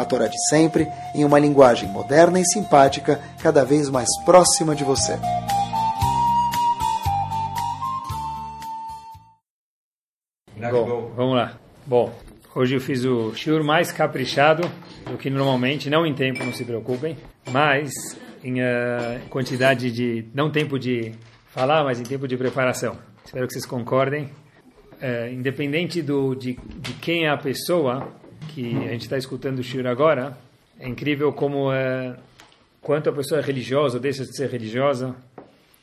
a 0.00 0.04
Torá 0.04 0.26
de 0.26 0.38
sempre, 0.48 0.88
em 1.14 1.24
uma 1.24 1.38
linguagem 1.38 1.88
moderna 1.88 2.40
e 2.40 2.44
simpática, 2.44 3.20
cada 3.42 3.64
vez 3.64 3.88
mais 3.88 4.08
próxima 4.24 4.74
de 4.74 4.84
você. 4.84 5.18
Bom, 10.70 11.10
vamos 11.16 11.36
lá. 11.36 11.58
Bom, 11.86 12.12
hoje 12.54 12.76
eu 12.76 12.80
fiz 12.80 13.04
o 13.04 13.34
shiur 13.34 13.64
mais 13.64 13.90
caprichado 13.90 14.70
do 15.10 15.16
que 15.16 15.30
normalmente, 15.30 15.88
não 15.88 16.06
em 16.06 16.14
tempo, 16.14 16.44
não 16.44 16.52
se 16.52 16.64
preocupem, 16.64 17.16
mas 17.50 17.90
em 18.44 18.60
uh, 18.60 19.20
quantidade 19.28 19.90
de, 19.90 20.26
não 20.34 20.50
tempo 20.50 20.78
de 20.78 21.12
falar, 21.46 21.82
mas 21.82 21.98
em 21.98 22.04
tempo 22.04 22.28
de 22.28 22.36
preparação. 22.36 22.96
Espero 23.24 23.46
que 23.46 23.54
vocês 23.54 23.66
concordem. 23.66 24.24
Uh, 25.02 25.32
independente 25.32 26.02
do, 26.02 26.34
de, 26.34 26.58
de 26.76 26.92
quem 26.94 27.24
é 27.24 27.30
a 27.30 27.36
pessoa, 27.36 28.12
que 28.48 28.76
a 28.76 28.92
gente 28.92 29.02
está 29.02 29.16
escutando 29.16 29.58
o 29.58 29.62
Shir 29.62 29.86
agora, 29.86 30.36
é 30.78 30.88
incrível 30.88 31.32
como 31.32 31.72
é, 31.72 32.16
quanto 32.80 33.10
a 33.10 33.12
pessoa 33.12 33.40
é 33.40 33.44
religiosa 33.44 34.00
deixa 34.00 34.24
de 34.24 34.34
ser 34.36 34.48
religiosa, 34.48 35.14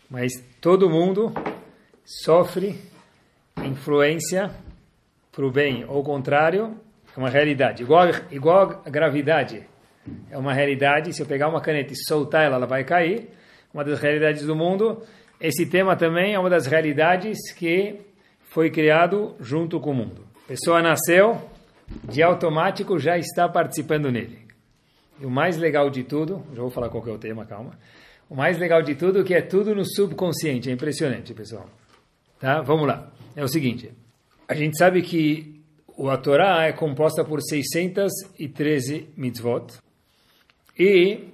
mas 0.10 0.32
todo 0.60 0.90
mundo 0.90 1.34
sofre 2.04 2.80
influência 3.64 4.52
para 5.32 5.46
o 5.46 5.52
bem 5.52 5.86
ou 5.88 6.04
contrário, 6.04 6.80
é 7.16 7.20
uma 7.20 7.30
realidade. 7.30 7.84
Igual, 7.84 8.08
igual 8.32 8.82
a 8.86 8.90
gravidade 8.90 9.64
é 10.32 10.38
uma 10.38 10.54
realidade, 10.54 11.14
se 11.14 11.22
eu 11.22 11.26
pegar 11.26 11.48
uma 11.48 11.62
caneta 11.62 11.94
e 11.94 11.96
soltar 12.08 12.46
ela, 12.46 12.56
ela 12.56 12.66
vai 12.66 12.84
cair. 12.84 13.30
Uma 13.74 13.84
das 13.84 14.00
realidades 14.00 14.44
do 14.46 14.56
mundo. 14.56 15.04
Esse 15.40 15.66
tema 15.66 15.96
também 15.96 16.34
é 16.34 16.40
uma 16.40 16.50
das 16.50 16.66
realidades 16.66 17.52
que 17.54 18.00
foi 18.50 18.72
criado 18.72 19.36
junto 19.40 19.80
com 19.80 19.92
o 19.92 19.94
mundo. 19.94 20.26
A 20.46 20.48
pessoa 20.48 20.82
nasceu, 20.82 21.40
de 22.04 22.22
automático 22.22 23.00
já 23.00 23.18
está 23.18 23.48
participando 23.48 24.12
nele. 24.12 24.48
E 25.20 25.26
o 25.26 25.30
mais 25.30 25.58
legal 25.58 25.90
de 25.90 26.04
tudo, 26.04 26.44
já 26.54 26.62
vou 26.62 26.70
falar 26.70 26.90
qual 26.90 27.08
é 27.08 27.12
o 27.12 27.18
tema, 27.18 27.46
calma. 27.46 27.72
O 28.30 28.36
mais 28.36 28.58
legal 28.58 28.82
de 28.82 28.94
tudo 28.94 29.22
é 29.22 29.24
que 29.24 29.34
é 29.34 29.42
tudo 29.42 29.74
no 29.74 29.86
subconsciente, 29.86 30.70
é 30.70 30.74
impressionante, 30.74 31.34
pessoal. 31.34 31.70
Tá? 32.40 32.62
Vamos 32.62 32.88
lá. 32.88 33.12
É 33.36 33.44
o 33.44 33.48
seguinte, 33.48 33.92
a 34.48 34.54
gente 34.54 34.78
sabe 34.78 35.02
que 35.02 35.62
a 36.10 36.18
Torá 36.18 36.66
é 36.66 36.74
composta 36.74 37.24
por 37.24 37.42
613 37.42 39.10
mitzvot. 39.16 39.80
E 40.78 41.30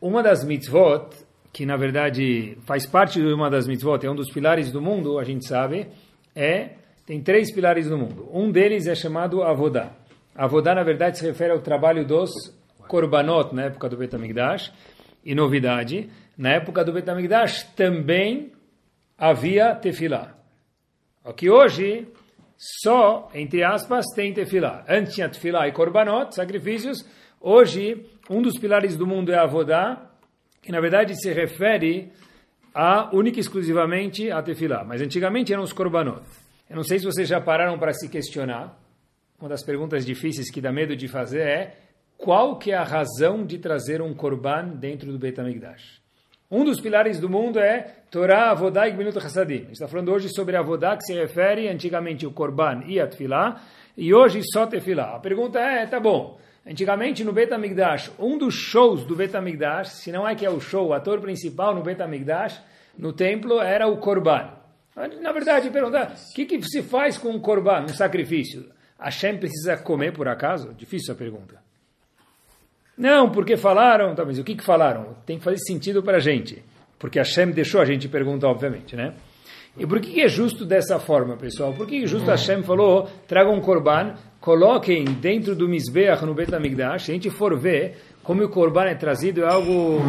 uma 0.00 0.22
das 0.22 0.44
mitzvot, 0.44 1.16
que 1.52 1.64
na 1.64 1.76
verdade 1.76 2.58
faz 2.66 2.84
parte 2.84 3.20
de 3.20 3.32
uma 3.32 3.48
das 3.48 3.66
mitzvot, 3.66 4.04
é 4.04 4.10
um 4.10 4.14
dos 4.14 4.30
pilares 4.30 4.70
do 4.70 4.82
mundo, 4.82 5.18
a 5.18 5.24
gente 5.24 5.46
sabe, 5.46 5.88
é 6.34 6.70
tem 7.06 7.22
três 7.22 7.54
pilares 7.54 7.88
no 7.88 7.96
mundo. 7.96 8.28
Um 8.32 8.50
deles 8.50 8.88
é 8.88 8.94
chamado 8.94 9.42
Avodá. 9.44 9.92
Avodá, 10.34 10.74
na 10.74 10.82
verdade, 10.82 11.18
se 11.18 11.24
refere 11.24 11.52
ao 11.52 11.60
trabalho 11.60 12.04
dos 12.04 12.30
Korbanot, 12.88 13.54
na 13.54 13.66
época 13.66 13.88
do 13.88 13.96
Betamigdash. 13.96 14.72
E 15.24 15.34
novidade, 15.34 16.10
na 16.36 16.50
época 16.50 16.84
do 16.84 16.92
Betamigdash 16.92 17.62
também 17.74 18.52
havia 19.16 19.74
tefilá. 19.74 20.34
O 21.24 21.32
que 21.32 21.48
hoje 21.48 22.06
só, 22.56 23.28
entre 23.34 23.62
aspas, 23.62 24.04
tem 24.14 24.32
tefilá. 24.32 24.84
Antes 24.88 25.14
tinha 25.14 25.28
tefilá 25.28 25.68
e 25.68 25.72
korbanot, 25.72 26.34
sacrifícios. 26.34 27.04
Hoje, 27.40 28.06
um 28.30 28.42
dos 28.42 28.58
pilares 28.58 28.96
do 28.96 29.06
mundo 29.06 29.32
é 29.32 29.38
avodá, 29.38 30.10
que 30.62 30.72
na 30.72 30.80
verdade 30.80 31.14
se 31.14 31.32
refere 31.32 32.10
a 32.74 33.10
única 33.14 33.38
e 33.38 33.40
exclusivamente 33.40 34.30
a 34.30 34.42
tefilá. 34.42 34.84
Mas 34.84 35.00
antigamente 35.00 35.52
eram 35.52 35.62
os 35.62 35.72
korbanot. 35.72 36.22
Eu 36.68 36.74
não 36.74 36.82
sei 36.82 36.98
se 36.98 37.04
vocês 37.04 37.28
já 37.28 37.40
pararam 37.40 37.78
para 37.78 37.92
se 37.92 38.08
questionar. 38.08 38.76
Uma 39.38 39.48
das 39.48 39.62
perguntas 39.62 40.04
difíceis 40.04 40.50
que 40.50 40.60
dá 40.60 40.72
medo 40.72 40.96
de 40.96 41.06
fazer 41.06 41.46
é 41.46 41.76
qual 42.16 42.58
que 42.58 42.72
é 42.72 42.74
a 42.74 42.82
razão 42.82 43.46
de 43.46 43.58
trazer 43.58 44.02
um 44.02 44.12
korban 44.12 44.70
dentro 44.70 45.12
do 45.12 45.18
Beit 45.18 45.40
HaMikdash? 45.40 46.00
Um 46.50 46.64
dos 46.64 46.80
pilares 46.80 47.20
do 47.20 47.28
mundo 47.28 47.60
é 47.60 47.94
Torá, 48.10 48.50
Avodá 48.50 48.88
e 48.88 48.92
Gminut 48.92 49.16
Hassadim. 49.18 49.54
A 49.54 49.58
gente 49.58 49.72
está 49.72 49.86
falando 49.86 50.10
hoje 50.10 50.28
sobre 50.28 50.56
Avodá, 50.56 50.96
que 50.96 51.04
se 51.04 51.14
refere 51.14 51.68
antigamente 51.68 52.26
o 52.26 52.32
korban 52.32 52.82
e 52.86 52.98
a 52.98 53.06
tefilá, 53.06 53.60
e 53.96 54.12
hoje 54.12 54.40
só 54.52 54.66
tefilá. 54.66 55.14
A 55.14 55.20
pergunta 55.20 55.60
é, 55.60 55.86
tá 55.86 56.00
bom, 56.00 56.38
antigamente 56.66 57.22
no 57.22 57.32
Beit 57.32 57.52
HaMikdash, 57.52 58.10
um 58.18 58.38
dos 58.38 58.54
shows 58.54 59.04
do 59.04 59.14
Beit 59.14 59.36
HaMikdash, 59.36 59.88
se 59.90 60.10
não 60.10 60.26
é 60.26 60.34
que 60.34 60.46
é 60.46 60.50
o 60.50 60.60
show, 60.60 60.88
o 60.88 60.94
ator 60.94 61.20
principal 61.20 61.74
no 61.74 61.82
Beit 61.82 62.00
HaMikdash, 62.02 62.60
no 62.98 63.12
templo, 63.12 63.60
era 63.60 63.86
o 63.86 63.98
korban. 63.98 64.55
Na 65.20 65.30
verdade, 65.30 65.68
perguntar, 65.68 66.14
o 66.30 66.34
que, 66.34 66.46
que 66.46 66.62
se 66.62 66.82
faz 66.82 67.18
com 67.18 67.28
um 67.28 67.38
korban, 67.38 67.82
um 67.82 67.88
sacrifício? 67.88 68.66
Hashem 68.98 69.36
precisa 69.36 69.76
comer 69.76 70.12
por 70.12 70.26
acaso? 70.26 70.72
Difícil 70.72 71.12
a 71.12 71.16
pergunta. 71.16 71.60
Não, 72.96 73.30
porque 73.30 73.58
falaram, 73.58 74.14
tá, 74.14 74.24
mas 74.24 74.38
o 74.38 74.44
que, 74.44 74.54
que 74.54 74.64
falaram? 74.64 75.14
Tem 75.26 75.36
que 75.36 75.44
fazer 75.44 75.58
sentido 75.58 76.02
para 76.02 76.16
a 76.16 76.20
gente. 76.20 76.62
Porque 76.98 77.18
Hashem 77.18 77.50
deixou 77.50 77.82
a 77.82 77.84
gente 77.84 78.08
perguntar, 78.08 78.48
obviamente, 78.48 78.96
né? 78.96 79.12
E 79.78 79.86
por 79.86 80.00
que 80.00 80.22
é 80.22 80.28
justo 80.28 80.64
dessa 80.64 80.98
forma, 80.98 81.36
pessoal? 81.36 81.74
Por 81.74 81.86
que 81.86 82.06
justo 82.06 82.30
Hashem 82.30 82.62
falou, 82.62 83.06
tragam 83.28 83.52
um 83.52 83.60
korban, 83.60 84.14
coloquem 84.40 85.04
dentro 85.04 85.54
do 85.54 85.68
Mizbeach 85.68 86.24
no 86.24 86.32
Bet 86.32 86.54
HaMikdash, 86.54 87.04
se 87.04 87.10
a 87.10 87.14
gente 87.14 87.28
for 87.28 87.58
ver 87.58 87.98
como 88.22 88.42
o 88.42 88.48
korban 88.48 88.86
é 88.86 88.94
trazido, 88.94 89.42
é 89.42 89.46
algo, 89.46 90.00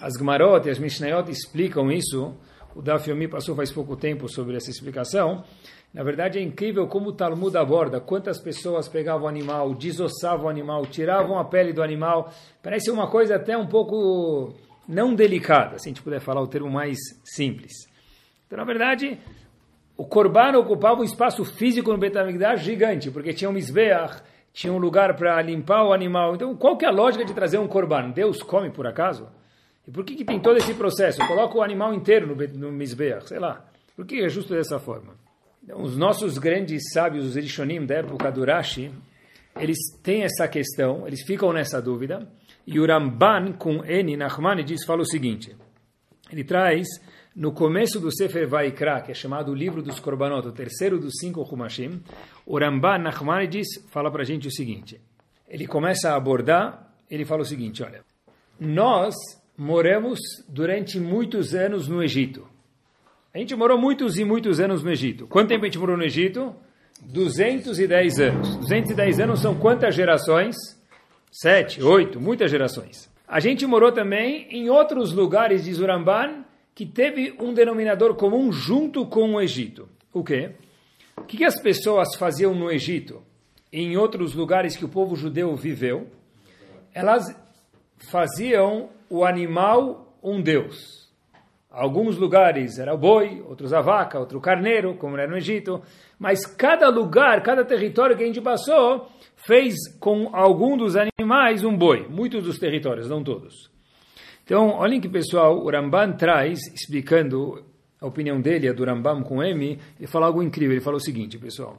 as 0.00 0.14
Gmarot 0.16 0.66
e 0.66 0.70
as 0.70 0.80
Mishnayot 0.80 1.30
explicam 1.30 1.92
isso, 1.92 2.34
o 2.74 2.82
Daf 2.82 3.08
Yomi 3.08 3.28
passou 3.28 3.54
faz 3.54 3.70
pouco 3.70 3.96
tempo 3.96 4.28
sobre 4.28 4.56
essa 4.56 4.70
explicação. 4.70 5.44
Na 5.92 6.02
verdade, 6.02 6.38
é 6.38 6.42
incrível 6.42 6.86
como 6.86 7.10
o 7.10 7.12
Talmud 7.12 7.56
aborda 7.56 8.00
quantas 8.00 8.40
pessoas 8.40 8.88
pegavam 8.88 9.26
o 9.26 9.28
animal, 9.28 9.74
desossavam 9.74 10.46
o 10.46 10.48
animal, 10.48 10.86
tiravam 10.86 11.38
a 11.38 11.44
pele 11.44 11.72
do 11.72 11.82
animal. 11.82 12.32
Parece 12.62 12.90
uma 12.90 13.08
coisa 13.08 13.36
até 13.36 13.56
um 13.56 13.66
pouco 13.66 14.54
não 14.88 15.14
delicada, 15.14 15.78
se 15.78 15.88
a 15.88 15.90
gente 15.90 16.02
puder 16.02 16.20
falar 16.20 16.40
o 16.40 16.46
termo 16.46 16.70
mais 16.70 16.98
simples. 17.24 17.72
Então, 18.46 18.58
na 18.58 18.64
verdade, 18.64 19.18
o 19.96 20.06
Corban 20.06 20.58
ocupava 20.58 21.00
um 21.00 21.04
espaço 21.04 21.44
físico 21.44 21.92
no 21.92 21.98
Betamigdash 21.98 22.62
gigante, 22.62 23.10
porque 23.10 23.34
tinha 23.34 23.50
um 23.50 23.52
Mizbeach, 23.52 24.22
tinha 24.52 24.72
um 24.72 24.78
lugar 24.78 25.14
para 25.14 25.40
limpar 25.42 25.84
o 25.84 25.92
animal. 25.92 26.34
Então, 26.34 26.56
qual 26.56 26.76
que 26.76 26.84
é 26.84 26.88
a 26.88 26.92
lógica 26.92 27.24
de 27.24 27.34
trazer 27.34 27.58
um 27.58 27.68
Corban? 27.68 28.10
Deus 28.10 28.42
come 28.42 28.70
por 28.70 28.86
acaso? 28.86 29.28
E 29.86 29.90
por 29.90 30.04
que, 30.04 30.14
que 30.14 30.24
tem 30.24 30.40
todo 30.40 30.56
esse 30.58 30.74
processo? 30.74 31.26
Coloca 31.26 31.58
o 31.58 31.62
animal 31.62 31.92
inteiro 31.92 32.26
no, 32.26 32.34
no 32.58 32.72
Mizbeach, 32.72 33.28
sei 33.28 33.38
lá. 33.38 33.64
Por 33.96 34.06
que 34.06 34.22
é 34.22 34.28
justo 34.28 34.54
dessa 34.54 34.78
forma? 34.78 35.14
Então, 35.62 35.82
os 35.82 35.96
nossos 35.96 36.38
grandes 36.38 36.92
sábios, 36.92 37.24
os 37.24 37.36
Erishonim 37.36 37.84
da 37.84 37.96
época 37.96 38.30
do 38.30 38.44
Rashi, 38.44 38.90
eles 39.58 39.78
têm 40.02 40.22
essa 40.22 40.48
questão, 40.48 41.06
eles 41.06 41.22
ficam 41.22 41.52
nessa 41.52 41.80
dúvida. 41.80 42.28
E 42.66 42.78
o 42.78 42.86
Ramban, 42.86 43.52
com 43.52 43.84
N, 43.84 44.16
Nachmanides, 44.16 44.84
fala 44.84 45.02
o 45.02 45.06
seguinte. 45.06 45.54
Ele 46.30 46.44
traz, 46.44 46.86
no 47.34 47.52
começo 47.52 48.00
do 48.00 48.10
Sefer 48.10 48.48
Vaikra, 48.48 49.02
que 49.02 49.10
é 49.10 49.14
chamado 49.14 49.52
o 49.52 49.54
livro 49.54 49.82
dos 49.82 50.00
Korbanot, 50.00 50.46
o 50.46 50.52
terceiro 50.52 50.98
dos 50.98 51.14
cinco 51.20 51.42
Humashim, 51.42 52.02
o 52.46 52.58
Ramban, 52.58 52.98
Nachmanides, 52.98 53.66
fala 53.90 54.10
para 54.10 54.22
a 54.22 54.24
gente 54.24 54.48
o 54.48 54.52
seguinte. 54.52 55.00
Ele 55.48 55.66
começa 55.66 56.10
a 56.10 56.16
abordar, 56.16 56.94
ele 57.10 57.24
fala 57.24 57.42
o 57.42 57.44
seguinte, 57.44 57.82
olha, 57.82 58.02
nós 58.58 59.14
moramos 59.62 60.18
durante 60.48 60.98
muitos 60.98 61.54
anos 61.54 61.86
no 61.86 62.02
Egito. 62.02 62.46
A 63.32 63.38
gente 63.38 63.54
morou 63.54 63.78
muitos 63.78 64.18
e 64.18 64.24
muitos 64.24 64.58
anos 64.58 64.82
no 64.82 64.90
Egito. 64.90 65.26
Quanto 65.28 65.48
tempo 65.48 65.64
a 65.64 65.68
gente 65.68 65.78
morou 65.78 65.96
no 65.96 66.02
Egito? 66.02 66.54
210 67.00 68.18
anos. 68.18 68.56
210 68.56 69.20
anos 69.20 69.40
são 69.40 69.54
quantas 69.54 69.94
gerações? 69.94 70.56
Sete, 71.30 71.82
oito, 71.82 72.20
muitas 72.20 72.50
gerações. 72.50 73.08
A 73.26 73.38
gente 73.40 73.64
morou 73.64 73.92
também 73.92 74.48
em 74.50 74.68
outros 74.68 75.12
lugares 75.12 75.64
de 75.64 75.72
Zuramban 75.72 76.44
que 76.74 76.84
teve 76.84 77.34
um 77.40 77.54
denominador 77.54 78.16
comum 78.16 78.52
junto 78.52 79.06
com 79.06 79.34
o 79.34 79.40
Egito. 79.40 79.88
O 80.12 80.24
quê? 80.24 80.50
O 81.16 81.22
que 81.22 81.44
as 81.44 81.60
pessoas 81.60 82.16
faziam 82.16 82.54
no 82.54 82.70
Egito 82.70 83.22
e 83.72 83.80
em 83.80 83.96
outros 83.96 84.34
lugares 84.34 84.76
que 84.76 84.84
o 84.84 84.88
povo 84.88 85.14
judeu 85.14 85.54
viveu? 85.54 86.08
Elas 86.92 87.24
faziam 88.10 88.90
o 89.12 89.26
animal 89.26 90.16
um 90.22 90.40
deus. 90.40 91.06
Alguns 91.70 92.16
lugares 92.16 92.78
era 92.78 92.94
o 92.94 92.96
boi, 92.96 93.44
outros 93.46 93.74
a 93.74 93.82
vaca, 93.82 94.18
outro 94.18 94.40
carneiro, 94.40 94.94
como 94.94 95.18
era 95.18 95.30
no 95.30 95.36
Egito. 95.36 95.82
Mas 96.18 96.46
cada 96.46 96.88
lugar, 96.88 97.42
cada 97.42 97.62
território 97.62 98.16
que 98.16 98.22
a 98.22 98.26
gente 98.26 98.40
passou, 98.40 99.10
fez 99.46 99.74
com 100.00 100.34
algum 100.34 100.78
dos 100.78 100.96
animais 100.96 101.62
um 101.62 101.76
boi. 101.76 102.08
Muitos 102.08 102.42
dos 102.42 102.58
territórios, 102.58 103.06
não 103.06 103.22
todos. 103.22 103.70
Então, 104.44 104.70
olhem 104.70 104.98
que 104.98 105.10
pessoal, 105.10 105.62
o 105.62 105.70
Ramban 105.70 106.12
traz, 106.12 106.60
explicando 106.74 107.62
a 108.00 108.06
opinião 108.06 108.40
dele, 108.40 108.66
a 108.66 108.72
do 108.72 108.82
Rambam 108.82 109.22
com 109.22 109.42
M, 109.42 109.78
ele 109.98 110.06
fala 110.06 110.26
algo 110.26 110.42
incrível. 110.42 110.72
Ele 110.72 110.80
fala 110.80 110.96
o 110.96 111.00
seguinte, 111.00 111.38
pessoal. 111.38 111.78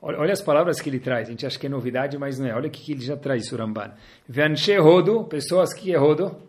Olha, 0.00 0.18
olha, 0.18 0.32
as 0.32 0.40
palavras 0.40 0.80
que 0.80 0.88
ele 0.88 0.98
traz. 0.98 1.28
A 1.28 1.30
gente 1.30 1.44
acha 1.44 1.58
que 1.58 1.66
é 1.66 1.68
novidade, 1.68 2.16
mas 2.16 2.38
não 2.38 2.46
é. 2.46 2.54
Olha 2.54 2.68
o 2.68 2.70
que 2.70 2.92
ele 2.92 3.02
já 3.02 3.18
traz, 3.18 3.52
o 3.52 3.56
Ramban. 3.56 3.92
Vanshe 4.26 4.78
Rodo, 4.78 5.24
pessoas 5.24 5.74
que 5.74 5.92
é 5.92 5.98
Rodo? 5.98 6.48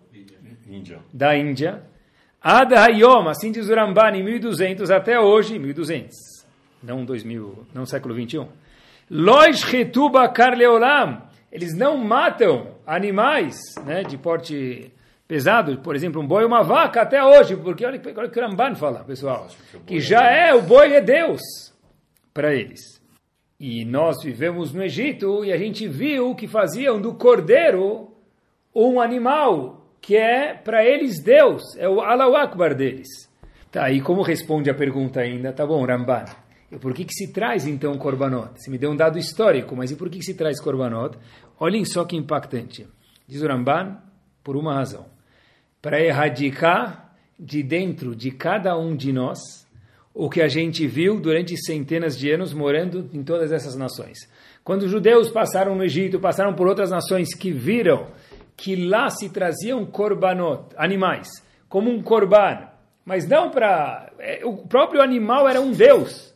Índia. 0.72 1.00
Da 1.14 1.36
Índia. 1.36 1.84
Ad 2.42 2.74
Hayom, 2.74 3.28
assim 3.28 3.52
diz 3.52 3.70
o 3.70 3.76
Ramban, 3.76 4.16
em 4.16 4.24
1200 4.24 4.90
até 4.90 5.20
hoje, 5.20 5.60
1200. 5.60 6.16
Não 6.82 7.06
2000, 7.06 7.68
não 7.74 7.86
século 7.86 8.16
21. 8.16 8.48
Lois 9.10 9.64
Retuba 9.64 10.28
Karleolam. 10.30 11.22
Eles 11.52 11.76
não 11.78 11.98
matam 11.98 12.76
animais 12.88 13.58
né, 13.86 14.04
de 14.04 14.18
porte 14.18 14.92
pesado, 15.28 15.78
por 15.80 15.96
exemplo, 15.96 16.22
um 16.22 16.26
boi 16.26 16.44
e 16.44 16.46
uma 16.46 16.64
vaca 16.64 17.02
até 17.02 17.24
hoje, 17.24 17.58
porque 17.58 17.86
olha, 17.86 18.02
olha 18.18 18.28
o 18.28 18.32
que 18.32 18.40
o 18.40 18.42
Ramban 18.42 18.76
fala, 18.76 19.04
pessoal, 19.04 19.48
que 19.86 20.00
já 20.00 20.30
é, 20.30 20.54
o 20.54 20.62
boi 20.62 20.94
é 20.94 21.02
Deus 21.02 21.42
para 22.34 22.54
eles. 22.54 23.02
E 23.60 23.86
nós 23.86 24.24
vivemos 24.24 24.74
no 24.74 24.82
Egito 24.82 25.46
e 25.46 25.52
a 25.52 25.58
gente 25.58 25.88
viu 25.88 26.34
que 26.36 26.48
faziam 26.48 27.00
do 27.00 27.14
cordeiro 27.14 28.12
um 28.74 29.00
animal 29.00 29.81
que 30.02 30.18
é 30.18 30.54
para 30.54 30.84
eles 30.84 31.22
Deus, 31.24 31.62
é 31.78 31.88
o 31.88 32.02
Allahu 32.02 32.36
Akbar 32.36 32.76
deles. 32.76 33.08
Tá, 33.72 33.90
e 33.92 34.02
como 34.02 34.22
responde 34.22 34.70
a 34.70 34.74
pergunta 34.74 35.22
ainda? 35.22 35.54
Tá 35.54 35.66
bom, 35.66 35.86
Ramban. 35.86 36.26
E 36.72 36.78
por 36.78 36.94
que, 36.94 37.06
que 37.06 37.14
se 37.14 37.32
traz 37.32 37.68
então 37.68 37.98
Korbanot? 37.98 38.52
Se 38.58 38.70
me 38.70 38.78
deu 38.78 38.92
um 38.92 38.96
dado 38.96 39.18
histórico, 39.18 39.76
mas 39.76 39.92
e 39.92 39.96
por 39.96 40.10
que, 40.10 40.20
que 40.20 40.26
se 40.26 40.34
traz 40.34 40.60
Korbanot? 40.60 41.18
Olhem 41.60 41.86
só 41.86 42.04
que 42.04 42.18
impactante. 42.18 42.88
Diz 43.28 43.42
o 43.42 43.48
Ramban, 43.48 43.98
por 44.44 44.58
uma 44.58 44.74
razão. 44.74 45.06
Para 45.82 46.02
erradicar 46.02 47.14
de 47.40 47.62
dentro 47.64 48.16
de 48.16 48.32
cada 48.32 48.78
um 48.78 48.96
de 48.96 49.14
nós 49.14 49.40
o 50.14 50.30
que 50.30 50.42
a 50.42 50.48
gente 50.48 50.86
viu 50.88 51.20
durante 51.20 51.56
centenas 51.58 52.18
de 52.18 52.32
anos 52.32 52.54
morando 52.54 53.10
em 53.14 53.24
todas 53.24 53.52
essas 53.52 53.76
nações. 53.76 54.18
Quando 54.64 54.84
os 54.84 54.92
judeus 54.92 55.30
passaram 55.30 55.76
no 55.76 55.84
Egito, 55.84 56.20
passaram 56.20 56.54
por 56.54 56.68
outras 56.68 56.92
nações 56.92 57.34
que 57.34 57.52
viram 57.52 58.08
que 58.56 58.76
lá 58.76 59.10
se 59.10 59.30
traziam 59.30 59.86
korbanot, 59.86 60.76
animais, 60.78 61.28
como 61.68 61.90
um 61.90 62.02
korban, 62.02 62.68
mas 63.06 63.28
não 63.28 63.50
para... 63.50 64.12
É, 64.20 64.42
o 64.46 64.58
próprio 64.58 65.02
animal 65.02 65.48
era 65.50 65.60
um 65.60 65.72
deus 65.72 66.32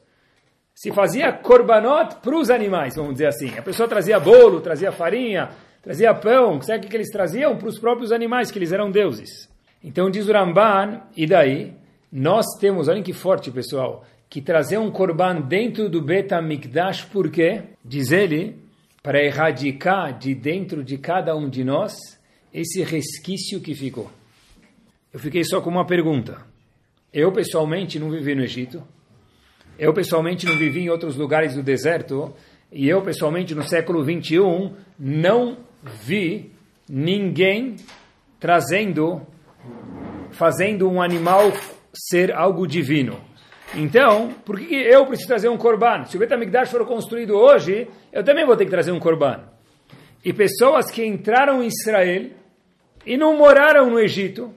se 0.75 0.91
fazia 0.91 1.31
korbanot 1.31 2.17
para 2.21 2.37
os 2.37 2.49
animais, 2.49 2.95
vamos 2.95 3.13
dizer 3.13 3.27
assim. 3.27 3.57
A 3.57 3.61
pessoa 3.61 3.87
trazia 3.87 4.19
bolo, 4.19 4.59
trazia 4.59 4.91
farinha, 4.91 5.49
trazia 5.81 6.13
pão, 6.13 6.61
sabe 6.61 6.85
o 6.85 6.89
que 6.89 6.97
eles 6.97 7.09
traziam? 7.09 7.57
Para 7.57 7.69
os 7.69 7.79
próprios 7.79 8.11
animais, 8.11 8.51
que 8.51 8.59
eles 8.59 8.73
eram 8.73 8.91
deuses. 8.91 9.49
Então 9.81 10.09
diz 10.09 10.27
o 10.27 10.33
Ramban, 10.33 11.01
e 11.15 11.25
daí? 11.25 11.73
Nós 12.11 12.45
temos, 12.59 12.89
olhem 12.89 13.01
que 13.01 13.13
forte 13.13 13.49
pessoal, 13.51 14.03
que 14.29 14.41
trazer 14.41 14.77
um 14.77 14.91
korban 14.91 15.39
dentro 15.39 15.89
do 15.89 16.01
Bet 16.01 16.33
HaMikdash, 16.33 17.05
por 17.05 17.31
quê? 17.31 17.63
Diz 17.83 18.11
ele, 18.11 18.57
para 19.05 19.23
erradicar 19.23 20.17
de 20.17 20.33
dentro 20.33 20.83
de 20.83 20.97
cada 20.97 21.35
um 21.35 21.47
de 21.47 21.63
nós 21.63 21.93
esse 22.51 22.81
resquício 22.81 23.61
que 23.61 23.75
ficou. 23.75 24.09
Eu 25.13 25.19
fiquei 25.19 25.43
só 25.43 25.61
com 25.61 25.69
uma 25.69 25.85
pergunta. 25.85 26.41
Eu, 27.13 27.31
pessoalmente, 27.31 27.99
não 27.99 28.09
vivi 28.09 28.33
no 28.33 28.41
Egito, 28.41 28.81
eu 29.77 29.93
pessoalmente 29.93 30.47
não 30.47 30.57
vivi 30.57 30.79
em 30.79 30.89
outros 30.89 31.15
lugares 31.15 31.53
do 31.53 31.61
deserto 31.61 32.33
e 32.71 32.89
eu 32.89 32.99
pessoalmente 33.03 33.53
no 33.53 33.61
século 33.61 34.03
21 34.03 34.73
não 34.97 35.59
vi 35.83 36.51
ninguém 36.89 37.75
trazendo, 38.39 39.21
fazendo 40.31 40.89
um 40.89 40.99
animal 40.99 41.53
ser 41.93 42.33
algo 42.33 42.65
divino. 42.65 43.21
Então, 43.75 44.33
por 44.45 44.59
que 44.59 44.73
eu 44.73 45.05
preciso 45.05 45.27
trazer 45.27 45.49
um 45.49 45.57
korban? 45.57 46.05
Se 46.05 46.15
o 46.15 46.19
Betamigdash 46.19 46.71
for 46.71 46.85
construído 46.85 47.35
hoje, 47.35 47.87
eu 48.11 48.23
também 48.23 48.45
vou 48.45 48.55
ter 48.55 48.65
que 48.65 48.71
trazer 48.71 48.91
um 48.91 48.99
korban. 48.99 49.43
E 50.23 50.31
pessoas 50.31 50.89
que 50.89 51.05
entraram 51.05 51.61
em 51.61 51.67
Israel 51.67 52.29
e 53.05 53.17
não 53.17 53.37
moraram 53.37 53.89
no 53.89 53.99
Egito, 53.99 54.53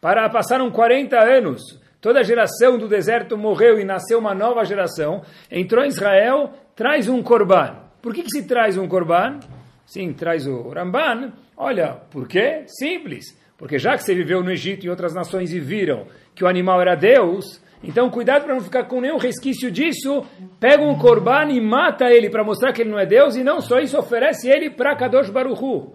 para 0.00 0.28
passaram 0.28 0.70
40 0.70 1.18
anos 1.18 1.80
Toda 2.00 2.20
a 2.20 2.22
geração 2.22 2.78
do 2.78 2.88
deserto 2.88 3.36
morreu 3.36 3.78
e 3.78 3.84
nasceu 3.84 4.18
uma 4.18 4.34
nova 4.34 4.64
geração. 4.64 5.22
Entrou 5.50 5.84
em 5.84 5.88
Israel, 5.88 6.54
traz 6.74 7.08
um 7.08 7.22
korban. 7.22 7.76
Por 8.00 8.14
que, 8.14 8.22
que 8.22 8.30
se 8.30 8.46
traz 8.48 8.78
um 8.78 8.88
korban? 8.88 9.38
Sim, 9.84 10.14
traz 10.14 10.46
o 10.46 10.70
Ramban. 10.70 11.34
Olha, 11.54 12.00
por 12.10 12.26
quê? 12.26 12.64
Simples. 12.66 13.38
Porque 13.58 13.78
já 13.78 13.98
que 13.98 14.02
você 14.02 14.14
viveu 14.14 14.42
no 14.42 14.50
Egito 14.50 14.86
e 14.86 14.88
outras 14.88 15.12
nações 15.12 15.52
e 15.52 15.60
viram 15.60 16.06
que 16.34 16.42
o 16.42 16.48
animal 16.48 16.80
era 16.80 16.94
Deus, 16.94 17.60
então 17.82 18.10
cuidado 18.10 18.44
para 18.44 18.54
não 18.54 18.60
ficar 18.60 18.84
com 18.84 19.00
nenhum 19.00 19.16
resquício 19.16 19.70
disso. 19.70 20.24
Pega 20.58 20.82
um 20.82 20.96
korban 20.98 21.50
e 21.50 21.60
mata 21.60 22.10
ele 22.10 22.28
para 22.28 22.44
mostrar 22.44 22.72
que 22.72 22.82
ele 22.82 22.90
não 22.90 22.98
é 22.98 23.06
Deus 23.06 23.36
e 23.36 23.42
não 23.42 23.60
só 23.60 23.78
isso, 23.78 23.98
oferece 23.98 24.48
ele 24.48 24.70
para 24.70 24.94
Kadosh 24.96 25.30
Baruchu. 25.30 25.92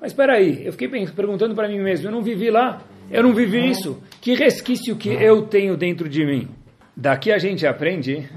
Mas 0.00 0.12
espera 0.12 0.34
aí, 0.34 0.64
eu 0.64 0.72
fiquei 0.72 0.88
perguntando 0.88 1.54
para 1.54 1.68
mim 1.68 1.80
mesmo, 1.80 2.08
eu 2.08 2.12
não 2.12 2.22
vivi 2.22 2.50
lá. 2.50 2.82
Eu 3.10 3.22
não 3.22 3.32
vivi 3.32 3.70
isso. 3.70 4.02
Que 4.20 4.34
resquício 4.34 4.96
que 4.96 5.08
eu 5.08 5.46
tenho 5.46 5.76
dentro 5.76 6.08
de 6.08 6.24
mim? 6.26 6.48
Daqui 6.96 7.30
a 7.30 7.38
gente 7.38 7.66
aprende 7.66 8.28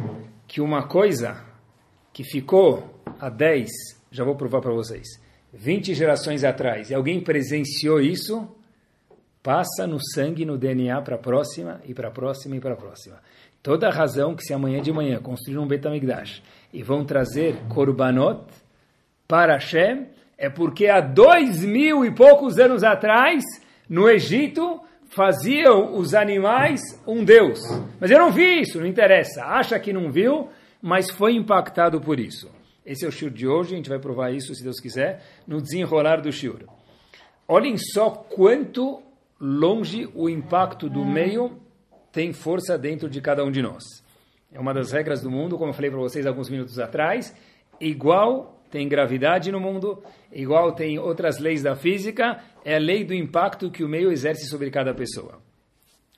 que 0.48 0.62
uma 0.62 0.88
coisa 0.88 1.44
que 2.14 2.24
ficou 2.24 3.02
há 3.20 3.30
10, 3.30 3.68
já 4.12 4.24
vou 4.24 4.36
provar 4.36 4.62
para 4.62 4.74
vocês, 4.74 5.08
20 5.54 5.94
gerações 5.94 6.44
atrás, 6.44 6.90
e 6.90 6.94
alguém 6.94 7.20
presenciou 7.20 8.00
isso, 8.00 8.48
passa 9.42 9.88
no 9.88 10.00
sangue, 10.14 10.46
no 10.46 10.58
DNA 10.58 11.02
para 11.02 11.16
a 11.16 11.20
próxima, 11.20 11.82
e 11.86 11.94
para 11.94 12.10
a 12.10 12.12
próxima, 12.12 12.56
e 12.56 12.60
para 12.60 12.74
a 12.74 12.78
próxima. 12.78 13.18
Toda 13.62 13.88
a 13.88 13.92
razão 13.92 14.36
que 14.36 14.44
se 14.44 14.54
amanhã 14.54 14.82
de 14.82 14.92
manhã 14.92 15.20
construir 15.20 15.58
um 15.58 15.68
Betamigdash 15.68 16.42
e 16.74 16.82
vão 16.82 17.04
trazer 17.04 17.58
Korbanot 17.68 18.46
para 19.28 19.54
Hashem, 19.54 20.08
é 20.38 20.50
porque 20.50 20.88
há 20.88 21.02
dois 21.02 21.64
mil 21.64 22.06
e 22.06 22.12
poucos 22.12 22.58
anos 22.58 22.84
atrás 22.84 23.44
no 23.90 24.10
Egito 24.10 24.80
faziam 25.10 25.98
os 25.98 26.14
animais 26.14 26.80
um 27.06 27.24
deus. 27.24 27.60
Mas 28.00 28.12
eu 28.12 28.20
não 28.20 28.32
vi 28.32 28.62
isso, 28.62 28.80
não 28.80 28.86
interessa. 28.86 29.44
Acha 29.44 29.78
que 29.80 29.92
não 29.92 30.12
viu, 30.12 30.50
mas 30.82 31.10
foi 31.10 31.34
impactado 31.34 32.00
por 32.00 32.20
isso. 32.20 32.50
Esse 32.86 33.06
é 33.06 33.08
o 33.08 33.12
shiur 33.12 33.32
de 33.32 33.48
hoje, 33.48 33.74
a 33.74 33.78
gente 33.78 33.90
vai 33.90 34.00
provar 34.00 34.32
isso, 34.32 34.56
se 34.56 34.64
Deus 34.64 34.80
quiser, 34.80 35.22
no 35.46 35.62
desenrolar 35.62 36.22
do 36.22 36.32
shiur. 36.32 36.64
Olhem 37.48 37.78
só 37.78 38.10
quanto 38.10 39.02
longe 39.40 40.10
o 40.14 40.30
impacto 40.30 40.90
do 40.90 41.06
meio 41.06 41.60
tem 42.12 42.34
força 42.34 42.78
dentro 42.78 43.10
de 43.10 43.22
cada 43.22 43.44
um 43.44 43.52
de 43.52 43.62
nós. 43.62 43.84
É 44.52 44.60
uma 44.60 44.74
das 44.74 44.92
regras 44.92 45.22
do 45.22 45.30
mundo, 45.30 45.58
como 45.58 45.70
eu 45.70 45.74
falei 45.74 45.92
para 45.92 46.00
vocês 46.00 46.26
alguns 46.26 46.50
minutos 46.50 46.80
atrás, 46.80 47.36
igual 47.80 48.64
tem 48.70 48.88
gravidade 48.88 49.52
no 49.52 49.60
mundo, 49.60 50.04
igual 50.32 50.74
tem 50.74 51.00
outras 51.00 51.40
leis 51.40 51.62
da 51.62 51.76
física, 51.76 52.40
é 52.66 52.76
a 52.76 52.80
lei 52.80 53.04
do 53.04 53.14
impacto 53.14 53.72
que 53.72 53.84
o 53.84 53.90
meio 53.90 54.12
exerce 54.12 54.48
sobre 54.48 54.70
cada 54.70 54.94
pessoa. 54.94 55.40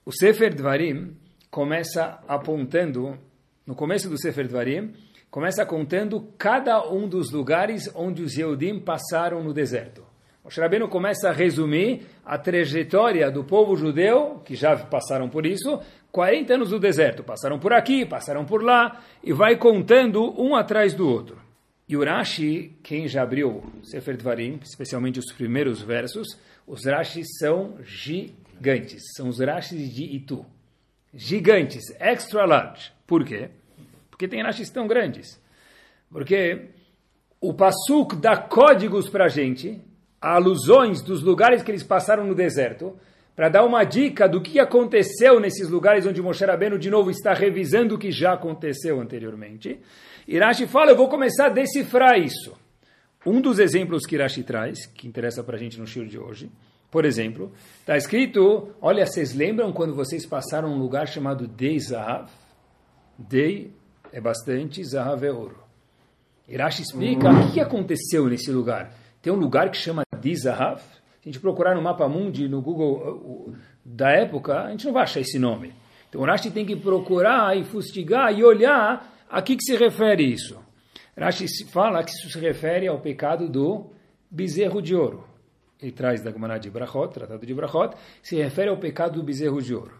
O 0.05 0.11
Sefer 0.11 0.53
Dvarim 0.53 1.15
começa 1.49 2.19
apontando, 2.27 3.17
no 3.65 3.75
começo 3.75 4.09
do 4.09 4.17
Sefer 4.17 4.47
Dvarim, 4.47 4.93
começa 5.29 5.65
contando 5.65 6.33
cada 6.37 6.89
um 6.89 7.07
dos 7.07 7.31
lugares 7.31 7.89
onde 7.95 8.21
os 8.21 8.35
Yehudim 8.35 8.79
passaram 8.79 9.43
no 9.43 9.53
deserto. 9.53 10.11
O 10.43 10.50
Shrabeno 10.50 10.88
começa 10.88 11.29
a 11.29 11.33
resumir 11.33 12.07
a 12.25 12.38
trajetória 12.38 13.29
do 13.29 13.43
povo 13.43 13.75
judeu, 13.75 14.41
que 14.43 14.55
já 14.55 14.75
passaram 14.75 15.29
por 15.29 15.45
isso, 15.45 15.79
40 16.12 16.55
anos 16.55 16.69
do 16.69 16.79
deserto. 16.79 17.24
Passaram 17.24 17.60
por 17.60 17.71
aqui, 17.74 18.05
passaram 18.05 18.43
por 18.43 18.63
lá, 18.63 19.01
e 19.24 19.31
vai 19.31 19.55
contando 19.55 20.33
um 20.41 20.55
atrás 20.55 20.93
do 20.95 21.07
outro. 21.07 21.39
E 21.88 21.95
o 21.95 22.03
Rashi, 22.03 22.75
quem 22.81 23.07
já 23.07 23.21
abriu 23.21 23.63
Sefer 23.83 24.17
Dvarim, 24.17 24.60
especialmente 24.63 25.19
os 25.19 25.31
primeiros 25.33 25.81
versos, 25.81 26.39
os 26.65 26.86
Rashis 26.86 27.27
são 27.38 27.75
gigantes. 27.83 29.03
São 29.15 29.29
os 29.29 29.39
Rashis 29.39 29.93
de 29.93 30.03
Itu. 30.03 30.45
Gigantes, 31.13 31.83
extra 32.00 32.45
large. 32.45 32.91
Por 33.05 33.25
quê? 33.25 33.50
Porque 34.10 34.27
tem 34.27 34.41
Rashis 34.41 34.69
tão 34.69 34.88
grandes. 34.88 35.39
Porque 36.10 36.69
o 37.39 37.53
Passuk 37.53 38.15
dá 38.15 38.38
códigos 38.38 39.10
para 39.10 39.25
a 39.25 39.29
gente, 39.29 39.81
alusões 40.21 41.01
dos 41.01 41.21
lugares 41.23 41.63
que 41.63 41.71
eles 41.71 41.83
passaram 41.83 42.25
no 42.25 42.35
deserto, 42.35 42.95
para 43.35 43.49
dar 43.49 43.65
uma 43.65 43.83
dica 43.83 44.29
do 44.29 44.41
que 44.41 44.59
aconteceu 44.59 45.39
nesses 45.39 45.67
lugares 45.67 46.05
onde 46.05 46.21
Moshe 46.21 46.45
Rabbeinu 46.45 46.77
de 46.77 46.91
novo 46.91 47.09
está 47.09 47.33
revisando 47.33 47.95
o 47.95 47.97
que 47.97 48.11
já 48.11 48.33
aconteceu 48.33 48.99
anteriormente. 48.99 49.79
Irashi 50.27 50.67
fala, 50.67 50.91
eu 50.91 50.95
vou 50.95 51.09
começar 51.09 51.47
a 51.47 51.49
decifrar 51.49 52.19
isso. 52.19 52.53
Um 53.25 53.41
dos 53.41 53.57
exemplos 53.57 54.05
que 54.05 54.15
Irashi 54.15 54.43
traz, 54.43 54.85
que 54.85 55.07
interessa 55.07 55.43
para 55.43 55.55
a 55.55 55.59
gente 55.59 55.79
no 55.79 55.87
show 55.87 56.05
de 56.05 56.19
hoje, 56.19 56.51
por 56.91 57.05
exemplo, 57.05 57.51
está 57.79 57.95
escrito, 57.95 58.69
olha, 58.81 59.05
vocês 59.05 59.33
lembram 59.33 59.71
quando 59.71 59.95
vocês 59.95 60.25
passaram 60.25 60.69
um 60.73 60.77
lugar 60.77 61.07
chamado 61.07 61.47
Dei 61.47 61.79
Zahav? 61.79 62.29
Dei 63.17 63.71
é 64.11 64.19
bastante, 64.19 64.83
Zahav 64.83 65.25
é 65.25 65.31
ouro. 65.31 65.57
Irashi 66.47 66.81
explica 66.81 67.29
o 67.29 67.51
que 67.51 67.61
aconteceu 67.61 68.27
nesse 68.27 68.51
lugar. 68.51 68.93
Tem 69.21 69.31
um 69.31 69.37
lugar 69.37 69.69
que 69.69 69.77
chama 69.77 70.03
Dei 70.19 70.35
Zahav, 70.35 70.81
a 70.81 71.29
gente 71.29 71.39
procurar 71.39 71.75
no 71.75 71.81
Mapa 71.81 72.07
Mundi, 72.07 72.47
no 72.47 72.61
Google 72.61 73.53
da 73.85 74.09
época, 74.09 74.63
a 74.63 74.71
gente 74.71 74.85
não 74.85 74.93
vai 74.93 75.03
achar 75.03 75.19
esse 75.19 75.37
nome. 75.37 75.73
Então 76.09 76.21
Rashi 76.23 76.49
tem 76.49 76.65
que 76.65 76.75
procurar 76.75 77.55
e 77.55 77.63
fustigar 77.63 78.37
e 78.37 78.43
olhar 78.43 79.07
a 79.29 79.41
que, 79.41 79.55
que 79.55 79.63
se 79.63 79.77
refere 79.77 80.23
isso. 80.23 80.59
Rashi 81.17 81.45
fala 81.71 82.03
que 82.03 82.11
isso 82.11 82.29
se 82.29 82.39
refere 82.39 82.87
ao 82.87 82.99
pecado 82.99 83.47
do 83.47 83.91
bezerro 84.29 84.81
de 84.81 84.95
ouro. 84.95 85.23
Ele 85.79 85.91
traz 85.91 86.23
da 86.23 86.31
Gemara 86.31 86.57
de 86.57 86.69
Brachot, 86.69 87.13
tratado 87.13 87.45
de 87.45 87.53
Brachot, 87.53 87.95
se 88.21 88.35
refere 88.35 88.69
ao 88.69 88.77
pecado 88.77 89.19
do 89.19 89.23
bezerro 89.23 89.61
de 89.61 89.73
ouro. 89.73 89.93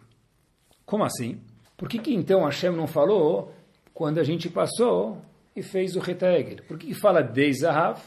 Como 0.86 1.04
assim? 1.04 1.40
Por 1.78 1.88
que, 1.88 1.98
que 2.00 2.14
então 2.14 2.44
Hashem 2.44 2.72
não 2.72 2.88
falou 2.88 3.54
quando 3.94 4.20
a 4.20 4.24
gente 4.24 4.50
passou 4.50 5.22
e 5.56 5.64
fez 5.64 5.96
o 5.96 6.00
Retaegel? 6.00 6.64
Por 6.68 6.78
que, 6.78 6.88
que 6.88 6.94
fala 6.94 7.22
de 7.22 7.54
Zahav? 7.54 8.02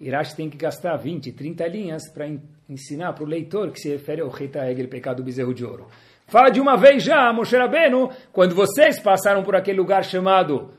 Irash 0.00 0.32
tem 0.32 0.48
que 0.48 0.56
gastar 0.56 0.96
20, 0.96 1.30
30 1.32 1.66
linhas 1.66 2.10
para 2.12 2.26
ensinar 2.68 3.12
para 3.12 3.22
o 3.22 3.26
leitor 3.26 3.70
que 3.70 3.78
se 3.78 3.90
refere 3.90 4.22
ao 4.22 4.30
Retaegel, 4.30 4.88
pecado 4.88 5.18
do 5.18 5.22
bezerro 5.22 5.52
de 5.52 5.64
ouro. 5.64 5.88
Fala 6.26 6.48
de 6.48 6.60
uma 6.60 6.76
vez 6.76 7.02
já, 7.02 7.30
Moshe 7.32 7.56
Rabbeinu, 7.56 8.08
quando 8.32 8.54
vocês 8.54 8.98
passaram 8.98 9.42
por 9.42 9.54
aquele 9.54 9.78
lugar 9.78 10.02
chamado 10.04 10.70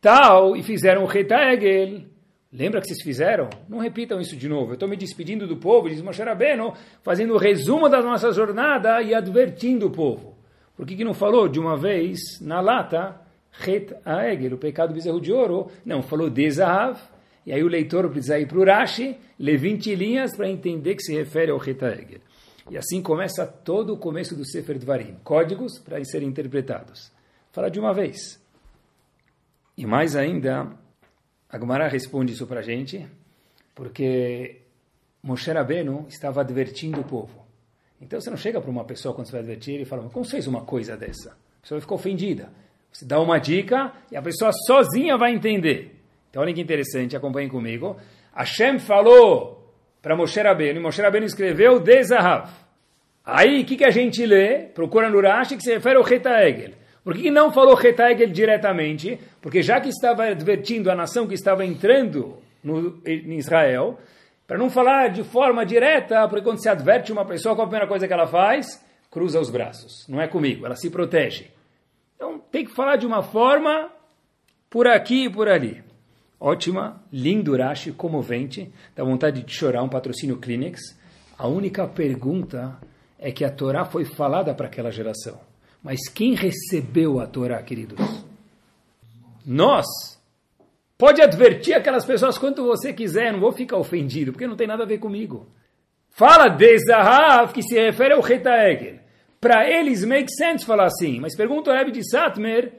tal 0.00 0.56
e 0.56 0.62
fizeram 0.62 1.02
o 1.02 1.06
Retaegel. 1.06 2.02
Lembra 2.52 2.80
que 2.80 2.86
vocês 2.86 3.02
fizeram? 3.02 3.50
Não 3.68 3.78
repitam 3.78 4.20
isso 4.20 4.34
de 4.34 4.48
novo. 4.48 4.70
Eu 4.70 4.74
estou 4.74 4.88
me 4.88 4.96
despedindo 4.96 5.46
do 5.46 5.56
povo, 5.56 5.88
diz 5.88 6.00
Moshe 6.00 6.22
Rabbeinu, 6.22 6.72
fazendo 7.02 7.34
o 7.34 7.38
resumo 7.38 7.88
da 7.88 8.00
nossa 8.00 8.32
jornada 8.32 9.02
e 9.02 9.14
advertindo 9.14 9.88
o 9.88 9.90
povo. 9.90 10.38
Por 10.74 10.86
que, 10.86 10.96
que 10.96 11.04
não 11.04 11.12
falou 11.12 11.46
de 11.48 11.60
uma 11.60 11.76
vez 11.76 12.40
na 12.40 12.60
lata, 12.60 13.20
Het 13.66 13.94
Aegel, 14.04 14.54
o 14.54 14.58
pecado 14.58 14.88
do 14.88 14.94
bezerro 14.94 15.20
de 15.20 15.30
ouro? 15.30 15.70
Não, 15.84 16.02
falou 16.02 16.30
de. 16.30 16.48
E 17.44 17.52
aí 17.52 17.62
o 17.62 17.68
leitor 17.68 18.08
precisa 18.10 18.38
ir 18.38 18.46
para 18.46 18.58
o 18.58 18.64
Rashi, 18.64 19.16
ler 19.38 19.56
20 19.56 19.94
linhas 19.94 20.36
para 20.36 20.48
entender 20.48 20.94
que 20.94 21.02
se 21.02 21.14
refere 21.14 21.50
ao 21.50 21.58
Het 21.58 21.82
Aegel. 21.82 22.20
E 22.70 22.76
assim 22.76 23.02
começa 23.02 23.46
todo 23.46 23.94
o 23.94 23.96
começo 23.96 24.36
do 24.36 24.44
Sefer 24.44 24.78
Dvarim. 24.78 25.16
Códigos 25.24 25.78
para 25.78 26.02
serem 26.04 26.28
interpretados. 26.28 27.10
Fala 27.52 27.70
de 27.70 27.80
uma 27.80 27.92
vez. 27.92 28.40
E 29.76 29.86
mais 29.86 30.14
ainda, 30.14 30.72
a 31.48 31.88
responde 31.88 32.32
isso 32.32 32.46
para 32.46 32.60
a 32.60 32.62
gente, 32.62 33.08
porque 33.74 34.60
Moshe 35.22 35.50
Rabbeinu 35.50 36.06
estava 36.08 36.42
advertindo 36.42 37.00
o 37.00 37.04
povo. 37.04 37.44
Então 38.00 38.20
você 38.20 38.30
não 38.30 38.36
chega 38.36 38.60
para 38.60 38.70
uma 38.70 38.84
pessoa 38.84 39.14
quando 39.14 39.26
você 39.26 39.32
vai 39.32 39.40
advertir 39.40 39.80
e 39.80 39.84
fala, 39.84 40.08
como 40.08 40.24
você 40.24 40.32
fez 40.32 40.46
uma 40.46 40.64
coisa 40.64 40.96
dessa? 40.96 41.30
A 41.30 41.62
pessoa 41.62 41.78
vai 41.78 41.80
ficar 41.80 41.94
ofendida. 41.94 42.52
Você 42.92 43.04
dá 43.04 43.20
uma 43.20 43.38
dica 43.38 43.92
e 44.10 44.16
a 44.16 44.22
pessoa 44.22 44.50
sozinha 44.66 45.16
vai 45.16 45.32
entender. 45.32 45.99
Então 46.30 46.42
olha 46.42 46.54
que 46.54 46.60
interessante, 46.60 47.16
acompanhem 47.16 47.48
comigo. 47.48 47.96
Hashem 48.32 48.78
falou 48.78 49.74
para 50.00 50.16
Moshe 50.16 50.40
Rabbeinu, 50.40 50.80
e 50.80 50.82
Moshe 50.82 51.02
Rabbeinu 51.02 51.26
escreveu 51.26 51.78
Dezahav. 51.78 52.48
Aí, 53.24 53.62
o 53.62 53.64
que, 53.64 53.76
que 53.76 53.84
a 53.84 53.90
gente 53.90 54.24
lê? 54.24 54.60
Procura 54.60 55.10
no 55.10 55.20
Rashi 55.20 55.56
que 55.56 55.62
se 55.62 55.74
refere 55.74 55.96
ao 55.96 56.02
Retaegel. 56.02 56.72
Por 57.04 57.14
que, 57.14 57.22
que 57.22 57.30
não 57.30 57.52
falou 57.52 57.74
Retaegel 57.74 58.28
diretamente? 58.28 59.18
Porque 59.40 59.62
já 59.62 59.80
que 59.80 59.88
estava 59.88 60.24
advertindo 60.24 60.90
a 60.90 60.94
nação 60.94 61.26
que 61.26 61.34
estava 61.34 61.64
entrando 61.64 62.38
no, 62.62 63.00
em 63.06 63.38
Israel, 63.38 63.98
para 64.46 64.58
não 64.58 64.70
falar 64.70 65.08
de 65.08 65.22
forma 65.22 65.64
direta, 65.64 66.26
porque 66.28 66.44
quando 66.44 66.62
se 66.62 66.68
adverte 66.68 67.12
uma 67.12 67.24
pessoa, 67.24 67.54
qual 67.54 67.66
a 67.66 67.68
primeira 67.68 67.86
coisa 67.86 68.06
que 68.06 68.12
ela 68.12 68.26
faz? 68.26 68.84
Cruza 69.10 69.40
os 69.40 69.50
braços. 69.50 70.06
Não 70.08 70.20
é 70.20 70.26
comigo, 70.26 70.66
ela 70.66 70.76
se 70.76 70.90
protege. 70.90 71.50
Então 72.16 72.38
tem 72.50 72.64
que 72.64 72.74
falar 72.74 72.96
de 72.96 73.06
uma 73.06 73.22
forma 73.22 73.90
por 74.68 74.86
aqui 74.86 75.24
e 75.26 75.30
por 75.30 75.48
ali. 75.48 75.82
Ótima, 76.40 77.02
lindo 77.12 77.54
Rashi, 77.54 77.92
comovente, 77.92 78.72
dá 78.96 79.04
vontade 79.04 79.42
de 79.42 79.52
chorar, 79.52 79.82
um 79.82 79.90
patrocínio 79.90 80.38
Kleenex. 80.38 80.80
A 81.36 81.46
única 81.46 81.86
pergunta 81.86 82.78
é 83.18 83.30
que 83.30 83.44
a 83.44 83.50
Torá 83.50 83.84
foi 83.84 84.06
falada 84.06 84.54
para 84.54 84.66
aquela 84.66 84.90
geração. 84.90 85.38
Mas 85.82 86.08
quem 86.08 86.34
recebeu 86.34 87.20
a 87.20 87.26
Torá, 87.26 87.62
queridos? 87.62 88.24
Nós. 89.44 89.86
Pode 90.96 91.20
advertir 91.20 91.74
aquelas 91.74 92.04
pessoas 92.04 92.38
quanto 92.38 92.64
você 92.64 92.92
quiser, 92.92 93.32
não 93.32 93.40
vou 93.40 93.52
ficar 93.52 93.76
ofendido, 93.76 94.32
porque 94.32 94.46
não 94.46 94.56
tem 94.56 94.66
nada 94.66 94.84
a 94.84 94.86
ver 94.86 94.98
comigo. 94.98 95.46
Fala 96.10 96.48
de 96.48 96.78
Zahav, 96.78 97.52
que 97.52 97.62
se 97.62 97.78
refere 97.78 98.14
ao 98.14 98.20
Retaegel. 98.20 98.98
Para 99.40 99.68
eles 99.68 100.04
make 100.04 100.30
sense 100.32 100.64
falar 100.64 100.84
assim, 100.84 101.20
mas 101.20 101.36
pergunta 101.36 101.70
o 101.70 101.74
Rebbe 101.74 101.92
de 101.92 102.06
Satmer, 102.08 102.74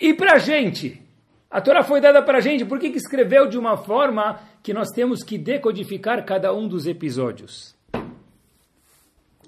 e 0.00 0.14
para 0.14 0.34
a 0.34 0.38
gente? 0.38 1.07
A 1.50 1.60
Torá 1.60 1.82
foi 1.82 2.00
dada 2.00 2.22
para 2.22 2.38
a 2.38 2.40
gente, 2.40 2.64
por 2.64 2.78
que, 2.78 2.90
que 2.90 2.98
escreveu 2.98 3.48
de 3.48 3.58
uma 3.58 3.76
forma 3.76 4.38
que 4.62 4.72
nós 4.72 4.88
temos 4.90 5.22
que 5.22 5.38
decodificar 5.38 6.24
cada 6.24 6.52
um 6.52 6.68
dos 6.68 6.86
episódios? 6.86 7.74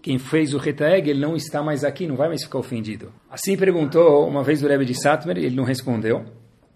Quem 0.02 0.18
fez 0.18 0.54
o 0.54 0.58
Retaegel 0.58 1.18
não 1.18 1.36
está 1.36 1.62
mais 1.62 1.84
aqui, 1.84 2.06
não 2.06 2.16
vai 2.16 2.28
mais 2.28 2.42
ficar 2.42 2.58
ofendido. 2.58 3.12
Assim 3.30 3.56
perguntou 3.56 4.26
uma 4.26 4.42
vez 4.42 4.62
o 4.62 4.66
Rebbe 4.66 4.86
de 4.86 4.94
Satmer, 4.94 5.36
ele 5.36 5.54
não 5.54 5.64
respondeu 5.64 6.24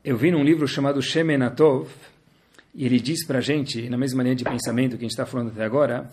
eu 0.04 0.18
vi 0.18 0.30
num 0.30 0.44
livro 0.44 0.68
chamado 0.68 1.00
Shemenatov, 1.00 1.88
e 2.74 2.84
ele 2.84 3.00
diz 3.00 3.26
para 3.26 3.38
a 3.38 3.40
gente, 3.40 3.88
na 3.88 3.96
mesma 3.96 4.22
linha 4.22 4.34
de 4.34 4.44
pensamento 4.44 4.98
que 4.98 5.04
a 5.04 5.08
gente 5.08 5.12
está 5.12 5.24
falando 5.24 5.48
até 5.48 5.64
agora, 5.64 6.10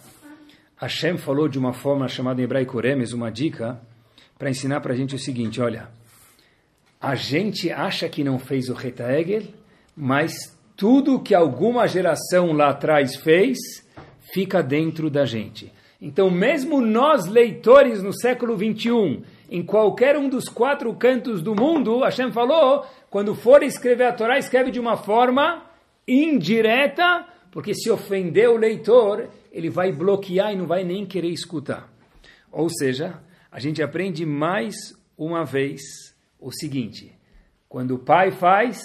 Hashem 0.77 1.17
falou 1.17 1.49
de 1.49 1.59
uma 1.59 1.73
forma 1.73 2.07
chamada 2.07 2.39
em 2.39 2.45
hebraico 2.45 2.79
Remes, 2.79 3.11
uma 3.11 3.29
dica, 3.29 3.81
para 4.39 4.49
ensinar 4.49 4.79
para 4.79 4.93
a 4.93 4.95
gente 4.95 5.13
o 5.13 5.19
seguinte, 5.19 5.59
olha, 5.59 5.89
a 7.01 7.15
gente 7.15 7.71
acha 7.71 8.07
que 8.07 8.23
não 8.23 8.37
fez 8.37 8.69
o 8.69 8.73
Retaegel, 8.73 9.43
mas 9.95 10.31
tudo 10.77 11.19
que 11.19 11.33
alguma 11.33 11.87
geração 11.87 12.51
lá 12.53 12.69
atrás 12.69 13.15
fez, 13.15 13.57
fica 14.31 14.61
dentro 14.61 15.09
da 15.09 15.25
gente. 15.25 15.73
Então, 15.99 16.29
mesmo 16.29 16.79
nós, 16.79 17.25
leitores 17.25 18.03
no 18.03 18.13
século 18.13 18.55
21, 18.55 19.23
em 19.49 19.63
qualquer 19.63 20.15
um 20.15 20.29
dos 20.29 20.47
quatro 20.47 20.93
cantos 20.93 21.41
do 21.41 21.55
mundo, 21.55 22.01
Hashem 22.01 22.31
falou, 22.31 22.85
quando 23.09 23.33
for 23.33 23.63
escrever 23.63 24.05
a 24.05 24.13
Torá, 24.13 24.37
escreve 24.37 24.69
de 24.69 24.79
uma 24.79 24.95
forma 24.95 25.65
indireta, 26.07 27.25
porque 27.51 27.73
se 27.73 27.89
ofender 27.89 28.49
o 28.49 28.57
leitor, 28.57 29.27
ele 29.51 29.69
vai 29.69 29.91
bloquear 29.91 30.53
e 30.53 30.55
não 30.55 30.67
vai 30.67 30.83
nem 30.83 31.05
querer 31.05 31.29
escutar. 31.29 31.91
Ou 32.51 32.69
seja, 32.69 33.19
a 33.51 33.59
gente 33.59 33.81
aprende 33.81 34.25
mais 34.25 34.75
uma 35.17 35.43
vez 35.43 36.10
o 36.41 36.51
seguinte: 36.51 37.13
quando 37.69 37.95
o 37.95 37.99
pai 37.99 38.31
faz, 38.31 38.81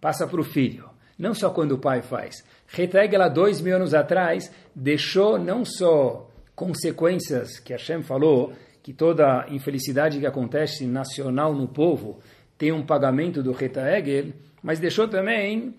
passa 0.00 0.26
para 0.26 0.40
o 0.40 0.44
filho. 0.44 0.88
Não 1.18 1.34
só 1.34 1.50
quando 1.50 1.72
o 1.72 1.78
pai 1.78 2.00
faz. 2.00 2.42
Retregela, 2.66 3.28
dois 3.28 3.60
mil 3.60 3.76
anos 3.76 3.92
atrás, 3.92 4.50
deixou 4.74 5.38
não 5.38 5.64
só 5.64 6.30
consequências 6.54 7.58
que 7.58 7.72
Hashem 7.72 8.02
falou, 8.02 8.52
que 8.82 8.92
toda 8.92 9.46
infelicidade 9.50 10.18
que 10.18 10.26
acontece 10.26 10.86
nacional 10.86 11.54
no 11.54 11.68
povo 11.68 12.20
tem 12.56 12.72
um 12.72 12.84
pagamento 12.84 13.42
do 13.42 13.52
Retaegel, 13.52 14.32
mas 14.62 14.78
deixou 14.78 15.08
também 15.08 15.74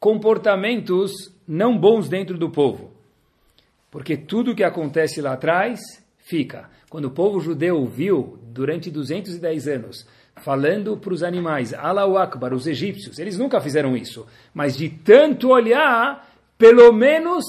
comportamentos 0.00 1.12
não 1.46 1.78
bons 1.78 2.08
dentro 2.08 2.36
do 2.36 2.50
povo. 2.50 2.92
Porque 3.90 4.16
tudo 4.16 4.54
que 4.54 4.64
acontece 4.64 5.20
lá 5.20 5.34
atrás 5.34 5.80
fica. 6.18 6.68
Quando 6.88 7.06
o 7.06 7.10
povo 7.10 7.40
judeu 7.40 7.84
viu, 7.86 8.38
durante 8.42 8.90
210 8.90 9.68
anos, 9.68 10.06
falando 10.42 10.96
para 10.96 11.14
os 11.14 11.22
animais, 11.22 11.72
Allahu 11.72 12.18
Akbar, 12.18 12.52
os 12.52 12.66
egípcios, 12.66 13.18
eles 13.18 13.38
nunca 13.38 13.60
fizeram 13.60 13.96
isso, 13.96 14.26
mas 14.52 14.76
de 14.76 14.88
tanto 14.88 15.50
olhar, 15.50 16.28
pelo 16.58 16.92
menos 16.92 17.44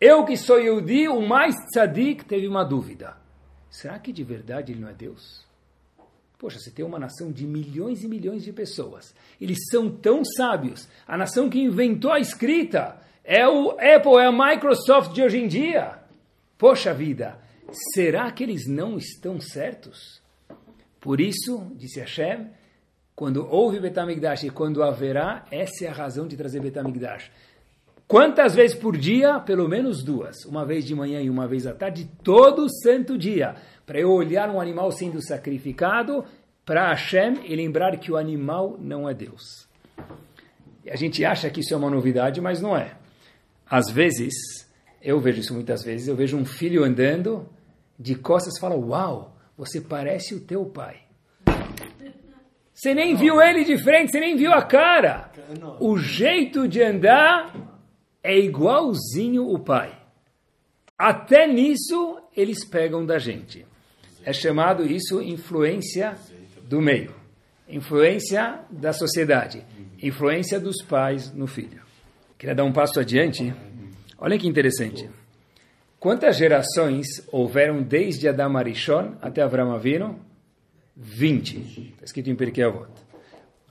eu 0.00 0.24
que 0.24 0.36
sou 0.36 0.58
Yehudi, 0.58 1.08
o 1.08 1.20
mais 1.20 1.54
tzadik, 1.70 2.24
teve 2.24 2.48
uma 2.48 2.64
dúvida. 2.64 3.16
Será 3.70 3.98
que 3.98 4.12
de 4.12 4.24
verdade 4.24 4.72
ele 4.72 4.80
não 4.80 4.88
é 4.88 4.92
Deus? 4.92 5.46
Poxa, 6.36 6.58
você 6.58 6.72
tem 6.72 6.84
uma 6.84 6.98
nação 6.98 7.30
de 7.30 7.46
milhões 7.46 8.02
e 8.02 8.08
milhões 8.08 8.42
de 8.42 8.52
pessoas. 8.52 9.14
Eles 9.40 9.58
são 9.70 9.88
tão 9.88 10.24
sábios. 10.24 10.88
A 11.06 11.16
nação 11.16 11.48
que 11.48 11.60
inventou 11.60 12.10
a 12.10 12.18
escrita 12.18 13.00
é 13.22 13.46
o 13.46 13.70
Apple, 13.70 14.16
é 14.18 14.26
a 14.26 14.32
Microsoft 14.32 15.12
de 15.12 15.22
hoje 15.22 15.38
em 15.38 15.46
dia. 15.46 16.00
Poxa 16.58 16.92
vida, 16.92 17.38
será 17.94 18.30
que 18.32 18.42
eles 18.42 18.66
não 18.66 18.98
estão 18.98 19.40
certos? 19.40 20.21
Por 21.02 21.20
isso, 21.20 21.72
disse 21.74 21.98
Hashem, 21.98 22.46
quando 23.14 23.44
houve 23.50 23.80
Betamigdash 23.80 24.44
e 24.44 24.50
quando 24.50 24.84
haverá, 24.84 25.44
essa 25.50 25.84
é 25.84 25.88
a 25.88 25.92
razão 25.92 26.28
de 26.28 26.36
trazer 26.36 26.60
Betamigdash. 26.60 27.28
Quantas 28.06 28.54
vezes 28.54 28.76
por 28.76 28.96
dia? 28.96 29.40
Pelo 29.40 29.68
menos 29.68 30.04
duas. 30.04 30.44
Uma 30.44 30.64
vez 30.64 30.84
de 30.84 30.94
manhã 30.94 31.20
e 31.20 31.28
uma 31.28 31.48
vez 31.48 31.66
à 31.66 31.74
tarde, 31.74 32.08
todo 32.22 32.68
santo 32.82 33.18
dia. 33.18 33.56
Para 33.84 33.98
eu 33.98 34.12
olhar 34.12 34.48
um 34.48 34.60
animal 34.60 34.92
sendo 34.92 35.20
sacrificado 35.20 36.24
para 36.64 36.90
Hashem 36.90 37.40
e 37.46 37.56
lembrar 37.56 37.96
que 37.98 38.12
o 38.12 38.16
animal 38.16 38.78
não 38.78 39.08
é 39.08 39.12
Deus. 39.12 39.66
E 40.84 40.90
a 40.90 40.94
gente 40.94 41.24
acha 41.24 41.50
que 41.50 41.60
isso 41.60 41.74
é 41.74 41.76
uma 41.76 41.90
novidade, 41.90 42.40
mas 42.40 42.62
não 42.62 42.76
é. 42.76 42.94
Às 43.68 43.90
vezes, 43.90 44.32
eu 45.02 45.18
vejo 45.18 45.40
isso 45.40 45.52
muitas 45.52 45.82
vezes, 45.82 46.06
eu 46.06 46.14
vejo 46.14 46.36
um 46.36 46.44
filho 46.44 46.84
andando 46.84 47.48
de 47.98 48.14
costas 48.14 48.56
e 48.56 48.60
fala, 48.60 48.76
uau, 48.76 49.31
você 49.56 49.80
parece 49.80 50.34
o 50.34 50.40
teu 50.40 50.64
pai. 50.66 51.02
Você 52.74 52.94
nem 52.94 53.14
viu 53.14 53.40
ele 53.40 53.64
de 53.64 53.78
frente, 53.78 54.10
você 54.10 54.18
nem 54.18 54.36
viu 54.36 54.52
a 54.52 54.62
cara. 54.62 55.30
O 55.78 55.96
jeito 55.98 56.66
de 56.66 56.82
andar 56.82 57.54
é 58.22 58.36
igualzinho 58.38 59.48
o 59.48 59.58
pai. 59.58 59.98
até 60.98 61.46
nisso 61.46 62.20
eles 62.36 62.64
pegam 62.64 63.04
da 63.04 63.18
gente. 63.18 63.66
É 64.24 64.32
chamado 64.32 64.84
isso 64.84 65.20
influência 65.20 66.16
do 66.62 66.80
meio, 66.80 67.14
influência 67.68 68.60
da 68.70 68.92
sociedade, 68.92 69.64
influência 70.00 70.60
dos 70.60 70.80
pais 70.82 71.32
no 71.32 71.46
filho. 71.46 71.82
Queria 72.38 72.54
dar 72.54 72.64
um 72.64 72.72
passo 72.72 73.00
adiante. 73.00 73.52
Olha 74.16 74.38
que 74.38 74.46
interessante. 74.46 75.10
Quantas 76.02 76.36
gerações 76.36 77.06
houveram 77.30 77.80
desde 77.80 78.26
Adam 78.26 78.56
Arishon 78.56 79.14
até 79.22 79.40
Avram 79.40 79.70
Avinu? 79.70 80.18
20. 80.96 81.92
Está 81.92 82.04
escrito 82.04 82.28
em 82.28 82.34
Pirkei 82.34 82.64
Avot. 82.64 82.90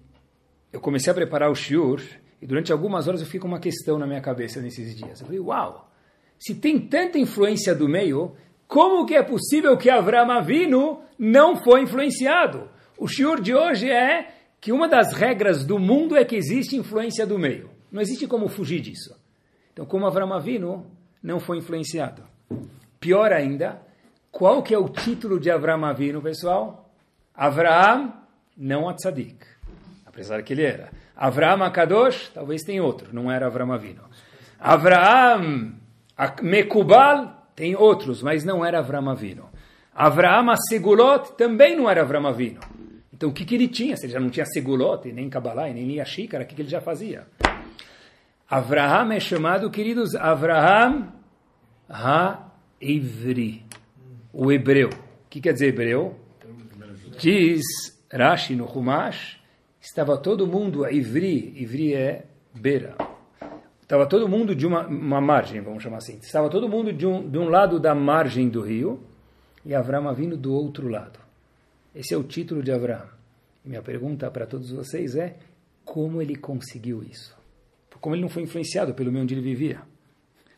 eu 0.73 0.79
comecei 0.79 1.11
a 1.11 1.15
preparar 1.15 1.51
o 1.51 1.57
shiur, 1.57 2.01
e 2.41 2.47
durante 2.47 2.73
algumas 2.73 3.07
horas 3.07 3.21
eu 3.21 3.27
fico 3.27 3.47
uma 3.47 3.61
questão 3.61 3.99
na 3.99 4.07
minha 4.07 4.21
cabeça 4.21 4.61
nesses 4.61 4.95
dias. 4.97 5.21
Eu 5.21 5.27
falei, 5.27 5.41
uau, 5.41 5.91
se 6.39 6.55
tem 6.55 6.79
tanta 6.79 7.19
influência 7.19 7.75
do 7.75 7.89
meio, 7.89 8.35
como 8.67 9.05
que 9.05 9.15
é 9.15 9.23
possível 9.23 9.77
que 9.77 9.91
Avram 9.91 10.31
Avinu 10.31 11.01
não 11.19 11.57
foi 11.57 11.83
influenciado? 11.83 12.69
O 12.97 13.07
shiur 13.07 13.41
de 13.41 13.55
hoje 13.55 13.91
é 13.91 14.33
que 14.61 14.73
uma 14.73 14.89
das 14.89 15.13
regras 15.13 15.65
do 15.65 15.79
mundo 15.79 16.17
é 16.17 16.25
que 16.25 16.37
existe 16.37 16.77
influência 16.77 17.27
do 17.27 17.39
meio. 17.39 17.71
Não 17.91 18.01
existe 18.01 18.27
como 18.27 18.49
fugir 18.49 18.81
disso. 18.81 19.15
Então, 19.73 19.85
como 19.85 20.07
Avram 20.07 20.33
Avinu 20.33 20.87
não 21.23 21.41
foi 21.41 21.59
influenciado. 21.59 22.23
Pior 22.99 23.33
ainda, 23.33 23.83
qual 24.31 24.63
que 24.63 24.75
é 24.75 24.79
o 24.79 24.89
título 24.89 25.41
de 25.41 25.51
Avram 25.51 25.85
Avinu, 25.85 26.23
pessoal? 26.23 26.91
Avraham, 27.35 28.15
não 28.57 28.89
a 28.89 28.95
tzadik. 28.95 29.45
Apesar 30.07 30.43
que 30.43 30.53
ele 30.53 30.63
era. 30.63 30.91
Avraham 31.21 31.63
Akadosh, 31.65 32.31
talvez 32.33 32.63
tem 32.63 32.81
outro, 32.81 33.11
não 33.13 33.31
era 33.31 33.47
Avram 33.47 33.71
Avinu. 33.71 34.01
Avraham 34.59 35.75
Mekubal, 36.41 37.47
tem 37.55 37.77
outros, 37.77 38.23
mas 38.23 38.43
não 38.43 38.65
era 38.65 38.79
Avram 38.79 39.11
Avinu. 39.11 39.45
Avraham 39.95 40.57
Segulot, 40.57 41.37
também 41.37 41.77
não 41.77 41.91
era 41.91 42.01
Avram 42.01 42.27
Avinu. 42.27 42.61
Então, 43.13 43.29
o 43.29 43.33
que, 43.35 43.45
que 43.45 43.55
ele 43.55 43.69
tinha? 43.69 43.99
Se 43.99 44.07
ele 44.07 44.15
já 44.15 44.19
não 44.19 44.31
tinha 44.31 44.47
Segulot, 44.47 45.13
nem 45.13 45.29
Kabbalah, 45.29 45.69
nem 45.69 45.87
Lia 45.87 46.07
Shikara, 46.07 46.43
o 46.43 46.47
que, 46.47 46.55
que 46.55 46.63
ele 46.63 46.71
já 46.71 46.81
fazia? 46.81 47.27
Avraham 48.49 49.13
é 49.13 49.21
chamado, 49.21 49.71
queridos, 49.71 50.15
Avraham 50.15 51.13
Ha-Ivri, 51.87 53.63
o 54.33 54.51
hebreu. 54.51 54.89
O 54.89 55.29
que 55.29 55.39
quer 55.39 55.53
dizer 55.53 55.69
hebreu? 55.69 56.19
Diz 57.19 57.63
Rashi 58.11 58.57
no 58.57 58.65
Humash, 58.65 59.40
estava 59.81 60.17
todo 60.19 60.47
mundo, 60.47 60.89
Ivri, 60.89 61.55
Ivri 61.57 61.95
é 61.95 62.27
beira. 62.55 62.97
Estava 63.83 64.07
todo 64.07 64.29
mundo 64.29 64.55
de 64.55 64.67
uma, 64.67 64.87
uma 64.87 65.21
margem, 65.21 65.61
vamos 65.61 65.83
chamar 65.83 65.99
assim. 65.99 66.19
Estava 66.19 66.49
todo 66.49 66.69
mundo 66.69 66.93
de 66.93 67.07
um, 67.07 67.29
de 67.29 67.39
um 67.39 67.49
lado 67.49 67.81
da 67.81 67.95
margem 67.95 68.49
do 68.49 68.61
rio 68.61 69.03
e 69.65 69.75
Avraham 69.75 70.15
vindo 70.15 70.37
do 70.37 70.53
outro 70.53 70.89
lado. 70.89 71.19
Esse 71.95 72.15
é 72.15 72.17
o 72.17 72.23
título 72.23 72.63
de 72.63 72.71
Avraham. 72.71 73.09
E 73.65 73.69
minha 73.69 73.83
pergunta 73.83 74.31
para 74.31 74.47
todos 74.47 74.71
vocês 74.71 75.17
é, 75.17 75.37
como 75.85 76.23
ele 76.23 76.37
conseguiu 76.37 77.03
isso? 77.03 77.41
como 78.01 78.15
ele 78.15 78.23
não 78.23 78.29
foi 78.29 78.43
influenciado 78.43 78.95
pelo 78.95 79.13
meio 79.13 79.25
onde 79.25 79.35
ele 79.35 79.43
vivia. 79.43 79.83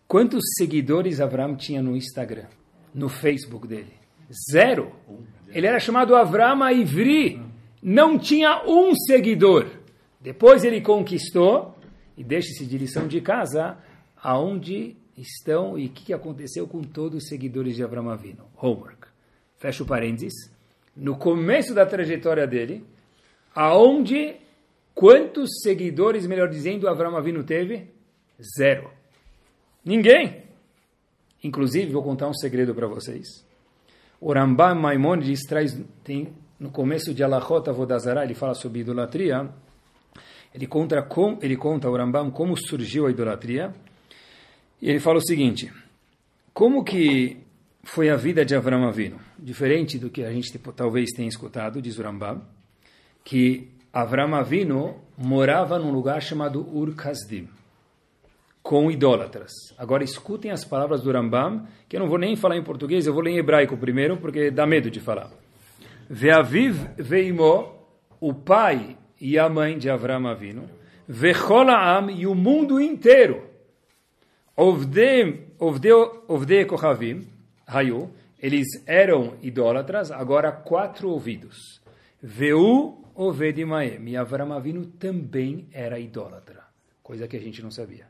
Quantos 0.07 0.43
seguidores 0.57 1.21
Avram 1.21 1.57
tinha 1.57 1.83
no 1.83 1.97
Instagram, 1.97 2.47
no 2.95 3.09
Facebook 3.09 3.67
dele? 3.67 3.93
Zero. 4.51 4.93
Ele 5.49 5.67
era 5.67 5.81
chamado 5.81 6.15
Avram 6.15 6.71
Ivri. 6.71 7.43
Não 7.83 8.19
tinha 8.19 8.63
um 8.67 8.95
seguidor. 8.95 9.67
Depois 10.21 10.65
ele 10.65 10.81
conquistou, 10.81 11.77
e 12.17 12.23
deixe-se 12.23 12.65
de 12.65 12.79
lição 12.79 13.09
de 13.09 13.21
casa, 13.21 13.77
aonde 14.17 14.97
estão 15.17 15.79
e 15.79 15.87
o 15.87 15.91
que 15.91 16.13
aconteceu 16.13 16.67
com 16.67 16.83
todos 16.83 17.25
os 17.25 17.29
seguidores 17.29 17.75
de 17.75 17.83
Avram 17.83 18.09
Avino. 18.09 18.47
Homework. 18.57 19.09
Fecha 19.59 19.83
o 19.83 19.87
parênteses. 19.87 20.51
No 20.97 21.17
começo 21.17 21.75
da 21.75 21.85
trajetória 21.85 22.47
dele, 22.47 22.85
aonde 23.55 24.37
Quantos 24.95 25.63
seguidores, 25.63 26.27
melhor 26.27 26.49
dizendo, 26.49 26.89
Avram 26.89 27.17
Avinu 27.17 27.43
teve? 27.43 27.89
Zero. 28.57 28.91
Ninguém. 29.85 30.43
Inclusive, 31.43 31.93
vou 31.93 32.03
contar 32.03 32.29
um 32.29 32.35
segredo 32.35 32.75
para 32.75 32.87
vocês. 32.87 33.27
O 34.21 34.33
Rambam 34.33 34.77
Maimonides 34.77 35.41
traz, 35.41 35.77
tem, 36.05 36.33
no 36.63 36.71
começo 36.71 37.13
de 37.13 37.25
Alachot 37.25 37.69
Avodazara, 37.69 38.23
ele 38.23 38.35
fala 38.35 38.55
sobre 38.55 38.79
idolatria. 38.79 39.51
Ele 40.55 40.69
conta, 40.69 41.03
com, 41.03 41.37
ele 41.43 41.57
conta, 41.57 41.91
o 41.91 41.97
Rambam, 41.97 42.31
como 42.31 42.57
surgiu 42.57 43.07
a 43.07 43.11
idolatria. 43.11 43.75
E 44.81 44.89
ele 44.89 45.01
fala 45.01 45.19
o 45.19 45.27
seguinte, 45.27 45.73
como 46.55 46.85
que 46.85 47.39
foi 47.83 48.11
a 48.11 48.17
vida 48.17 48.45
de 48.45 48.55
Avram 48.55 48.87
Avinu? 48.87 49.19
Diferente 49.37 49.99
do 49.99 50.09
que 50.09 50.23
a 50.23 50.31
gente 50.31 50.57
talvez 50.77 51.11
tenha 51.11 51.29
escutado, 51.29 51.83
diz 51.83 51.99
o 51.99 52.03
Rambam, 52.03 52.41
que 53.25 53.69
Avram 53.93 54.33
Avinu 54.33 55.01
morava 55.19 55.81
num 55.81 55.91
lugar 55.91 56.23
chamado 56.23 56.65
Ur 56.73 56.95
Kasdim, 56.95 57.49
com 58.63 58.89
idólatras. 58.89 59.51
Agora 59.77 60.05
escutem 60.05 60.53
as 60.53 60.65
palavras 60.65 61.03
do 61.03 61.11
Rambam, 61.11 61.67
que 61.89 61.97
eu 61.97 62.01
não 62.01 62.09
vou 62.09 62.19
nem 62.19 62.37
falar 62.37 62.57
em 62.57 62.63
português, 62.63 63.05
eu 63.05 63.13
vou 63.13 63.23
ler 63.25 63.33
em 63.33 63.39
hebraico 63.39 63.77
primeiro, 63.77 64.17
porque 64.19 64.49
dá 64.49 64.65
medo 64.65 64.89
de 64.89 65.01
falar. 65.01 65.29
Ve'aviv 66.15 66.77
ve'imo, 66.99 67.73
o 68.21 68.35
pai 68.35 68.99
e 69.19 69.39
a 69.39 69.49
mãe 69.49 69.79
de 69.79 69.89
Avram 69.89 70.27
Avinu, 70.27 70.69
ve'cholaam 71.09 72.11
e 72.11 72.27
o 72.27 72.35
mundo 72.35 72.79
inteiro, 72.79 73.43
ovde 74.55 75.47
kohavim, 76.67 77.27
hayu, 77.67 78.11
eles 78.39 78.67
eram 78.87 79.39
idólatras, 79.41 80.11
agora 80.11 80.53
quatro 80.53 81.09
ouvidos. 81.09 81.81
Veu 82.23 82.99
Ovedimaem. 83.15 84.09
E 84.09 84.17
Avram 84.17 84.53
Avinu 84.53 84.87
também 84.87 85.67
era 85.73 85.99
idólatra, 85.99 86.63
coisa 87.03 87.27
que 87.27 87.39
a 87.39 87.41
gente 87.41 87.63
não 87.63 87.71
sabia. 87.71 88.07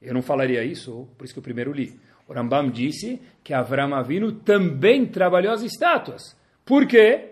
Eu 0.00 0.14
não 0.14 0.22
falaria 0.22 0.62
isso, 0.62 1.08
por 1.18 1.24
isso 1.24 1.34
que 1.34 1.40
eu 1.40 1.44
primeiro 1.44 1.72
li. 1.72 1.98
O 2.28 2.32
Rambam 2.32 2.70
disse 2.70 3.20
que 3.42 3.52
Avram 3.52 3.94
Avinu 3.94 4.32
também 4.32 5.06
trabalhou 5.06 5.52
as 5.52 5.62
estátuas. 5.62 6.38
Por 6.70 6.86
quê? 6.86 7.30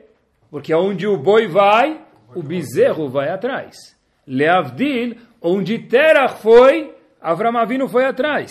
Porque 0.51 0.75
onde 0.75 1.07
o 1.07 1.17
boi 1.17 1.47
vai, 1.47 2.05
o 2.35 2.43
bezerro 2.43 3.09
vai 3.09 3.29
atrás. 3.29 3.97
Leavdil, 4.27 5.15
onde 5.41 5.79
Terach 5.79 6.43
foi, 6.43 6.93
Avram 7.21 7.57
Avinu 7.57 7.87
foi 7.87 8.05
atrás. 8.05 8.51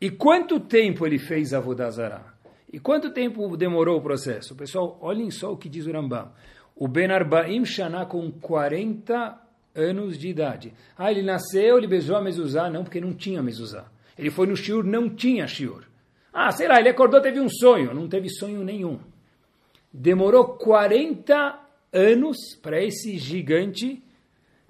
E 0.00 0.10
quanto 0.10 0.60
tempo 0.60 1.04
ele 1.04 1.18
fez 1.18 1.52
Avodazara? 1.52 2.22
E 2.72 2.78
quanto 2.78 3.10
tempo 3.10 3.56
demorou 3.56 3.98
o 3.98 4.00
processo? 4.00 4.54
Pessoal, 4.54 4.96
olhem 5.00 5.28
só 5.28 5.52
o 5.52 5.56
que 5.56 5.68
diz 5.68 5.88
o 5.88 5.92
Rambam 5.92 6.30
o 6.76 6.86
Ben 6.86 7.10
Arbaim 7.10 7.64
Shana 7.64 8.06
com 8.06 8.30
40 8.30 9.36
anos 9.74 10.16
de 10.16 10.28
idade. 10.28 10.72
Ah, 10.96 11.10
ele 11.10 11.22
nasceu, 11.22 11.78
ele 11.78 11.88
beijou 11.88 12.14
a 12.14 12.22
mezuzá. 12.22 12.70
Não, 12.70 12.84
porque 12.84 13.00
não 13.00 13.12
tinha 13.12 13.42
mezuzá. 13.42 13.86
Ele 14.16 14.30
foi 14.30 14.46
no 14.46 14.54
shiur, 14.54 14.84
não 14.84 15.10
tinha 15.10 15.48
shiur. 15.48 15.82
Ah, 16.32 16.52
sei 16.52 16.68
lá, 16.68 16.78
ele 16.78 16.90
acordou, 16.90 17.20
teve 17.20 17.40
um 17.40 17.48
sonho. 17.48 17.92
Não 17.92 18.08
teve 18.08 18.28
sonho 18.28 18.62
nenhum. 18.62 19.00
Demorou 19.92 20.56
40 20.56 21.60
anos 21.92 22.36
para 22.62 22.82
esse 22.82 23.18
gigante 23.18 24.02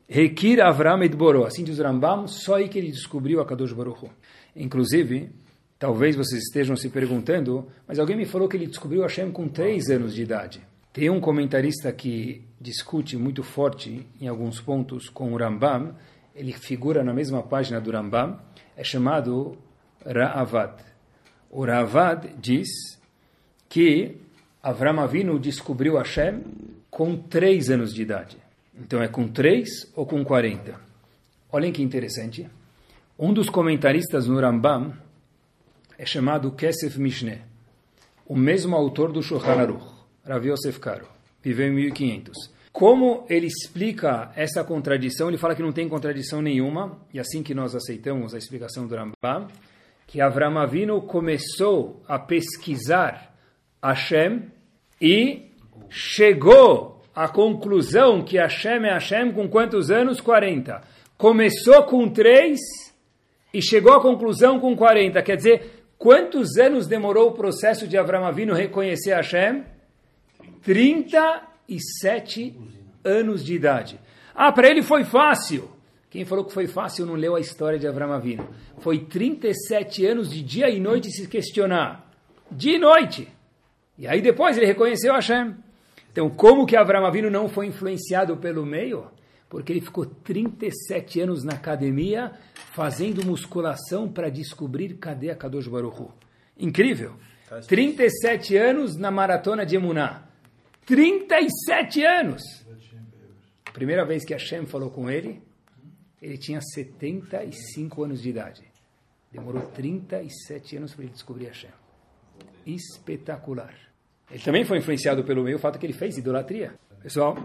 Rekir 0.09 0.61
Avram 0.61 1.03
Edboró. 1.03 1.47
Assim 1.47 1.65
diz 1.65 1.79
Rambam, 1.79 2.27
só 2.27 2.57
aí 2.57 2.69
que 2.69 2.79
ele 2.79 2.91
descobriu 2.91 3.41
a 3.41 3.47
Kadosh 3.47 3.73
Baruch 3.73 4.11
Inclusive, 4.55 5.31
talvez 5.79 6.17
vocês 6.17 6.43
estejam 6.43 6.77
se 6.77 6.89
perguntando, 6.91 7.67
mas 7.87 7.99
alguém 7.99 8.17
me 8.17 8.27
falou 8.27 8.49
que 8.49 8.57
ele 8.57 8.67
descobriu 8.67 9.03
Hashem 9.03 9.31
com 9.31 9.49
3 9.49 9.91
anos 9.91 10.15
de 10.15 10.23
idade. 10.23 10.61
Tem 10.93 11.09
um 11.09 11.21
comentarista 11.21 11.91
que 11.93 12.43
discute 12.61 13.17
muito 13.17 13.43
forte 13.43 14.07
em 14.21 14.29
alguns 14.29 14.61
pontos 14.61 15.09
com 15.09 15.33
o 15.33 15.37
Rambam, 15.39 15.95
ele 16.35 16.53
figura 16.53 17.03
na 17.03 17.15
mesma 17.15 17.43
página 17.43 17.81
do 17.81 17.91
Rambam, 17.91 18.39
é 18.77 18.85
chamado 18.85 19.57
Ra'avad. 20.05 20.83
O 21.51 21.65
Ra'avad 21.65 22.35
diz 22.39 22.69
que 23.69 24.17
Avram 24.63 25.01
Avinu 25.01 25.41
descobriu 25.41 25.97
Hashem 25.97 26.41
com 26.89 27.17
três 27.17 27.69
anos 27.69 27.93
de 27.93 28.03
idade. 28.03 28.37
Então 28.79 29.03
é 29.03 29.09
com 29.09 29.27
três 29.27 29.91
ou 29.97 30.07
com 30.07 30.25
40? 30.25 30.79
Olhem 31.51 31.73
que 31.73 31.83
interessante. 31.83 32.49
Um 33.19 33.33
dos 33.33 33.51
comentaristas 33.51 34.29
no 34.29 34.39
Rambam 34.39 34.95
é 35.99 36.07
chamado 36.07 36.53
Kesef 36.53 36.97
Mishneh, 37.01 37.43
o 38.25 38.37
mesmo 38.37 38.77
autor 38.77 39.11
do 39.11 39.21
Shulchan 39.21 39.61
Aruch. 39.61 39.85
Rav 40.25 40.47
Yosef 40.47 40.79
Karo, 40.79 41.09
viveu 41.43 41.67
em 41.67 41.75
1500. 41.75 42.33
Como 42.73 43.27
ele 43.29 43.49
explica 43.49 44.31
essa 44.37 44.63
contradição? 44.63 45.29
Ele 45.29 45.39
fala 45.39 45.57
que 45.57 45.63
não 45.63 45.73
tem 45.73 45.89
contradição 45.89 46.41
nenhuma, 46.41 47.01
e 47.13 47.19
assim 47.19 47.43
que 47.43 47.53
nós 47.53 47.75
aceitamos 47.75 48.33
a 48.33 48.39
explicação 48.39 48.87
do 48.87 48.95
Rambam, 48.95 49.49
que 50.07 50.21
Avram 50.21 50.57
Avinu 50.57 51.03
começou 51.03 52.01
a 52.07 52.17
pesquisar 52.17 53.32
Hashem 53.83 54.43
e 55.01 55.51
chegou 55.91 57.03
à 57.15 57.29
conclusão 57.29 58.23
que 58.23 58.39
Hashem 58.39 58.87
é 58.87 58.93
Hashem 58.93 59.33
com 59.33 59.49
quantos 59.49 59.91
anos? 59.91 60.21
40. 60.21 60.81
Começou 61.19 61.83
com 61.85 62.09
3 62.09 62.59
e 63.53 63.61
chegou 63.61 63.93
à 63.93 64.01
conclusão 64.01 64.59
com 64.61 64.77
40. 64.77 65.21
Quer 65.23 65.37
dizer, 65.37 65.85
quantos 65.99 66.57
anos 66.57 66.87
demorou 66.87 67.31
o 67.31 67.33
processo 67.33 67.87
de 67.87 67.99
Avram 67.99 68.25
Avinu 68.25 68.55
reconhecer 68.55 69.15
Hashem? 69.15 69.65
37 70.63 72.57
anos 73.05 73.45
de 73.45 73.55
idade. 73.55 74.01
Ah, 74.35 74.53
para 74.53 74.69
ele 74.69 74.83
foi 74.83 75.05
fácil. 75.05 75.71
Quem 76.09 76.25
falou 76.25 76.45
que 76.45 76.53
foi 76.53 76.67
fácil 76.67 77.07
não 77.07 77.15
leu 77.15 77.35
a 77.35 77.41
história 77.41 77.79
de 77.79 77.87
Avram 77.87 78.13
Avinu. 78.13 78.47
Foi 78.79 78.99
37 78.99 80.07
anos 80.07 80.31
de 80.31 80.43
dia 80.43 80.69
e 80.69 80.79
noite 80.79 81.11
se 81.11 81.27
questionar. 81.27 82.11
Dia 82.51 82.77
e 82.77 82.79
noite. 82.79 83.32
E 84.03 84.09
aí 84.09 84.21
depois 84.21 84.57
ele 84.57 84.67
reconheceu 84.67 85.15
Hashem. 85.15 85.55
Então, 86.11 86.29
como 86.29 86.67
que 86.67 86.75
Avram 86.75 87.07
Avinu 87.07 87.31
não 87.31 87.49
foi 87.49 87.67
influenciado 87.67 88.37
pelo 88.37 88.67
meio? 88.67 89.09
Porque 89.49 89.73
ele 89.73 89.81
ficou 89.81 90.05
37 90.05 91.21
anos 91.21 91.45
na 91.45 91.53
academia 91.53 92.33
fazendo 92.73 93.25
musculação 93.25 94.13
para 94.13 94.29
descobrir 94.29 94.95
cadê 94.95 95.31
a 95.31 95.37
Kadosh 95.37 95.69
Baruch 95.69 96.03
Hu. 96.03 96.13
Incrível. 96.59 97.15
37 97.69 98.57
anos 98.57 98.97
na 98.97 99.13
maratona 99.13 99.65
de 99.65 99.77
Emuná. 99.77 100.25
37 100.85 102.05
anos! 102.05 102.43
Primeira 103.73 104.05
vez 104.05 104.25
que 104.25 104.33
Hashem 104.33 104.67
falou 104.67 104.91
com 104.91 105.09
ele, 105.09 105.41
ele 106.21 106.37
tinha 106.37 106.61
75 106.61 108.03
anos 108.03 108.21
de 108.21 108.31
idade. 108.31 108.65
Demorou 109.31 109.63
37 109.63 110.79
anos 110.79 110.93
para 110.93 111.05
ele 111.05 111.13
descobrir 111.13 111.47
Hashem. 111.47 111.71
Espetacular. 112.67 113.92
Ele 114.33 114.43
também 114.43 114.65
foi 114.65 114.79
influenciado 114.79 115.23
pelo 115.23 115.45
meio 115.45 115.59
fato 115.59 115.79
que 115.79 115.85
ele 115.85 115.93
fez 115.93 116.17
idolatria. 116.17 116.73
Pessoal, 117.03 117.37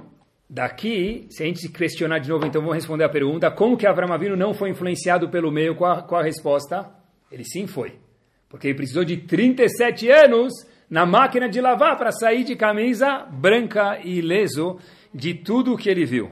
daqui, 0.50 1.28
se 1.30 1.44
a 1.44 1.46
gente 1.46 1.68
questionar 1.68 2.20
de 2.20 2.30
novo, 2.30 2.46
então 2.46 2.62
vamos 2.62 2.78
responder 2.78 3.04
a 3.04 3.10
pergunta: 3.10 3.52
como 3.52 3.76
que 3.76 3.86
Avram 3.86 4.14
Avinu 4.14 4.38
não 4.38 4.54
foi 4.54 4.70
influenciado 4.70 5.30
pelo 5.30 5.52
meio? 5.52 5.76
Qual 5.76 6.04
qual 6.04 6.22
a 6.22 6.24
resposta? 6.24 6.90
Ele 7.30 7.44
sim 7.44 7.68
foi. 7.68 8.00
Porque 8.48 8.68
ele 8.68 8.78
precisou 8.78 9.04
de 9.04 9.18
37 9.18 10.10
anos 10.10 10.54
na 10.90 11.06
máquina 11.06 11.50
de 11.50 11.60
lavar 11.60 11.98
para 11.98 12.14
sair 12.14 12.46
de 12.46 12.56
camisa 12.56 13.26
branca 13.26 14.00
e 14.02 14.20
ileso 14.20 14.80
de 15.14 15.34
tudo 15.34 15.74
o 15.74 15.78
que 15.78 15.90
ele 15.90 16.06
viu. 16.06 16.32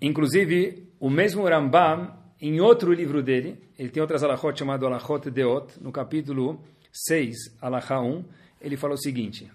Inclusive, 0.00 0.86
o 1.00 1.10
mesmo 1.10 1.42
Rambam, 1.44 2.16
em 2.40 2.60
outro 2.60 2.92
livro 2.92 3.20
dele, 3.20 3.58
ele 3.76 3.88
tem 3.88 4.00
outras 4.00 4.22
alachot 4.22 4.56
chamado 4.56 4.86
Alachot 4.86 5.28
Deot, 5.28 5.80
no 5.80 5.90
capítulo 5.90 6.60
6, 6.92 7.56
alachá 7.60 8.00
1, 8.00 8.24
ele 8.60 8.76
fala 8.76 8.94
o 8.94 8.98
seguinte, 8.98 9.50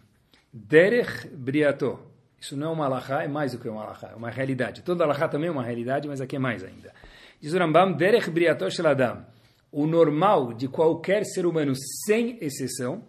Derech 0.53 1.27
Briato. 1.29 1.99
Isso 2.39 2.55
não 2.55 2.67
é 2.67 2.69
uma 2.69 2.85
alachá, 2.85 3.23
é 3.23 3.27
mais 3.27 3.53
do 3.53 3.57
que 3.57 3.67
uma 3.67 3.81
alachá, 3.81 4.11
é 4.11 4.15
uma 4.15 4.29
realidade. 4.29 4.83
Toda 4.83 5.03
alachá 5.03 5.27
também 5.27 5.47
é 5.47 5.51
uma 5.51 5.63
realidade, 5.63 6.07
mas 6.07 6.21
aqui 6.21 6.35
é 6.35 6.39
mais 6.39 6.63
ainda. 6.63 6.93
Diz 7.41 7.53
o 7.53 7.57
Rambam, 7.57 7.93
Derech 7.93 8.29
Briato 8.29 8.69
Sheladam. 8.69 9.25
O 9.71 9.87
normal 9.87 10.53
de 10.53 10.67
qualquer 10.67 11.25
ser 11.25 11.47
humano, 11.47 11.73
sem 12.05 12.37
exceção, 12.39 13.03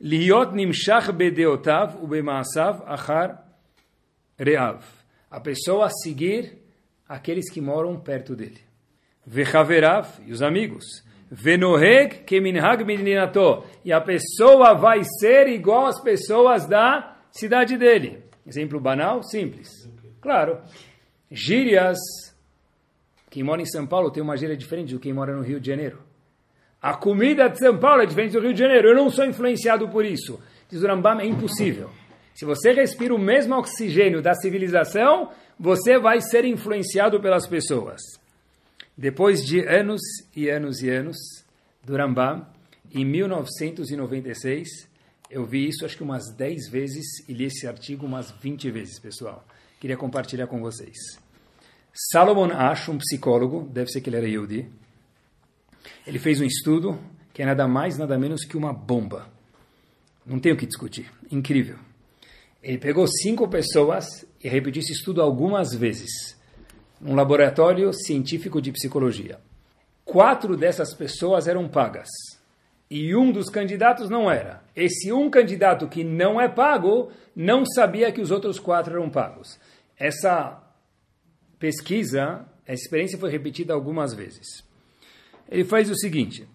Liot 0.00 0.52
nimshach 0.52 1.12
bedeotav 1.12 2.02
ubemaasav 2.02 2.82
achar 2.86 3.46
reav. 4.36 4.82
A 5.30 5.40
pessoa 5.40 5.86
a 5.86 5.90
seguir 5.90 6.58
aqueles 7.08 7.48
que 7.50 7.60
moram 7.60 7.98
perto 8.00 8.34
dele. 8.34 8.60
Vechaverav, 9.24 10.20
e 10.26 10.32
os 10.32 10.42
amigos. 10.42 10.84
Venoheg 11.34 12.22
keminhag 12.24 12.84
midinato. 12.84 13.64
E 13.84 13.92
a 13.92 14.00
pessoa 14.00 14.74
vai 14.74 15.02
ser 15.18 15.48
igual 15.48 15.86
às 15.86 16.00
pessoas 16.00 16.66
da 16.66 17.16
cidade 17.32 17.76
dele. 17.76 18.22
Exemplo 18.46 18.78
banal, 18.78 19.22
simples. 19.22 19.68
Claro. 20.20 20.58
Gírias. 21.30 21.98
Quem 23.30 23.42
mora 23.42 23.60
em 23.60 23.66
São 23.66 23.84
Paulo 23.84 24.12
tem 24.12 24.22
uma 24.22 24.36
gíria 24.36 24.56
diferente 24.56 24.94
do 24.94 25.00
quem 25.00 25.12
mora 25.12 25.34
no 25.34 25.42
Rio 25.42 25.58
de 25.58 25.66
Janeiro. 25.66 25.98
A 26.80 26.94
comida 26.94 27.48
de 27.48 27.58
São 27.58 27.76
Paulo 27.78 28.02
é 28.02 28.06
diferente 28.06 28.32
do 28.32 28.40
Rio 28.40 28.54
de 28.54 28.60
Janeiro. 28.60 28.88
Eu 28.88 28.94
não 28.94 29.10
sou 29.10 29.24
influenciado 29.24 29.88
por 29.88 30.04
isso. 30.04 30.38
Diz 30.70 30.82
o 30.82 30.86
Rambam, 30.86 31.18
é 31.18 31.26
impossível. 31.26 31.90
Se 32.32 32.44
você 32.44 32.72
respira 32.72 33.12
o 33.12 33.18
mesmo 33.18 33.56
oxigênio 33.56 34.22
da 34.22 34.34
civilização, 34.34 35.30
você 35.58 35.98
vai 35.98 36.20
ser 36.20 36.44
influenciado 36.44 37.20
pelas 37.20 37.48
pessoas. 37.48 38.00
Depois 38.96 39.44
de 39.44 39.60
anos 39.66 40.00
e 40.34 40.48
anos 40.48 40.82
e 40.82 40.90
anos 40.90 41.16
do 41.82 41.96
Rambam, 41.96 42.46
em 42.92 43.04
1996, 43.04 44.88
eu 45.28 45.44
vi 45.44 45.68
isso 45.68 45.84
acho 45.84 45.96
que 45.96 46.02
umas 46.02 46.30
10 46.30 46.68
vezes 46.70 47.28
e 47.28 47.32
li 47.32 47.44
esse 47.44 47.66
artigo 47.66 48.06
umas 48.06 48.30
20 48.30 48.70
vezes, 48.70 48.98
pessoal. 49.00 49.44
Queria 49.80 49.96
compartilhar 49.96 50.46
com 50.46 50.60
vocês. 50.60 50.96
Salomon 51.92 52.52
Ash, 52.52 52.88
um 52.88 52.98
psicólogo, 52.98 53.68
deve 53.72 53.90
ser 53.90 54.00
que 54.00 54.08
ele 54.08 54.16
era 54.16 54.28
Yehudi, 54.28 54.70
ele 56.06 56.18
fez 56.18 56.40
um 56.40 56.44
estudo 56.44 56.98
que 57.32 57.42
é 57.42 57.46
nada 57.46 57.66
mais, 57.66 57.98
nada 57.98 58.16
menos 58.18 58.44
que 58.44 58.56
uma 58.56 58.72
bomba. 58.72 59.28
Não 60.24 60.38
tem 60.38 60.52
o 60.52 60.56
que 60.56 60.66
discutir. 60.66 61.10
Incrível. 61.30 61.78
Ele 62.62 62.78
pegou 62.78 63.06
cinco 63.06 63.48
pessoas 63.48 64.06
e 64.42 64.48
repetiu 64.48 64.80
esse 64.80 64.92
estudo 64.92 65.20
algumas 65.20 65.74
vezes. 65.74 66.38
Num 67.04 67.14
laboratório 67.14 67.92
científico 67.92 68.60
de 68.60 68.72
psicologia. 68.72 69.38
Quatro 70.04 70.56
dessas 70.56 70.92
pessoas 70.94 71.46
eram 71.46 71.68
pagas. 71.68 72.08
E 72.90 73.14
um 73.14 73.30
dos 73.30 73.48
candidatos 73.48 74.08
não 74.08 74.30
era. 74.30 74.64
Esse 74.74 75.12
um 75.12 75.30
candidato 75.30 75.86
que 75.86 76.02
não 76.02 76.40
é 76.40 76.48
pago 76.48 77.12
não 77.36 77.64
sabia 77.64 78.10
que 78.10 78.20
os 78.20 78.30
outros 78.30 78.58
quatro 78.58 78.94
eram 78.94 79.10
pagos. 79.10 79.60
Essa 79.98 80.60
pesquisa, 81.58 82.44
essa 82.66 82.82
experiência 82.82 83.18
foi 83.18 83.30
repetida 83.30 83.74
algumas 83.74 84.14
vezes 84.14 84.64
ele 85.48 85.64
faz 85.64 85.90
o 85.90 85.96
seguinte: 85.96 86.46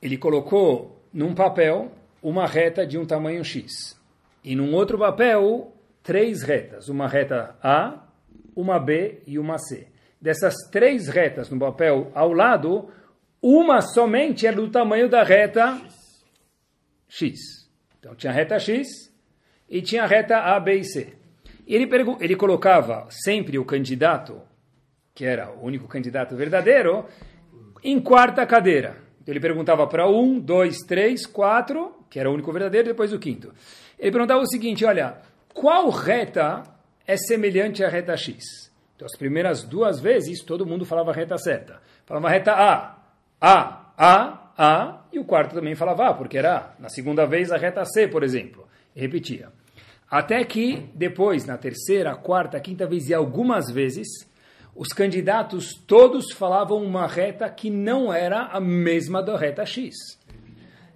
ele 0.00 0.16
colocou 0.16 1.02
num 1.12 1.34
papel 1.34 1.92
uma 2.22 2.46
reta 2.46 2.86
de 2.86 2.96
um 2.98 3.04
tamanho 3.04 3.44
X 3.44 3.98
e 4.44 4.54
num 4.54 4.74
outro 4.74 4.98
papel 4.98 5.72
três 6.02 6.42
retas, 6.42 6.88
uma 6.88 7.06
reta 7.06 7.56
A, 7.62 8.00
uma 8.54 8.78
B 8.78 9.22
e 9.26 9.38
uma 9.38 9.58
C. 9.58 9.88
Dessas 10.20 10.54
três 10.70 11.08
retas 11.08 11.50
no 11.50 11.58
papel 11.58 12.10
ao 12.14 12.32
lado, 12.32 12.88
uma 13.40 13.80
somente 13.80 14.46
é 14.46 14.52
do 14.52 14.70
tamanho 14.70 15.08
da 15.08 15.22
reta 15.22 15.80
X. 17.08 17.38
Então 17.98 18.14
tinha 18.14 18.32
a 18.32 18.34
reta 18.34 18.58
X 18.58 18.88
e 19.68 19.82
tinha 19.82 20.04
a 20.04 20.06
reta 20.06 20.38
A, 20.38 20.60
B 20.60 20.76
e 20.76 20.84
C. 20.84 21.14
Ele, 21.66 21.88
ele 22.20 22.36
colocava 22.36 23.06
sempre 23.10 23.58
o 23.58 23.64
candidato, 23.64 24.40
que 25.14 25.24
era 25.24 25.50
o 25.50 25.64
único 25.64 25.88
candidato 25.88 26.36
verdadeiro, 26.36 27.06
em 27.82 28.00
quarta 28.00 28.46
cadeira. 28.46 28.96
Então 29.20 29.32
ele 29.32 29.40
perguntava 29.40 29.86
para 29.86 30.08
um, 30.08 30.38
dois, 30.38 30.78
três, 30.78 31.26
quatro, 31.26 31.94
que 32.10 32.18
era 32.18 32.30
o 32.30 32.34
único 32.34 32.52
verdadeiro, 32.52 32.88
depois 32.88 33.12
o 33.12 33.18
quinto. 33.18 33.52
Ele 33.98 34.10
perguntava 34.10 34.40
o 34.40 34.48
seguinte: 34.48 34.84
olha, 34.84 35.16
qual 35.54 35.88
reta 35.90 36.62
é 37.06 37.16
semelhante 37.16 37.84
à 37.84 37.88
reta 37.88 38.16
X? 38.16 38.70
Então, 38.94 39.06
as 39.06 39.18
primeiras 39.18 39.64
duas 39.64 40.00
vezes, 40.00 40.42
todo 40.42 40.66
mundo 40.66 40.84
falava 40.84 41.12
reta 41.12 41.36
certa. 41.36 41.80
Falava 42.06 42.28
reta 42.28 42.52
A, 42.52 42.98
A, 43.40 43.92
A, 43.96 44.52
A, 44.56 45.04
e 45.12 45.18
o 45.18 45.24
quarto 45.24 45.54
também 45.54 45.74
falava 45.74 46.08
A, 46.08 46.14
porque 46.14 46.38
era 46.38 46.56
A. 46.56 46.72
Na 46.78 46.88
segunda 46.88 47.26
vez, 47.26 47.50
a 47.50 47.56
reta 47.56 47.84
C, 47.84 48.06
por 48.06 48.22
exemplo. 48.22 48.66
E 48.94 49.00
repetia. 49.00 49.48
Até 50.10 50.44
que, 50.44 50.88
depois, 50.94 51.46
na 51.46 51.56
terceira, 51.56 52.14
quarta, 52.14 52.60
quinta 52.60 52.86
vez 52.86 53.08
e 53.08 53.14
algumas 53.14 53.70
vezes, 53.70 54.06
os 54.74 54.88
candidatos 54.88 55.74
todos 55.86 56.32
falavam 56.32 56.82
uma 56.82 57.06
reta 57.06 57.48
que 57.48 57.70
não 57.70 58.12
era 58.12 58.42
a 58.46 58.60
mesma 58.60 59.22
da 59.22 59.36
reta 59.36 59.66
X. 59.66 59.94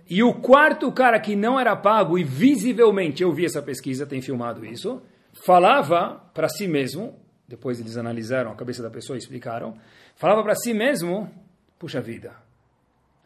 E 0.09 0.23
o 0.23 0.35
quarto 0.35 0.93
cara 0.93 1.19
que 1.19 1.35
não 1.35 1.59
era 1.59 1.75
pago, 1.75 2.17
e 2.17 2.23
visivelmente 2.23 3.23
eu 3.23 3.33
vi 3.33 3.45
essa 3.45 3.61
pesquisa, 3.61 4.07
tem 4.07 4.23
filmado 4.23 4.65
isso, 4.65 5.03
falava 5.43 6.31
para 6.33 6.49
si 6.49 6.67
mesmo, 6.67 7.19
depois 7.47 7.81
eles 7.81 7.97
analisaram 7.97 8.51
a 8.51 8.57
cabeça 8.57 8.83
da 8.83 8.91
pessoa 8.91 9.17
e 9.17 9.21
explicaram, 9.21 9.77
falava 10.15 10.43
para 10.43 10.55
si 10.55 10.75
mesmo, 10.75 11.31
puxa 11.79 12.01
vida, 12.01 12.35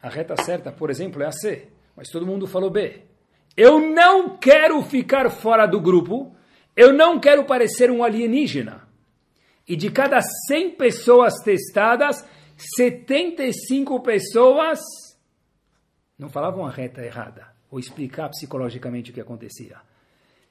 a 0.02 0.08
reta 0.08 0.34
certa, 0.42 0.72
por 0.72 0.90
exemplo, 0.90 1.22
é 1.22 1.26
a 1.26 1.32
C, 1.32 1.68
mas 1.96 2.08
todo 2.08 2.26
mundo 2.26 2.46
falou 2.46 2.70
B. 2.70 3.02
Eu 3.56 3.80
não 3.80 4.36
quero 4.38 4.80
ficar 4.82 5.28
fora 5.30 5.66
do 5.66 5.80
grupo, 5.80 6.34
eu 6.76 6.92
não 6.92 7.20
quero 7.20 7.44
parecer 7.44 7.90
um 7.90 8.02
alienígena. 8.02 8.88
E 9.68 9.76
de 9.76 9.90
cada 9.90 10.20
100 10.20 10.76
pessoas 10.76 11.34
testadas, 11.44 12.26
75 12.76 14.00
pessoas 14.00 14.80
não 16.18 16.28
falavam 16.28 16.66
a 16.66 16.70
reta 16.70 17.02
errada, 17.02 17.48
ou 17.70 17.78
explicar 17.78 18.28
psicologicamente 18.28 19.10
o 19.10 19.14
que 19.14 19.20
acontecia. 19.20 19.78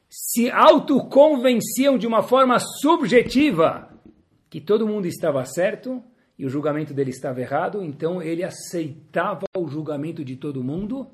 Se 0.10 0.50
autoconvenciam 0.50 1.98
de 1.98 2.08
uma 2.08 2.24
forma 2.24 2.58
subjetiva 2.60 3.90
que 4.50 4.60
todo 4.60 4.88
mundo 4.88 5.06
estava 5.06 5.46
certo 5.46 6.04
e 6.38 6.46
o 6.46 6.50
julgamento 6.50 6.94
dele 6.94 7.12
estava 7.12 7.40
errado, 7.40 7.84
então 7.84 8.22
ele 8.22 8.44
aceitava 8.44 9.46
o 9.56 9.68
julgamento 9.68 10.26
de 10.26 10.36
todo 10.36 10.64
mundo 10.64 11.08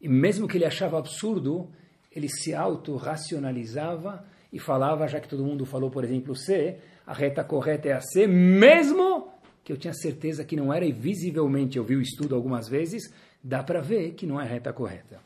e 0.00 0.08
mesmo 0.08 0.46
que 0.46 0.58
ele 0.58 0.66
achava 0.66 0.98
absurdo, 0.98 1.70
ele 2.12 2.28
se 2.28 2.54
auto-racionalizava 2.54 4.24
e 4.52 4.58
falava, 4.58 5.08
já 5.08 5.18
que 5.18 5.28
todo 5.28 5.44
mundo 5.44 5.64
falou, 5.64 5.90
por 5.90 6.04
exemplo, 6.04 6.36
C, 6.36 6.78
a 7.06 7.14
reta 7.14 7.42
correta 7.42 7.88
é 7.88 7.92
a 7.92 8.00
C, 8.00 8.26
mesmo 8.26 9.28
que 9.64 9.72
eu 9.72 9.78
tinha 9.78 9.94
certeza 9.94 10.44
que 10.44 10.56
não 10.56 10.72
era 10.72 10.84
e 10.84 10.92
visivelmente 10.92 11.78
eu 11.78 11.84
vi 11.84 11.96
o 11.96 12.02
estudo 12.02 12.34
algumas 12.34 12.68
vezes, 12.68 13.10
dá 13.42 13.62
para 13.62 13.80
ver 13.80 14.12
que 14.12 14.26
não 14.26 14.38
é 14.38 14.44
a 14.44 14.46
reta 14.46 14.72
correta. 14.72 15.20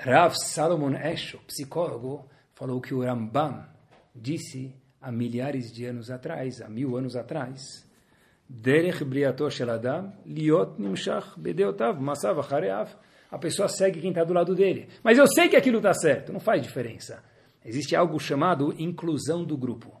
Rav 0.00 0.32
Salomon 0.36 0.94
Esho, 0.94 1.38
psicólogo, 1.38 2.24
falou 2.54 2.80
que 2.80 2.94
o 2.94 3.02
Rambam 3.02 3.66
disse 4.14 4.72
há 5.02 5.10
milhares 5.10 5.72
de 5.72 5.86
anos 5.86 6.08
atrás, 6.08 6.60
há 6.60 6.68
mil 6.68 6.96
anos 6.96 7.16
atrás, 7.16 7.60
shel 9.50 9.70
adam 9.70 10.12
liot 10.24 10.80
nimshach 10.80 11.36
bedeotav 11.36 12.00
masav. 12.00 12.38
A 13.28 13.38
pessoa 13.38 13.68
segue 13.68 14.00
quem 14.00 14.10
está 14.10 14.22
do 14.22 14.32
lado 14.32 14.54
dele. 14.54 14.88
Mas 15.02 15.18
eu 15.18 15.26
sei 15.26 15.48
que 15.48 15.56
aquilo 15.56 15.78
está 15.78 15.92
certo, 15.92 16.32
não 16.32 16.38
faz 16.38 16.62
diferença. 16.62 17.20
Existe 17.64 17.96
algo 17.96 18.20
chamado 18.20 18.72
inclusão 18.78 19.44
do 19.44 19.56
grupo. 19.56 20.00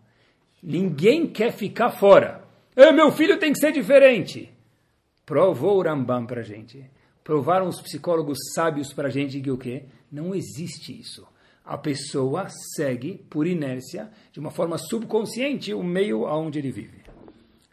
Ninguém 0.62 1.26
quer 1.26 1.50
ficar 1.50 1.90
fora. 1.90 2.44
Meu 2.76 3.10
filho 3.10 3.36
tem 3.36 3.52
que 3.52 3.58
ser 3.58 3.72
diferente. 3.72 4.48
Provou 5.26 5.78
o 5.78 5.82
Rambam 5.82 6.24
para 6.24 6.42
gente. 6.42 6.88
Provaram 7.28 7.68
os 7.68 7.78
psicólogos 7.78 8.38
sábios 8.54 8.90
para 8.94 9.08
a 9.08 9.10
gente 9.10 9.38
que 9.38 9.50
o 9.50 9.58
quê? 9.58 9.84
Não 10.10 10.34
existe 10.34 10.98
isso. 10.98 11.28
A 11.62 11.76
pessoa 11.76 12.46
segue, 12.74 13.22
por 13.28 13.46
inércia, 13.46 14.10
de 14.32 14.40
uma 14.40 14.50
forma 14.50 14.78
subconsciente, 14.78 15.74
o 15.74 15.82
meio 15.82 16.24
aonde 16.24 16.58
ele 16.58 16.72
vive. 16.72 17.02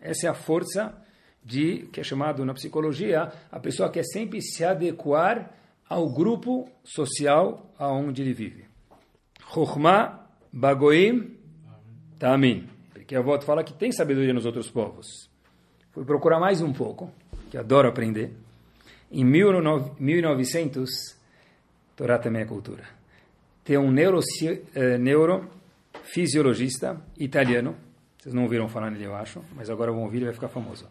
Essa 0.01 0.27
é 0.27 0.29
a 0.29 0.33
força 0.33 0.93
de 1.41 1.87
que 1.93 2.01
é 2.01 2.03
chamado 2.03 2.43
na 2.43 2.53
psicologia, 2.53 3.31
a 3.49 3.57
pessoa 3.57 3.89
quer 3.89 4.03
sempre 4.03 4.41
se 4.41 4.61
adequar 4.65 5.49
ao 5.87 6.11
grupo 6.11 6.69
social 6.83 7.73
aonde 7.79 8.23
ele 8.23 8.33
vive. 8.33 8.65
Chokhmah 9.53 10.27
bagoim 10.51 11.37
tamin. 12.19 12.67
Porque 12.93 13.15
a 13.15 13.19
avó 13.19 13.39
fala 13.39 13.63
que 13.63 13.73
tem 13.73 13.93
sabedoria 13.93 14.33
nos 14.33 14.45
outros 14.45 14.69
povos. 14.69 15.07
Fui 15.93 16.03
procurar 16.03 16.41
mais 16.41 16.61
um 16.61 16.73
pouco, 16.73 17.09
que 17.49 17.57
adoro 17.57 17.87
aprender. 17.87 18.43
Em 19.11 19.23
1900, 19.23 20.89
Torá 21.95 22.19
também 22.19 22.41
é 22.41 22.45
cultura. 22.45 22.83
Tem 23.63 23.77
um 23.77 23.91
neuro, 23.91 24.19
eh, 24.75 24.97
neurofisiologista 24.97 27.01
italiano, 27.17 27.75
vocês 28.17 28.33
não 28.33 28.43
ouviram 28.43 28.67
falar 28.67 28.91
nele, 28.91 29.05
eu 29.05 29.15
acho, 29.15 29.41
mas 29.55 29.69
agora 29.69 29.91
vão 29.91 30.03
ouvir 30.03 30.21
e 30.21 30.25
vai 30.25 30.33
ficar 30.33 30.49
famoso. 30.49 30.87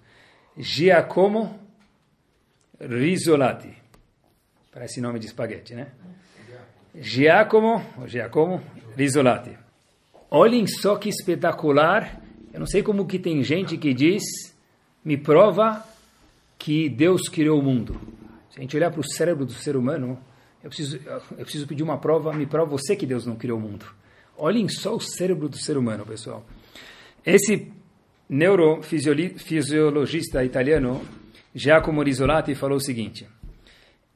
Giacomo 0.57 1.59
Risolati. 2.81 3.77
Parece 4.73 5.01
nome 5.01 5.19
de 5.19 5.27
espaguete, 5.27 5.75
né? 5.75 5.89
Giacomo, 6.95 7.85
Giacomo 8.07 8.63
Risolati. 8.97 9.57
Olhem 10.31 10.67
só 10.67 10.97
que 10.97 11.09
espetacular. 11.09 12.21
Eu 12.53 12.61
não 12.61 12.67
sei 12.67 12.83
como 12.83 13.07
que 13.07 13.19
tem 13.19 13.43
gente 13.43 13.77
que 13.77 13.93
diz, 13.93 14.23
me 15.05 15.17
prova 15.17 15.85
que 16.65 16.89
Deus 16.89 17.29
criou 17.29 17.61
o 17.61 17.63
mundo. 17.63 18.01
Se 18.49 18.59
a 18.59 18.63
gente 18.63 18.75
olhar 18.75 18.91
para 18.91 19.01
o 19.01 19.07
cérebro 19.07 19.45
do 19.45 19.53
ser 19.53 19.77
humano, 19.77 20.19
eu 20.63 20.71
preciso, 20.71 20.97
eu 20.97 21.45
preciso 21.45 21.67
pedir 21.67 21.83
uma 21.83 21.99
prova, 21.99 22.33
me 22.33 22.47
prova 22.47 22.71
você 22.71 22.97
que 22.97 23.05
Deus 23.05 23.27
não 23.27 23.37
criou 23.37 23.59
o 23.59 23.61
mundo. 23.61 23.85
Olhem 24.35 24.67
só 24.67 24.97
o 24.97 25.01
cérebro 25.01 25.47
do 25.47 25.59
ser 25.59 25.77
humano, 25.77 26.07
pessoal. 26.07 26.43
Esse 27.23 27.71
neurofisiologista 28.27 30.43
italiano, 30.43 31.03
Giacomo 31.55 32.03
Risolati, 32.03 32.55
falou 32.55 32.79
o 32.79 32.81
seguinte: 32.81 33.29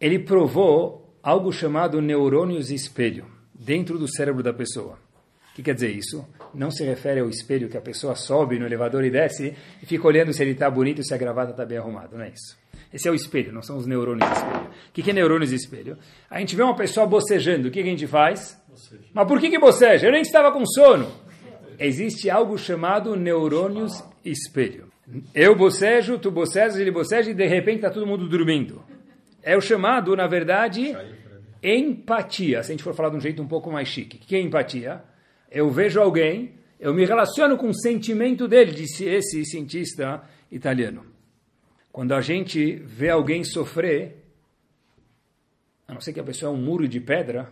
ele 0.01 0.19
provou 0.19 1.19
algo 1.23 1.53
chamado 1.53 2.01
neurônios 2.01 2.71
espelho 2.71 3.27
dentro 3.53 3.99
do 3.99 4.11
cérebro 4.11 4.43
da 4.43 4.55
pessoa. 4.55 4.99
O 5.59 5.61
que 5.61 5.63
quer 5.65 5.75
dizer 5.75 5.91
isso? 5.91 6.25
Não 6.55 6.71
se 6.71 6.85
refere 6.85 7.19
ao 7.21 7.29
espelho 7.29 7.69
que 7.69 7.77
a 7.77 7.81
pessoa 7.81 8.15
sobe 8.15 8.59
no 8.59 8.67
elevador 8.67 9.05
e 9.05 9.11
desce 9.11 9.55
e 9.83 9.87
fica 9.87 10.07
olhando 10.07 10.33
se 10.33 10.41
ele 10.43 10.53
está 10.53 10.71
bonito 10.71 11.01
e 11.01 11.05
se 11.05 11.13
a 11.13 11.17
gravata 11.17 11.51
está 11.51 11.67
bem 11.67 11.79
arrumada, 11.79 12.17
não 12.17 12.25
é 12.25 12.29
isso. 12.29 12.57
Esse 12.95 13.09
é 13.09 13.11
o 13.11 13.15
espelho, 13.15 13.53
não 13.53 13.61
são 13.61 13.77
os 13.77 13.87
neurônios 13.87 14.31
espelho. 14.31 14.71
O 14.89 14.93
que 14.93 15.11
é 15.11 15.13
neurônios 15.13 15.53
espelho? 15.53 15.99
A 16.31 16.39
gente 16.39 16.55
vê 16.55 16.63
uma 16.63 16.77
pessoa 16.77 17.07
bocejando, 17.07 17.69
o 17.69 17.71
que 17.71 17.81
a 17.81 17.85
gente 17.85 18.07
faz? 18.07 18.57
Boceja. 18.69 19.03
Mas 19.13 19.27
por 19.27 19.41
que, 19.41 19.51
que 19.51 19.59
boceja? 19.59 20.07
Eu 20.07 20.13
nem 20.13 20.23
estava 20.23 20.53
com 20.53 20.65
sono 20.65 21.11
existe 21.79 22.29
algo 22.29 22.59
chamado 22.59 23.17
neurônios 23.17 24.05
espelho. 24.25 24.89
Eu 25.35 25.57
bocejo, 25.57 26.19
tu 26.19 26.31
bocejas, 26.31 26.77
ele 26.77 26.91
boceja 26.91 27.31
e 27.31 27.35
de 27.35 27.47
repente 27.47 27.77
está 27.77 27.91
todo 27.91 28.07
mundo 28.07 28.29
dormindo. 28.29 28.83
É 29.43 29.57
o 29.57 29.61
chamado, 29.61 30.15
na 30.15 30.27
verdade, 30.27 30.95
empatia. 31.63 32.63
Se 32.63 32.71
a 32.71 32.75
gente 32.75 32.83
for 32.83 32.95
falar 32.95 33.11
de 33.11 33.17
um 33.17 33.21
jeito 33.21 33.41
um 33.41 33.49
pouco 33.49 33.71
mais 33.71 33.89
chique. 33.89 34.19
O 34.19 34.21
que 34.21 34.37
é 34.37 34.41
empatia? 34.41 35.03
Eu 35.51 35.71
vejo 35.71 36.01
alguém, 36.01 36.53
eu 36.79 36.93
me 36.93 37.05
relaciono 37.05 37.57
com 37.57 37.69
o 37.69 37.75
sentimento 37.75 38.47
dele, 38.47 38.73
disse 38.73 39.05
esse 39.05 39.45
cientista 39.45 40.23
italiano. 40.51 41.07
Quando 41.91 42.13
a 42.13 42.21
gente 42.21 42.77
vê 42.85 43.11
alguém 43.11 43.43
sofrer, 43.43 44.25
a 45.87 45.95
não 45.95 46.01
ser 46.01 46.13
que 46.13 46.21
a 46.21 46.25
pessoa 46.25 46.53
é 46.53 46.55
um 46.55 46.61
muro 46.61 46.87
de 46.87 47.01
pedra, 47.01 47.51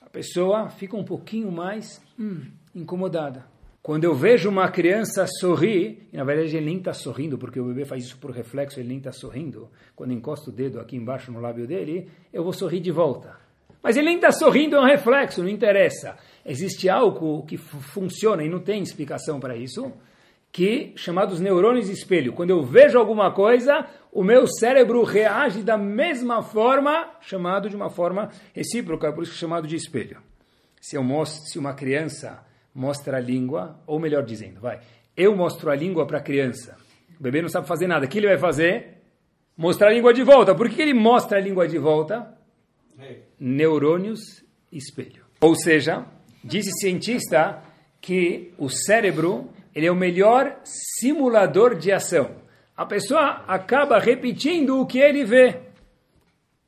a 0.00 0.08
pessoa 0.08 0.70
fica 0.70 0.96
um 0.96 1.04
pouquinho 1.04 1.52
mais 1.52 2.00
hum, 2.18 2.46
incomodada. 2.74 3.44
Quando 3.82 4.02
eu 4.02 4.14
vejo 4.14 4.48
uma 4.48 4.68
criança 4.68 5.24
sorrir, 5.38 6.08
e 6.12 6.16
na 6.16 6.24
verdade 6.24 6.56
ele 6.56 6.66
nem 6.66 6.78
está 6.78 6.92
sorrindo, 6.92 7.38
porque 7.38 7.60
o 7.60 7.66
bebê 7.66 7.84
faz 7.84 8.02
isso 8.02 8.18
por 8.18 8.32
reflexo, 8.32 8.80
ele 8.80 8.88
nem 8.88 8.98
está 8.98 9.12
sorrindo. 9.12 9.68
Quando 9.94 10.12
encosto 10.12 10.50
o 10.50 10.52
dedo 10.52 10.80
aqui 10.80 10.96
embaixo 10.96 11.30
no 11.30 11.38
lábio 11.38 11.68
dele, 11.68 12.08
eu 12.32 12.42
vou 12.42 12.52
sorrir 12.52 12.80
de 12.80 12.90
volta. 12.90 13.45
Mas 13.86 13.96
ele 13.96 14.06
nem 14.06 14.16
está 14.16 14.32
sorrindo, 14.32 14.74
é 14.74 14.80
um 14.80 14.84
reflexo, 14.84 15.44
não 15.44 15.48
interessa. 15.48 16.16
Existe 16.44 16.88
algo 16.88 17.46
que 17.46 17.56
funciona 17.56 18.42
e 18.42 18.48
não 18.48 18.58
tem 18.58 18.82
explicação 18.82 19.38
para 19.38 19.56
isso, 19.56 19.92
que 20.50 20.92
chamados 20.96 21.38
neurônios 21.38 21.88
espelho. 21.88 22.32
Quando 22.32 22.50
eu 22.50 22.64
vejo 22.64 22.98
alguma 22.98 23.30
coisa, 23.30 23.86
o 24.10 24.24
meu 24.24 24.44
cérebro 24.48 25.04
reage 25.04 25.62
da 25.62 25.78
mesma 25.78 26.42
forma, 26.42 27.10
chamado 27.20 27.70
de 27.70 27.76
uma 27.76 27.88
forma 27.88 28.28
recíproca, 28.52 29.12
por 29.12 29.22
isso 29.22 29.34
é 29.34 29.36
chamado 29.36 29.68
de 29.68 29.76
espelho. 29.76 30.18
Se 30.80 30.96
eu 30.96 31.04
mostro, 31.04 31.48
se 31.48 31.56
uma 31.56 31.72
criança 31.72 32.44
mostra 32.74 33.18
a 33.18 33.20
língua, 33.20 33.78
ou 33.86 34.00
melhor 34.00 34.24
dizendo, 34.24 34.60
vai, 34.60 34.80
eu 35.16 35.36
mostro 35.36 35.70
a 35.70 35.76
língua 35.76 36.04
para 36.08 36.18
a 36.18 36.22
criança. 36.22 36.76
O 37.20 37.22
bebê 37.22 37.40
não 37.40 37.48
sabe 37.48 37.68
fazer 37.68 37.86
nada. 37.86 38.04
O 38.04 38.08
que 38.08 38.18
ele 38.18 38.26
vai 38.26 38.38
fazer? 38.38 39.00
Mostrar 39.56 39.90
a 39.90 39.92
língua 39.92 40.12
de 40.12 40.24
volta. 40.24 40.56
Por 40.56 40.68
que 40.68 40.82
ele 40.82 40.92
mostra 40.92 41.38
a 41.38 41.40
língua 41.40 41.68
de 41.68 41.78
volta? 41.78 42.36
Neurônios 43.38 44.44
espelho. 44.72 45.24
Ou 45.40 45.54
seja, 45.54 46.06
disse 46.42 46.70
cientista 46.80 47.62
que 48.00 48.52
o 48.58 48.68
cérebro 48.68 49.50
ele 49.74 49.86
é 49.86 49.92
o 49.92 49.96
melhor 49.96 50.58
simulador 50.64 51.74
de 51.74 51.92
ação. 51.92 52.36
A 52.76 52.86
pessoa 52.86 53.44
acaba 53.46 53.98
repetindo 53.98 54.80
o 54.80 54.86
que 54.86 54.98
ele 54.98 55.24
vê. 55.24 55.60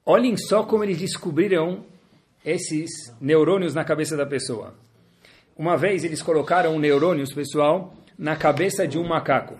Olhem 0.04 0.36
só 0.36 0.62
como 0.62 0.84
eles 0.84 0.98
descobriram 0.98 1.84
esses 2.44 2.90
neurônios 3.20 3.74
na 3.74 3.84
cabeça 3.84 4.16
da 4.16 4.26
pessoa. 4.26 4.74
Uma 5.56 5.76
vez 5.76 6.04
eles 6.04 6.22
colocaram 6.22 6.78
neurônios, 6.78 7.32
pessoal, 7.32 7.94
na 8.18 8.36
cabeça 8.36 8.86
de 8.86 8.98
um 8.98 9.06
macaco. 9.06 9.58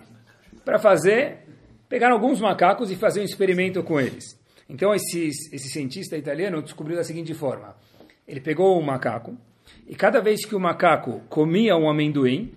Para 0.63 0.79
fazer, 0.79 1.39
pegaram 1.87 2.15
alguns 2.15 2.39
macacos 2.39 2.89
e 2.89 2.95
fazer 2.95 3.21
um 3.21 3.25
experimento 3.25 3.83
com 3.83 3.99
eles. 3.99 4.38
Então 4.69 4.93
esse, 4.93 5.27
esse 5.27 5.69
cientista 5.69 6.15
italiano 6.15 6.61
descobriu 6.61 6.95
da 6.95 7.03
seguinte 7.03 7.33
forma. 7.33 7.75
Ele 8.27 8.39
pegou 8.39 8.79
um 8.79 8.83
macaco 8.83 9.35
e 9.87 9.95
cada 9.95 10.21
vez 10.21 10.45
que 10.45 10.55
o 10.55 10.59
macaco 10.59 11.21
comia 11.27 11.75
um 11.75 11.89
amendoim, 11.89 12.53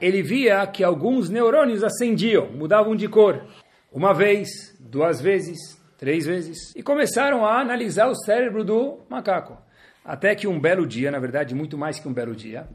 ele 0.00 0.22
via 0.22 0.64
que 0.66 0.84
alguns 0.84 1.28
neurônios 1.28 1.82
acendiam, 1.82 2.46
mudavam 2.52 2.94
de 2.94 3.08
cor. 3.08 3.44
Uma 3.92 4.12
vez, 4.12 4.48
duas 4.78 5.20
vezes, 5.20 5.58
três 5.98 6.26
vezes. 6.26 6.74
E 6.76 6.82
começaram 6.82 7.44
a 7.44 7.60
analisar 7.60 8.08
o 8.08 8.14
cérebro 8.14 8.64
do 8.64 9.00
macaco. 9.08 9.58
Até 10.04 10.34
que 10.34 10.46
um 10.46 10.60
belo 10.60 10.86
dia, 10.86 11.10
na 11.10 11.18
verdade, 11.18 11.54
muito 11.54 11.78
mais 11.78 11.98
que 11.98 12.06
um 12.06 12.12
belo 12.12 12.34
dia, 12.34 12.68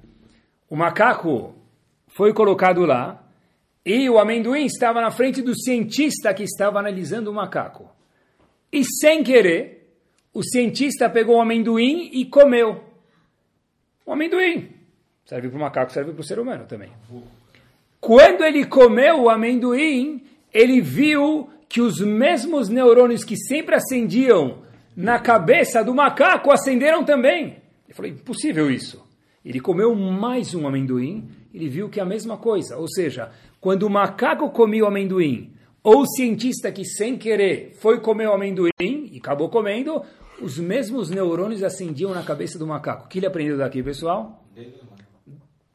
o 0.70 0.76
macaco 0.76 1.56
foi 2.08 2.34
colocado 2.34 2.86
lá 2.86 3.24
e 3.86 4.10
o 4.10 4.18
amendoim 4.18 4.66
estava 4.66 5.00
na 5.00 5.12
frente 5.12 5.42
do 5.42 5.56
cientista 5.56 6.34
que 6.34 6.44
estava 6.44 6.80
analisando 6.80 7.30
o 7.30 7.34
macaco. 7.34 7.99
E 8.72 8.84
sem 8.84 9.24
querer, 9.24 9.94
o 10.34 10.44
cientista 10.44 11.10
pegou 11.10 11.38
o 11.38 11.42
amendoim 11.42 12.10
e 12.14 12.26
comeu. 12.26 12.84
O 14.06 14.14
amendoim 14.14 14.70
serve 15.26 15.50
para 15.50 15.58
o 15.58 15.62
macaco, 15.62 15.92
serve 15.92 16.12
para 16.12 16.22
o 16.22 16.24
ser 16.24 16.40
humano 16.40 16.66
também. 16.66 16.92
Quando 18.02 18.44
ele 18.44 18.66
comeu 18.66 19.24
o 19.24 19.30
amendoim, 19.30 20.24
ele 20.52 20.82
viu 20.82 21.50
que 21.68 21.82
os 21.82 22.00
mesmos 22.00 22.68
neurônios 22.70 23.24
que 23.24 23.38
sempre 23.38 23.76
acendiam 23.76 24.64
na 24.96 25.20
cabeça 25.20 25.84
do 25.84 25.94
macaco 25.94 26.52
acenderam 26.52 27.06
também. 27.06 27.58
Ele 27.86 27.94
falou, 27.94 28.12
impossível 28.12 28.72
isso. 28.72 29.08
Ele 29.46 29.60
comeu 29.60 29.94
mais 29.96 30.56
um 30.56 30.68
amendoim, 30.68 31.30
ele 31.54 31.70
viu 31.70 31.90
que 31.90 32.00
é 32.00 32.04
a 32.04 32.06
mesma 32.06 32.38
coisa. 32.38 32.78
Ou 32.78 32.88
seja, 32.88 33.32
quando 33.62 33.84
o 33.84 33.90
macaco 33.90 34.50
comia 34.50 34.84
o 34.84 34.88
amendoim, 34.88 35.54
ou 35.84 36.06
cientista 36.06 36.72
que 36.72 36.84
sem 36.86 37.18
querer 37.18 37.74
foi 37.80 38.00
comer 38.00 38.28
o 38.28 38.34
amendoim 38.34 38.72
e 38.80 39.18
acabou 39.18 39.50
comendo, 39.50 40.02
os 40.42 40.58
mesmos 40.58 41.10
neurônios 41.10 41.64
acendiam 41.64 42.14
na 42.14 42.24
cabeça 42.24 42.58
do 42.58 42.68
macaco. 42.68 43.06
O 43.06 43.08
que 43.08 43.20
ele 43.20 43.28
aprendeu 43.28 43.58
daqui, 43.58 43.84
pessoal? 43.84 44.44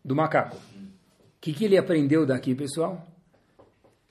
Do 0.05 0.15
macaco. 0.15 0.57
O 0.57 1.41
que, 1.41 1.53
que 1.53 1.65
ele 1.65 1.77
aprendeu 1.77 2.25
daqui, 2.25 2.55
pessoal? 2.55 3.07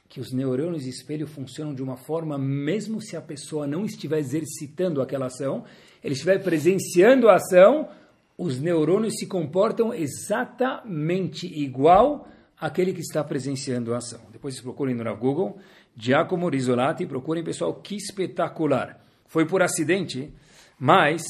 Que 0.08 0.20
os 0.20 0.32
neurônios 0.32 0.86
espelho 0.86 1.26
funcionam 1.26 1.74
de 1.74 1.82
uma 1.82 1.98
forma, 1.98 2.38
mesmo 2.38 3.02
se 3.02 3.18
a 3.18 3.22
pessoa 3.22 3.66
não 3.66 3.86
estiver 3.86 4.20
exercitando 4.20 5.02
aquela 5.02 5.26
ação, 5.26 5.64
ele 6.04 6.14
estiver 6.14 6.44
presenciando 6.44 7.30
a 7.30 7.36
ação, 7.36 7.90
os 8.38 8.60
neurônios 8.60 9.16
se 9.18 9.26
comportam 9.26 9.94
exatamente 9.94 11.48
igual 11.48 12.28
àquele 12.60 12.94
que 12.94 13.02
está 13.02 13.24
presenciando 13.24 13.94
a 13.94 13.98
ação. 13.98 14.22
Depois 14.32 14.54
vocês 14.54 14.64
procurem 14.64 14.96
no 14.96 15.18
Google, 15.18 15.58
Giacomo 15.96 16.50
Risolati, 16.50 17.06
procurem, 17.06 17.44
pessoal, 17.44 17.74
que 17.76 17.96
espetacular. 17.96 19.00
Foi 19.28 19.46
por 19.46 19.62
acidente, 19.62 20.34
mas 20.80 21.24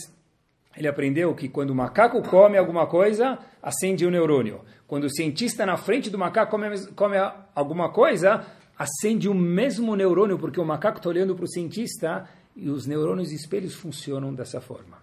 ele 0.76 0.88
aprendeu 0.88 1.34
que 1.36 1.50
quando 1.50 1.70
o 1.70 1.76
macaco 1.76 2.22
come 2.24 2.58
alguma 2.58 2.88
coisa, 2.88 3.38
acende 3.62 4.06
o 4.06 4.08
um 4.08 4.12
neurônio. 4.12 4.62
Quando 4.88 5.06
o 5.06 5.10
cientista 5.10 5.66
na 5.66 5.78
frente 5.78 6.10
do 6.10 6.18
macaco 6.18 6.52
come, 6.52 6.88
come 6.96 7.18
alguma 7.54 7.90
coisa, 7.90 8.46
acende 8.78 9.30
o 9.30 9.34
mesmo 9.34 9.96
neurônio, 9.96 10.40
porque 10.40 10.60
o 10.60 10.66
macaco 10.66 10.98
está 10.98 11.10
olhando 11.10 11.36
para 11.36 11.46
o 11.46 11.50
cientista 11.50 12.28
e 12.56 12.70
os 12.70 12.86
neurônios 12.86 13.32
espelhos 13.32 13.76
funcionam 13.76 14.34
dessa 14.34 14.60
forma. 14.62 14.98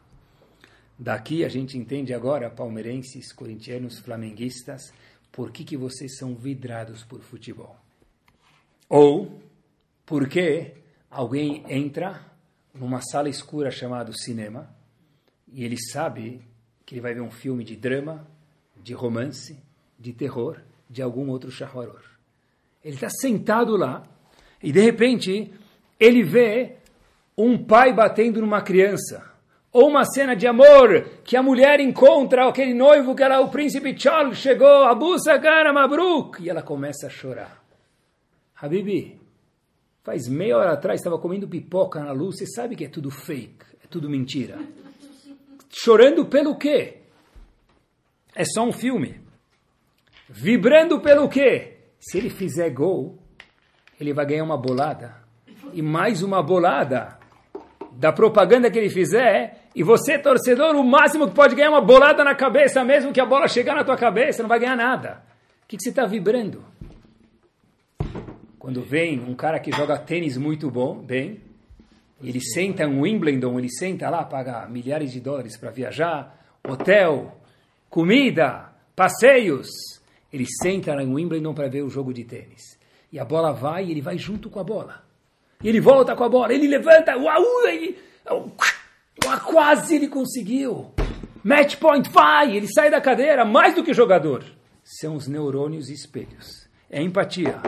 Daqui 0.99 1.45
a 1.45 1.49
gente 1.49 1.79
entende 1.79 2.13
agora, 2.13 2.51
palmeirenses, 2.51 3.33
corintianos, 3.33 3.99
flamenguistas, 3.99 4.93
por 5.33 5.51
que, 5.51 5.65
que 5.65 5.77
vocês 5.77 6.19
são 6.19 6.35
vidrados 6.35 7.05
por 7.05 7.21
futebol. 7.21 7.77
Ou 8.89 9.41
por 10.11 10.29
que 10.29 10.73
alguém 11.09 11.63
entra 11.69 12.21
numa 12.75 13.01
sala 13.01 13.29
escura 13.29 13.71
chamada 13.71 14.11
cinema 14.13 14.69
e 15.53 15.65
ele 15.65 15.77
sabe 15.81 16.43
que 16.85 16.95
ele 16.95 17.01
vai 17.01 17.15
ver 17.15 17.21
um 17.21 17.31
filme 17.31 17.63
de 17.63 17.77
drama, 17.77 18.27
de 18.77 18.93
romance, 18.93 19.57
de 19.97 20.13
terror, 20.13 20.59
de 20.89 21.01
algum 21.01 21.31
outro 21.31 21.49
shahwaror. 21.49 22.03
Ele 22.85 22.97
está 22.97 23.09
sentado 23.09 23.77
lá 23.77 24.03
e 24.61 24.73
de 24.73 24.81
repente 24.81 25.53
ele 26.01 26.25
vê 26.25 26.79
um 27.39 27.57
pai 27.57 27.93
batendo 27.93 28.41
numa 28.41 28.63
criança 28.63 29.33
ou 29.73 29.89
uma 29.89 30.05
cena 30.05 30.35
de 30.35 30.49
amor 30.49 31.05
que 31.23 31.37
a 31.37 31.43
mulher 31.43 31.79
encontra 31.79 32.49
aquele 32.49 32.75
noivo 32.75 33.15
que 33.15 33.23
era 33.23 33.41
o 33.41 33.49
príncipe 33.49 33.97
Charles, 33.97 34.39
chegou, 34.39 34.83
Abu 34.87 35.17
Sagara 35.21 35.73
Mabruk, 35.73 36.43
e 36.43 36.51
ela 36.51 36.63
começa 36.63 37.07
a 37.07 37.11
chorar. 37.11 37.63
Habibi, 38.61 39.20
faz 40.03 40.29
meia 40.29 40.57
hora 40.57 40.73
atrás 40.73 41.01
estava 41.01 41.19
comendo 41.19 41.49
pipoca 41.49 42.01
na 42.01 42.13
luz, 42.13 42.39
você 42.39 42.47
sabe 42.47 42.77
que 42.77 42.85
é 42.85 42.89
tudo 42.89 43.11
fake, 43.11 43.65
é 43.85 43.87
tudo 43.89 44.09
mentira. 44.09 44.59
Chorando 45.71 46.27
pelo 46.27 46.57
quê? 46.57 46.99
É 48.35 48.45
só 48.45 48.65
um 48.65 48.73
filme. 48.73 49.21
Vibrando 50.29 51.01
pelo 51.01 51.29
quê? 51.29 51.79
Se 51.99 52.19
ele 52.19 52.31
fizer 52.31 52.71
gol, 52.71 53.19
ele 54.01 54.13
vai 54.13 54.25
ganhar 54.25 54.45
uma 54.45 54.57
bolada. 54.57 55.17
E 55.73 55.83
mais 55.83 56.23
uma 56.23 56.43
bolada 56.43 57.19
da 57.93 58.13
propaganda 58.13 58.71
que 58.71 58.79
ele 58.79 58.89
fizer, 58.89 59.69
e 59.75 59.83
você, 59.83 60.19
torcedor, 60.19 60.75
o 60.75 60.83
máximo 60.83 61.29
que 61.29 61.35
pode 61.35 61.55
ganhar 61.55 61.69
é 61.69 61.71
uma 61.71 61.81
bolada 61.81 62.25
na 62.25 62.35
cabeça, 62.35 62.83
mesmo 62.83 63.13
que 63.13 63.21
a 63.21 63.27
bola 63.27 63.47
chegar 63.47 63.75
na 63.75 63.85
tua 63.85 63.97
cabeça, 63.97 64.43
não 64.43 64.49
vai 64.49 64.59
ganhar 64.59 64.77
nada. 64.77 65.23
O 65.65 65.69
que, 65.69 65.77
que 65.77 65.83
você 65.83 65.91
está 65.91 66.07
vibrando? 66.07 66.65
Quando 68.61 68.83
vem 68.83 69.19
um 69.19 69.35
cara 69.35 69.59
que 69.59 69.73
joga 69.73 69.99
tênis 69.99 70.37
muito 70.37 70.71
bom, 70.71 70.95
bem, 70.99 71.41
ele 72.23 72.43
senta 72.43 72.85
em 72.85 73.01
Wimbledon, 73.01 73.59
ele 73.59 73.71
senta 73.71 74.11
lá, 74.11 74.23
paga 74.23 74.69
milhares 74.69 75.11
de 75.13 75.19
dólares 75.19 75.57
para 75.57 75.71
viajar, 75.71 76.39
hotel, 76.69 77.41
comida, 77.89 78.71
passeios. 78.95 79.71
Ele 80.31 80.45
senta 80.63 80.93
em 81.03 81.11
Wimbledon 81.11 81.55
para 81.55 81.71
ver 81.71 81.81
o 81.83 81.89
jogo 81.89 82.13
de 82.13 82.23
tênis. 82.23 82.79
E 83.11 83.19
a 83.19 83.25
bola 83.25 83.51
vai 83.51 83.87
e 83.87 83.93
ele 83.93 84.03
vai 84.03 84.19
junto 84.19 84.51
com 84.51 84.61
a 84.61 84.65
bola. 84.65 85.05
E 85.65 85.67
ele 85.67 85.81
volta 85.81 86.15
com 86.15 86.25
a 86.25 86.29
bola, 86.29 86.53
ele 86.53 86.69
levanta, 86.69 87.17
uau, 87.17 87.67
ele, 87.67 87.97
quase 89.47 89.97
ele 89.97 90.09
conseguiu. 90.09 90.93
Match 91.43 91.77
point, 91.77 92.11
vai, 92.11 92.59
ele 92.59 92.69
sai 92.71 92.91
da 92.91 93.01
cadeira, 93.01 93.43
mais 93.43 93.75
do 93.75 93.83
que 93.83 93.95
jogador. 93.95 94.45
São 94.85 95.15
os 95.15 95.27
neurônios 95.27 95.89
espelhos. 95.89 96.69
É 96.91 97.03
empatia. 97.03 97.59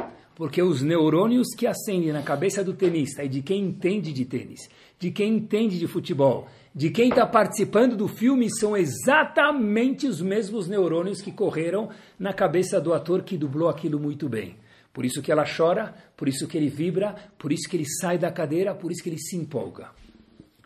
Porque 0.42 0.60
os 0.60 0.82
neurônios 0.82 1.54
que 1.56 1.68
acendem 1.68 2.10
na 2.10 2.20
cabeça 2.20 2.64
do 2.64 2.74
tenista 2.74 3.22
e 3.22 3.28
de 3.28 3.42
quem 3.42 3.62
entende 3.62 4.12
de 4.12 4.24
tênis, 4.24 4.68
de 4.98 5.12
quem 5.12 5.36
entende 5.36 5.78
de 5.78 5.86
futebol, 5.86 6.48
de 6.74 6.90
quem 6.90 7.10
está 7.10 7.24
participando 7.24 7.96
do 7.96 8.08
filme 8.08 8.48
são 8.50 8.76
exatamente 8.76 10.04
os 10.04 10.20
mesmos 10.20 10.66
neurônios 10.66 11.22
que 11.22 11.30
correram 11.30 11.90
na 12.18 12.32
cabeça 12.32 12.80
do 12.80 12.92
ator 12.92 13.22
que 13.22 13.38
dublou 13.38 13.68
aquilo 13.68 14.00
muito 14.00 14.28
bem. 14.28 14.56
Por 14.92 15.04
isso 15.04 15.22
que 15.22 15.30
ela 15.30 15.44
chora, 15.44 15.94
por 16.16 16.28
isso 16.28 16.48
que 16.48 16.58
ele 16.58 16.68
vibra, 16.68 17.14
por 17.38 17.52
isso 17.52 17.70
que 17.70 17.76
ele 17.76 17.86
sai 18.00 18.18
da 18.18 18.32
cadeira, 18.32 18.74
por 18.74 18.90
isso 18.90 19.00
que 19.00 19.10
ele 19.10 19.20
se 19.20 19.36
empolga. 19.36 19.90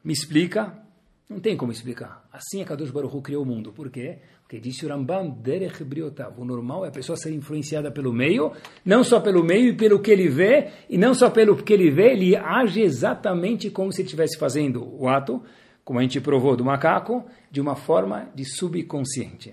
Me 0.02 0.14
explica? 0.14 0.85
Não 1.28 1.40
tem 1.40 1.56
como 1.56 1.72
explicar. 1.72 2.24
Assim 2.32 2.62
a 2.62 2.64
Kadosh 2.64 2.90
Baruch 2.90 3.16
Hu 3.16 3.20
criou 3.20 3.42
o 3.42 3.46
mundo. 3.46 3.72
Por 3.72 3.90
quê? 3.90 4.18
Porque 4.42 4.60
disse 4.60 4.86
o 4.86 4.88
Rambam, 4.88 5.28
Derech 5.28 5.82
Briotav. 5.82 6.40
O 6.40 6.44
normal 6.44 6.84
é 6.84 6.88
a 6.88 6.92
pessoa 6.92 7.16
ser 7.16 7.32
influenciada 7.32 7.90
pelo 7.90 8.12
meio, 8.12 8.52
não 8.84 9.02
só 9.02 9.18
pelo 9.18 9.42
meio 9.42 9.70
e 9.70 9.76
pelo 9.76 9.98
que 9.98 10.12
ele 10.12 10.28
vê, 10.28 10.68
e 10.88 10.96
não 10.96 11.14
só 11.14 11.28
pelo 11.28 11.56
que 11.56 11.72
ele 11.72 11.90
vê, 11.90 12.12
ele 12.12 12.36
age 12.36 12.80
exatamente 12.80 13.70
como 13.70 13.92
se 13.92 14.02
estivesse 14.02 14.38
fazendo 14.38 14.86
o 15.00 15.08
ato, 15.08 15.42
como 15.84 15.98
a 15.98 16.02
gente 16.02 16.20
provou 16.20 16.56
do 16.56 16.64
macaco, 16.64 17.24
de 17.50 17.60
uma 17.60 17.74
forma 17.74 18.30
de 18.32 18.44
subconsciente. 18.44 19.52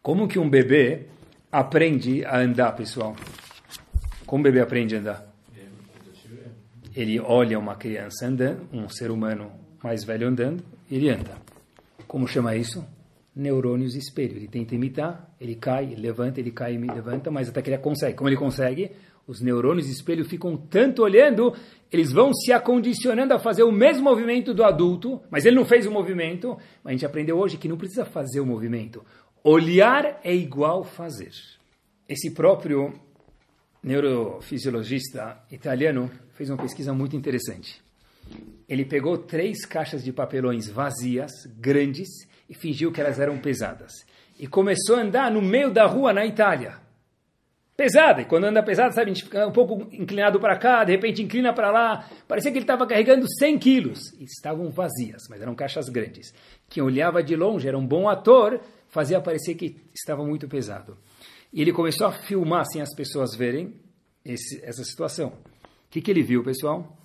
Como 0.00 0.28
que 0.28 0.38
um 0.38 0.48
bebê 0.48 1.06
aprende 1.50 2.24
a 2.24 2.38
andar, 2.38 2.76
pessoal? 2.76 3.16
Como 4.24 4.40
o 4.40 4.44
bebê 4.44 4.60
aprende 4.60 4.94
a 4.94 5.00
andar? 5.00 5.26
Ele 6.94 7.18
olha 7.18 7.58
uma 7.58 7.74
criança 7.74 8.26
andando, 8.26 8.68
um 8.72 8.88
ser 8.88 9.10
humano 9.10 9.59
mais 9.82 10.04
velho 10.04 10.28
andando, 10.28 10.62
ele 10.90 11.08
anda. 11.08 11.36
Como 12.06 12.26
chama 12.26 12.56
isso? 12.56 12.84
Neurônios 13.34 13.94
espelho. 13.94 14.36
Ele 14.36 14.48
tenta 14.48 14.74
imitar, 14.74 15.32
ele 15.40 15.54
cai, 15.54 15.84
ele 15.84 16.00
levanta, 16.00 16.40
ele 16.40 16.50
cai 16.50 16.74
e 16.74 16.78
levanta, 16.78 17.30
mas 17.30 17.48
até 17.48 17.62
que 17.62 17.70
ele 17.70 17.78
consegue. 17.78 18.16
Como 18.16 18.28
ele 18.28 18.36
consegue? 18.36 18.90
Os 19.26 19.40
neurônios 19.40 19.88
espelho 19.88 20.24
ficam 20.24 20.56
tanto 20.56 21.02
olhando, 21.02 21.54
eles 21.92 22.10
vão 22.10 22.32
se 22.34 22.52
acondicionando 22.52 23.32
a 23.32 23.38
fazer 23.38 23.62
o 23.62 23.70
mesmo 23.70 24.02
movimento 24.02 24.52
do 24.52 24.64
adulto, 24.64 25.20
mas 25.30 25.44
ele 25.44 25.54
não 25.54 25.64
fez 25.64 25.86
o 25.86 25.90
movimento. 25.90 26.58
A 26.84 26.90
gente 26.90 27.06
aprendeu 27.06 27.38
hoje 27.38 27.56
que 27.56 27.68
não 27.68 27.76
precisa 27.76 28.04
fazer 28.04 28.40
o 28.40 28.46
movimento. 28.46 29.04
Olhar 29.44 30.20
é 30.24 30.34
igual 30.34 30.82
fazer. 30.82 31.30
Esse 32.08 32.32
próprio 32.32 32.92
neurofisiologista 33.82 35.40
italiano 35.50 36.10
fez 36.34 36.50
uma 36.50 36.58
pesquisa 36.58 36.92
muito 36.92 37.14
interessante. 37.14 37.80
Ele 38.70 38.84
pegou 38.84 39.18
três 39.18 39.66
caixas 39.66 40.04
de 40.04 40.12
papelões 40.12 40.68
vazias, 40.68 41.32
grandes, 41.58 42.08
e 42.48 42.54
fingiu 42.54 42.92
que 42.92 43.00
elas 43.00 43.18
eram 43.18 43.36
pesadas. 43.36 43.90
E 44.38 44.46
começou 44.46 44.94
a 44.94 45.00
andar 45.00 45.28
no 45.28 45.42
meio 45.42 45.72
da 45.72 45.86
rua 45.86 46.12
na 46.12 46.24
Itália. 46.24 46.78
Pesada, 47.76 48.22
e 48.22 48.24
quando 48.26 48.44
anda 48.44 48.62
pesada, 48.62 48.92
sabe, 48.92 49.10
a 49.10 49.14
gente 49.14 49.24
fica 49.24 49.44
um 49.44 49.50
pouco 49.50 49.88
inclinado 49.92 50.38
para 50.38 50.56
cá, 50.56 50.84
de 50.84 50.92
repente 50.92 51.20
inclina 51.20 51.52
para 51.52 51.72
lá. 51.72 52.08
Parecia 52.28 52.52
que 52.52 52.58
ele 52.58 52.64
estava 52.64 52.86
carregando 52.86 53.26
100 53.28 53.58
quilos. 53.58 54.12
E 54.20 54.24
estavam 54.24 54.70
vazias, 54.70 55.22
mas 55.28 55.42
eram 55.42 55.54
caixas 55.56 55.88
grandes. 55.88 56.32
Quem 56.68 56.80
olhava 56.80 57.24
de 57.24 57.34
longe 57.34 57.66
era 57.66 57.76
um 57.76 57.84
bom 57.84 58.08
ator, 58.08 58.60
fazia 58.88 59.20
parecer 59.20 59.56
que 59.56 59.76
estava 59.92 60.24
muito 60.24 60.46
pesado. 60.46 60.96
E 61.52 61.60
ele 61.60 61.72
começou 61.72 62.06
a 62.06 62.12
filmar 62.12 62.64
sem 62.66 62.80
as 62.80 62.94
pessoas 62.94 63.34
verem 63.34 63.74
esse, 64.24 64.64
essa 64.64 64.84
situação. 64.84 65.30
O 65.30 65.90
que, 65.90 66.00
que 66.00 66.10
ele 66.10 66.22
viu, 66.22 66.44
pessoal? 66.44 66.99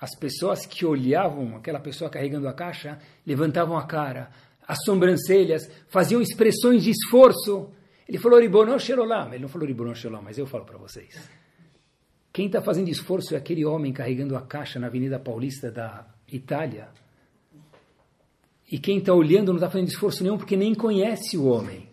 As 0.00 0.16
pessoas 0.16 0.64
que 0.64 0.86
olhavam 0.86 1.56
aquela 1.56 1.78
pessoa 1.78 2.08
carregando 2.08 2.48
a 2.48 2.54
caixa 2.54 2.98
levantavam 3.26 3.76
a 3.76 3.86
cara, 3.86 4.30
as 4.66 4.82
sobrancelhas, 4.84 5.70
faziam 5.88 6.22
expressões 6.22 6.82
de 6.82 6.90
esforço. 6.90 7.70
Ele 8.08 8.18
falou 8.18 8.40
Ribono 8.40 8.78
Shelolam. 8.78 9.34
Ele 9.34 9.42
não 9.42 9.48
falou 9.48 9.68
Ribono 9.68 9.94
Shelolam, 9.94 10.22
mas 10.22 10.38
eu 10.38 10.46
falo 10.46 10.64
para 10.64 10.78
vocês. 10.78 11.28
Quem 12.32 12.46
está 12.46 12.62
fazendo 12.62 12.88
esforço 12.88 13.34
é 13.34 13.38
aquele 13.38 13.64
homem 13.64 13.92
carregando 13.92 14.36
a 14.36 14.40
caixa 14.40 14.78
na 14.78 14.86
Avenida 14.86 15.18
Paulista 15.18 15.70
da 15.70 16.06
Itália. 16.32 16.88
E 18.70 18.78
quem 18.78 18.98
está 18.98 19.12
olhando 19.12 19.48
não 19.48 19.56
está 19.56 19.68
fazendo 19.68 19.88
esforço 19.88 20.22
nenhum 20.22 20.38
porque 20.38 20.56
nem 20.56 20.74
conhece 20.74 21.36
o 21.36 21.44
homem. 21.44 21.88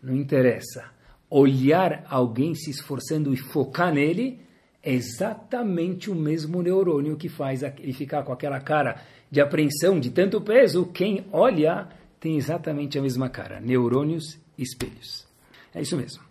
Não 0.00 0.14
interessa. 0.14 0.90
Olhar 1.28 2.04
alguém 2.08 2.54
se 2.54 2.70
esforçando 2.70 3.32
e 3.32 3.36
focar 3.36 3.92
nele 3.92 4.40
é 4.82 4.92
exatamente 4.92 6.10
o 6.10 6.14
mesmo 6.14 6.62
neurônio 6.62 7.16
que 7.16 7.28
faz 7.28 7.62
ele 7.62 7.92
ficar 7.92 8.22
com 8.22 8.32
aquela 8.32 8.60
cara 8.60 9.02
de 9.30 9.40
apreensão 9.40 10.00
de 10.00 10.10
tanto 10.10 10.40
peso. 10.40 10.86
Quem 10.86 11.26
olha 11.32 11.88
têm 12.18 12.36
exatamente 12.36 12.98
a 12.98 13.02
mesma 13.02 13.28
cara. 13.28 13.60
Neurônios 13.60 14.38
espelhos. 14.58 15.26
É 15.74 15.80
isso 15.80 15.96
mesmo. 15.96 16.22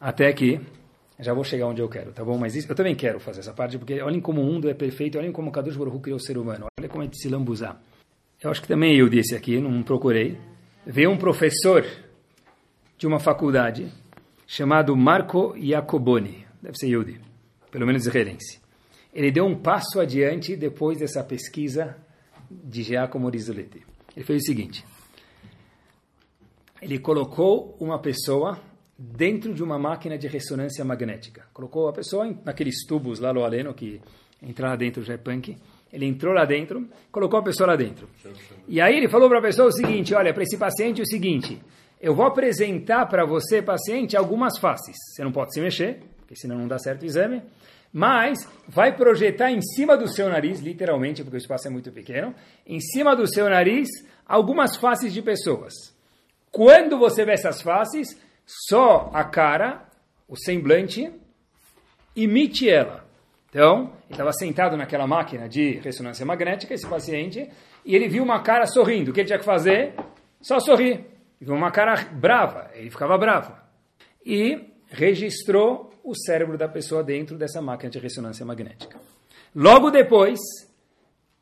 Até 0.00 0.32
que 0.32 0.60
já 1.18 1.32
vou 1.32 1.44
chegar 1.44 1.66
onde 1.66 1.80
eu 1.80 1.88
quero, 1.88 2.12
tá 2.12 2.24
bom? 2.24 2.36
Mas 2.36 2.56
isso, 2.56 2.70
eu 2.70 2.74
também 2.74 2.96
quero 2.96 3.20
fazer 3.20 3.40
essa 3.40 3.52
parte, 3.52 3.78
porque 3.78 4.00
olhem 4.02 4.20
como 4.20 4.40
o 4.40 4.44
mundo 4.44 4.68
é 4.68 4.74
perfeito, 4.74 5.18
olhem 5.18 5.30
como 5.30 5.52
Kadosh 5.52 5.76
Baruch 5.76 6.00
criou 6.00 6.16
o 6.16 6.20
ser 6.20 6.36
humano, 6.36 6.66
olha 6.78 6.88
como 6.88 7.04
é 7.04 7.06
de 7.06 7.16
se 7.16 7.28
lambuzar. 7.28 7.80
Eu 8.42 8.50
acho 8.50 8.60
que 8.60 8.66
também 8.66 8.96
eu 8.98 9.08
disse 9.08 9.36
aqui, 9.36 9.60
não 9.60 9.82
procurei. 9.84 10.36
Veio 10.84 11.10
um 11.10 11.16
professor 11.16 11.86
de 12.98 13.06
uma 13.06 13.20
faculdade 13.20 13.86
chamado 14.48 14.96
Marco 14.96 15.54
Jacoboni, 15.56 16.44
deve 16.60 16.76
ser 16.76 16.88
Yudi, 16.88 17.20
pelo 17.72 17.86
menos 17.86 18.06
israelense. 18.06 18.60
Ele 19.12 19.32
deu 19.32 19.44
um 19.44 19.56
passo 19.58 19.98
adiante 19.98 20.54
depois 20.54 20.98
dessa 20.98 21.24
pesquisa 21.24 21.96
de 22.48 22.82
Giacomo 22.82 23.28
Risoletti. 23.28 23.82
Ele 24.14 24.24
fez 24.24 24.42
o 24.42 24.46
seguinte: 24.46 24.84
ele 26.80 26.98
colocou 26.98 27.76
uma 27.80 27.98
pessoa 27.98 28.60
dentro 28.96 29.52
de 29.52 29.62
uma 29.62 29.78
máquina 29.78 30.16
de 30.16 30.28
ressonância 30.28 30.84
magnética. 30.84 31.46
Colocou 31.52 31.88
a 31.88 31.92
pessoa 31.92 32.32
naqueles 32.44 32.86
tubos 32.86 33.18
lá 33.18 33.32
no 33.32 33.42
aleno 33.42 33.74
que 33.74 34.00
entrar 34.40 34.68
lá 34.68 34.76
dentro 34.76 35.02
já 35.02 35.14
é 35.14 35.16
punk. 35.16 35.56
Ele 35.92 36.06
entrou 36.06 36.32
lá 36.32 36.44
dentro, 36.44 36.88
colocou 37.10 37.38
a 37.38 37.42
pessoa 37.42 37.68
lá 37.68 37.76
dentro. 37.76 38.08
E 38.66 38.80
aí 38.80 38.96
ele 38.96 39.08
falou 39.08 39.28
para 39.28 39.38
a 39.38 39.42
pessoa 39.42 39.68
o 39.68 39.72
seguinte: 39.72 40.14
olha, 40.14 40.32
para 40.32 40.42
esse 40.42 40.56
paciente 40.56 41.00
é 41.00 41.02
o 41.02 41.06
seguinte, 41.06 41.60
eu 42.00 42.14
vou 42.14 42.26
apresentar 42.26 43.06
para 43.06 43.24
você, 43.24 43.60
paciente, 43.62 44.16
algumas 44.16 44.58
faces. 44.58 44.96
Você 45.14 45.22
não 45.22 45.30
pode 45.30 45.52
se 45.52 45.60
mexer, 45.60 46.00
porque 46.18 46.34
senão 46.34 46.58
não 46.58 46.66
dá 46.66 46.78
certo 46.78 47.02
o 47.02 47.06
exame. 47.06 47.42
Mas 47.92 48.48
vai 48.66 48.96
projetar 48.96 49.50
em 49.50 49.60
cima 49.60 49.96
do 49.96 50.08
seu 50.08 50.28
nariz, 50.28 50.60
literalmente, 50.60 51.22
porque 51.22 51.36
o 51.36 51.38
espaço 51.38 51.68
é 51.68 51.70
muito 51.70 51.92
pequeno, 51.92 52.34
em 52.66 52.80
cima 52.80 53.14
do 53.14 53.26
seu 53.26 53.48
nariz, 53.50 53.88
algumas 54.26 54.76
faces 54.76 55.12
de 55.12 55.20
pessoas. 55.20 55.74
Quando 56.50 56.98
você 56.98 57.24
vê 57.24 57.32
essas 57.32 57.60
faces, 57.60 58.18
só 58.46 59.10
a 59.12 59.24
cara, 59.24 59.86
o 60.26 60.36
semblante, 60.36 61.12
imite 62.16 62.68
ela. 62.68 63.04
Então, 63.50 63.92
ele 64.04 64.12
estava 64.12 64.32
sentado 64.32 64.76
naquela 64.76 65.06
máquina 65.06 65.46
de 65.46 65.72
ressonância 65.80 66.24
magnética, 66.24 66.72
esse 66.72 66.86
paciente, 66.86 67.50
e 67.84 67.94
ele 67.94 68.08
viu 68.08 68.22
uma 68.22 68.42
cara 68.42 68.66
sorrindo. 68.66 69.10
O 69.10 69.14
que 69.14 69.20
ele 69.20 69.26
tinha 69.26 69.38
que 69.38 69.44
fazer? 69.44 69.94
Só 70.40 70.58
sorrir. 70.58 70.92
Ele 70.92 71.06
viu 71.42 71.54
uma 71.54 71.70
cara 71.70 71.94
brava, 72.12 72.70
ele 72.72 72.90
ficava 72.90 73.18
bravo. 73.18 73.54
E 74.24 74.71
registrou 74.92 75.90
o 76.04 76.14
cérebro 76.14 76.58
da 76.58 76.68
pessoa 76.68 77.02
dentro 77.02 77.36
dessa 77.36 77.60
máquina 77.60 77.90
de 77.90 77.98
ressonância 77.98 78.44
magnética. 78.44 79.00
Logo 79.54 79.90
depois, 79.90 80.38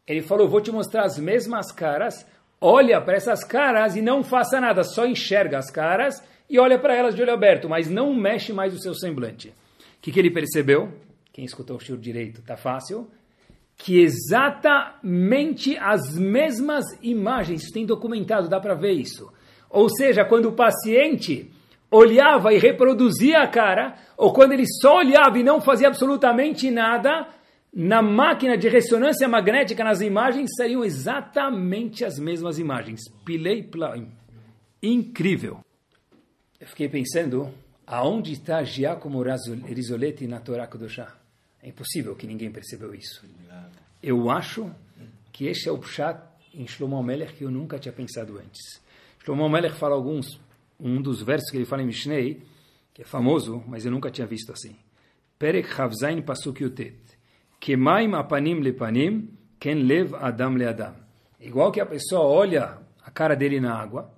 ele 0.06 0.22
falou: 0.22 0.48
Vou 0.48 0.60
te 0.60 0.70
mostrar 0.70 1.04
as 1.04 1.18
mesmas 1.18 1.72
caras. 1.72 2.26
Olha 2.60 3.00
para 3.00 3.16
essas 3.16 3.42
caras 3.42 3.96
e 3.96 4.02
não 4.02 4.22
faça 4.22 4.60
nada, 4.60 4.84
só 4.84 5.06
enxerga 5.06 5.58
as 5.58 5.70
caras 5.70 6.22
e 6.48 6.58
olha 6.58 6.78
para 6.78 6.94
elas 6.94 7.14
de 7.14 7.22
olho 7.22 7.32
aberto, 7.32 7.68
mas 7.68 7.88
não 7.88 8.12
mexe 8.12 8.52
mais 8.52 8.74
o 8.74 8.78
seu 8.78 8.94
semblante. 8.94 9.48
O 9.48 9.54
que, 10.02 10.12
que 10.12 10.18
ele 10.18 10.30
percebeu? 10.30 10.92
Quem 11.32 11.44
escutou 11.44 11.76
o 11.76 11.80
show 11.80 11.96
direito, 11.96 12.42
tá 12.42 12.56
fácil. 12.56 13.08
Que 13.78 14.00
exatamente 14.00 15.78
as 15.78 16.18
mesmas 16.18 16.84
imagens, 17.00 17.70
tem 17.70 17.86
documentado, 17.86 18.48
dá 18.48 18.60
para 18.60 18.74
ver 18.74 18.92
isso. 18.92 19.32
Ou 19.70 19.88
seja, 19.88 20.24
quando 20.24 20.46
o 20.46 20.52
paciente 20.52 21.50
olhava 21.90 22.52
e 22.52 22.58
reproduzia 22.58 23.40
a 23.40 23.48
cara, 23.48 23.96
ou 24.16 24.32
quando 24.32 24.52
ele 24.52 24.66
só 24.66 24.98
olhava 24.98 25.38
e 25.38 25.42
não 25.42 25.60
fazia 25.60 25.88
absolutamente 25.88 26.70
nada, 26.70 27.26
na 27.72 28.02
máquina 28.02 28.56
de 28.56 28.68
ressonância 28.68 29.28
magnética, 29.28 29.82
nas 29.82 30.00
imagens, 30.00 30.50
seriam 30.56 30.84
exatamente 30.84 32.04
as 32.04 32.18
mesmas 32.18 32.58
imagens. 32.58 33.00
Pilei 33.24 33.62
plaim. 33.62 34.08
Incrível. 34.82 35.60
Eu 36.60 36.66
fiquei 36.66 36.88
pensando, 36.88 37.52
aonde 37.86 38.32
está 38.32 38.62
Giacomo 38.62 39.22
Risoletti 39.22 40.26
na 40.26 40.40
Torá 40.40 40.66
Kodoshá? 40.66 41.16
É 41.62 41.68
impossível 41.68 42.14
que 42.16 42.26
ninguém 42.26 42.50
percebeu 42.50 42.94
isso. 42.94 43.24
Eu 44.02 44.30
acho 44.30 44.70
que 45.32 45.46
este 45.46 45.68
é 45.68 45.72
o 45.72 45.78
pshat 45.78 46.20
em 46.54 46.66
Shlomo 46.66 47.02
Melech 47.02 47.34
que 47.34 47.44
eu 47.44 47.50
nunca 47.50 47.78
tinha 47.78 47.92
pensado 47.92 48.38
antes. 48.38 48.80
Shlomo 49.22 49.48
Melech 49.48 49.76
fala 49.76 49.94
alguns, 49.94 50.40
um 50.82 51.00
dos 51.00 51.22
versos 51.22 51.50
que 51.50 51.56
ele 51.56 51.64
fala 51.64 51.82
em 51.82 51.86
Mishnei, 51.86 52.42
que 52.92 53.02
é 53.02 53.04
famoso, 53.04 53.62
mas 53.66 53.84
eu 53.84 53.90
nunca 53.90 54.10
tinha 54.10 54.26
visto 54.26 54.52
assim. 54.52 54.76
Perek 55.38 55.68
Chavzain 55.68 56.20
Pasuk 56.22 56.62
Yutet. 56.62 56.98
Kemaim 57.58 58.14
apanim 58.14 58.60
lepanim, 58.60 59.30
ken 59.58 59.74
lev 59.74 60.14
adam 60.14 60.54
leadam. 60.54 60.94
Igual 61.40 61.72
que 61.72 61.80
a 61.80 61.86
pessoa 61.86 62.22
olha 62.22 62.78
a 63.04 63.10
cara 63.10 63.34
dele 63.34 63.60
na 63.60 63.74
água, 63.74 64.10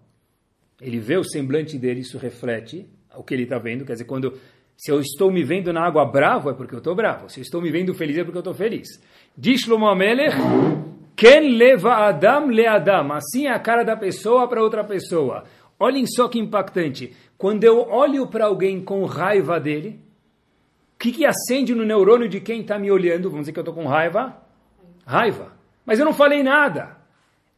ele 0.81 0.99
vê 0.99 1.17
o 1.17 1.25
semblante 1.25 1.79
dele, 1.79 2.01
isso 2.01 2.19
reflete 2.19 2.89
o 3.17 3.23
que 3.23 3.35
ele 3.35 3.45
está 3.45 3.59
vendo. 3.59 3.85
Quer 3.85 3.93
dizer, 3.93 4.05
quando 4.05 4.39
se 4.77 4.91
eu 4.91 5.01
estou 5.01 5.31
me 5.31 5.45
vendo 5.45 5.73
na 5.73 5.87
água 5.87 6.05
bravo, 6.05 6.51
é 6.51 6.55
porque 6.55 6.75
eu 6.75 6.79
estou 6.79 6.95
bravo. 6.95 7.29
Se 7.29 7.39
eu 7.39 7.43
estou 7.43 7.63
me 7.63 7.71
vendo 7.71 7.95
feliz, 7.95 8.19
é 8.19 8.25
porque 8.25 8.39
eu 8.39 8.41
estou 8.41 8.55
feliz. 8.55 8.89
Diz 9.37 9.61
Shlomo 9.61 9.87
Amelech, 9.87 10.37
Ken 11.15 11.57
leva 11.57 12.09
Adam 12.09 12.49
le 12.49 12.67
Adam. 12.67 13.13
Assim 13.13 13.47
é 13.47 13.53
a 13.53 13.61
cara 13.61 13.85
da 13.85 13.97
pessoa 13.97 14.49
para 14.49 14.63
outra 14.63 14.83
pessoa. 14.83 15.45
Olhem 15.83 16.07
só 16.07 16.28
que 16.28 16.39
impactante. 16.39 17.12
Quando 17.37 17.64
eu 17.64 17.80
olho 17.91 18.28
para 18.28 18.45
alguém 18.45 18.80
com 18.80 19.05
raiva 19.05 19.59
dele, 19.59 19.99
o 20.95 20.99
que, 21.01 21.11
que 21.11 21.26
acende 21.26 21.74
no 21.74 21.85
neurônio 21.85 22.28
de 22.28 22.41
quem 22.41 22.61
está 22.61 22.78
me 22.78 22.89
olhando? 22.89 23.28
Vamos 23.28 23.41
dizer 23.41 23.53
que 23.53 23.59
eu 23.59 23.62
estou 23.62 23.74
com 23.74 23.89
raiva? 23.89 24.37
Raiva. 25.05 25.51
Mas 25.85 25.99
eu 25.99 26.05
não 26.05 26.14
falei 26.14 26.41
nada. 26.45 26.99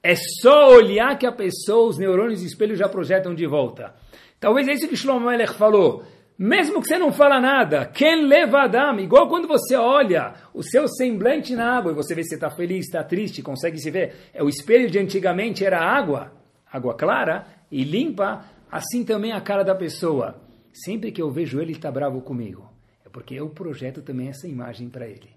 É 0.03 0.15
só 0.41 0.71
olhar 0.71 1.19
que 1.19 1.27
a 1.27 1.33
pessoa, 1.33 1.91
os 1.91 1.99
neurônios 1.99 2.41
de 2.41 2.47
espelho 2.47 2.75
já 2.75 2.89
projetam 2.89 3.35
de 3.35 3.47
volta. 3.47 3.95
Talvez 4.41 4.69
é 4.69 4.73
isso 4.73 4.89
que 4.89 4.97
Shlomo 4.97 5.29
Melech 5.29 5.53
falou. 5.53 6.05
Mesmo 6.39 6.81
que 6.81 6.89
você 6.89 6.97
não 6.97 7.13
fala 7.13 7.39
nada, 7.39 7.85
quem 7.85 8.25
leva 8.25 8.63
Adam, 8.63 9.01
igual 9.01 9.29
quando 9.29 9.47
você 9.47 9.77
olha 9.77 10.33
o 10.55 10.63
seu 10.63 10.89
semblante 10.89 11.55
na 11.55 11.77
água 11.77 11.93
e 11.93 11.95
você 11.95 12.15
vê 12.15 12.25
se 12.25 12.37
está 12.37 12.49
feliz, 12.49 12.87
está 12.87 13.05
triste, 13.05 13.43
consegue 13.43 13.79
se 13.79 13.91
ver. 13.91 14.15
É 14.33 14.43
o 14.43 14.49
espelho 14.49 14.91
de 14.91 14.99
antigamente 14.99 15.63
era 15.63 15.79
água, 15.79 16.33
água 16.73 16.95
clara 16.95 17.54
e 17.75 17.83
limpa, 17.83 18.45
assim 18.71 19.05
também 19.05 19.33
a 19.33 19.41
cara 19.41 19.65
da 19.65 19.75
pessoa. 19.75 20.41
Sempre 20.73 21.11
que 21.11 21.21
eu 21.21 21.33
vejo 21.33 21.61
ele, 21.61 21.73
está 21.73 21.91
bravo 21.91 22.21
comigo. 22.21 22.71
É 23.05 23.09
porque 23.09 23.35
eu 23.35 23.49
projeto 23.49 24.01
também 24.01 24.29
essa 24.29 24.47
imagem 24.47 24.89
para 24.89 25.09
ele. 25.09 25.29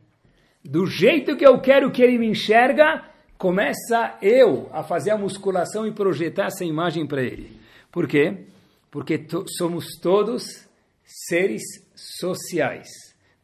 Do 0.64 0.86
jeito 0.86 1.36
que 1.36 1.46
eu 1.46 1.60
quero 1.60 1.92
que 1.92 2.04
ele 2.04 2.20
me 2.20 2.28
enxerga, 2.28 3.04
começa 3.40 4.20
eu 4.22 4.70
a 4.72 4.84
fazer 4.84 5.10
a 5.10 5.18
musculação 5.18 5.88
e 5.88 5.92
projetar 5.92 6.46
essa 6.46 6.64
imagem 6.64 7.08
para 7.08 7.24
ele. 7.24 7.60
Por 7.92 8.08
quê? 8.08 8.46
Porque 8.92 9.18
to 9.18 9.44
somos 9.58 9.98
todos 10.00 10.70
seres 11.04 11.64
sociais. 11.96 12.88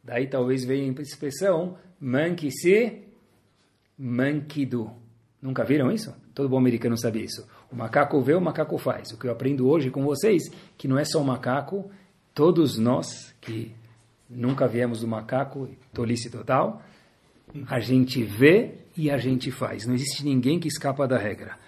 Daí 0.04 0.28
talvez 0.28 0.64
venha 0.64 0.88
a 0.96 1.02
expressão 1.02 1.76
manque-se, 1.98 3.02
manquido. 3.98 4.92
Nunca 5.42 5.64
viram 5.64 5.90
isso? 5.90 6.14
Todo 6.32 6.48
bom 6.48 6.58
americano 6.58 6.96
sabe 6.96 7.24
isso. 7.24 7.44
O 7.74 7.76
macaco 7.76 8.20
vê, 8.20 8.34
o 8.34 8.40
macaco 8.40 8.78
faz. 8.78 9.10
O 9.10 9.18
que 9.18 9.26
eu 9.26 9.32
aprendo 9.32 9.68
hoje 9.68 9.90
com 9.90 10.04
vocês, 10.04 10.44
que 10.78 10.86
não 10.86 10.96
é 10.96 11.04
só 11.04 11.20
o 11.20 11.24
macaco, 11.24 11.90
todos 12.32 12.78
nós 12.78 13.34
que 13.40 13.74
nunca 14.30 14.68
viemos 14.68 15.00
do 15.00 15.08
macaco, 15.08 15.68
tolice 15.92 16.30
total, 16.30 16.80
a 17.66 17.80
gente 17.80 18.22
vê 18.22 18.74
e 18.96 19.10
a 19.10 19.18
gente 19.18 19.50
faz. 19.50 19.86
Não 19.86 19.94
existe 19.94 20.24
ninguém 20.24 20.60
que 20.60 20.68
escapa 20.68 21.08
da 21.08 21.18
regra. 21.18 21.58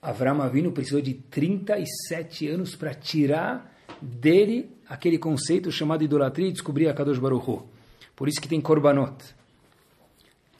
Avram 0.00 0.40
Avinu 0.40 0.72
precisou 0.72 1.02
de 1.02 1.12
37 1.12 2.48
anos 2.48 2.74
para 2.74 2.94
tirar 2.94 3.70
dele 4.00 4.70
aquele 4.88 5.18
conceito 5.18 5.70
chamado 5.70 6.02
idolatria 6.02 6.48
e 6.48 6.52
descobrir 6.52 6.88
a 6.88 6.94
Kadosh 6.94 7.18
Baruch 7.18 7.50
Hu. 7.50 7.68
Por 8.14 8.26
isso 8.26 8.40
que 8.40 8.48
tem 8.48 8.58
Korbanot. 8.58 9.22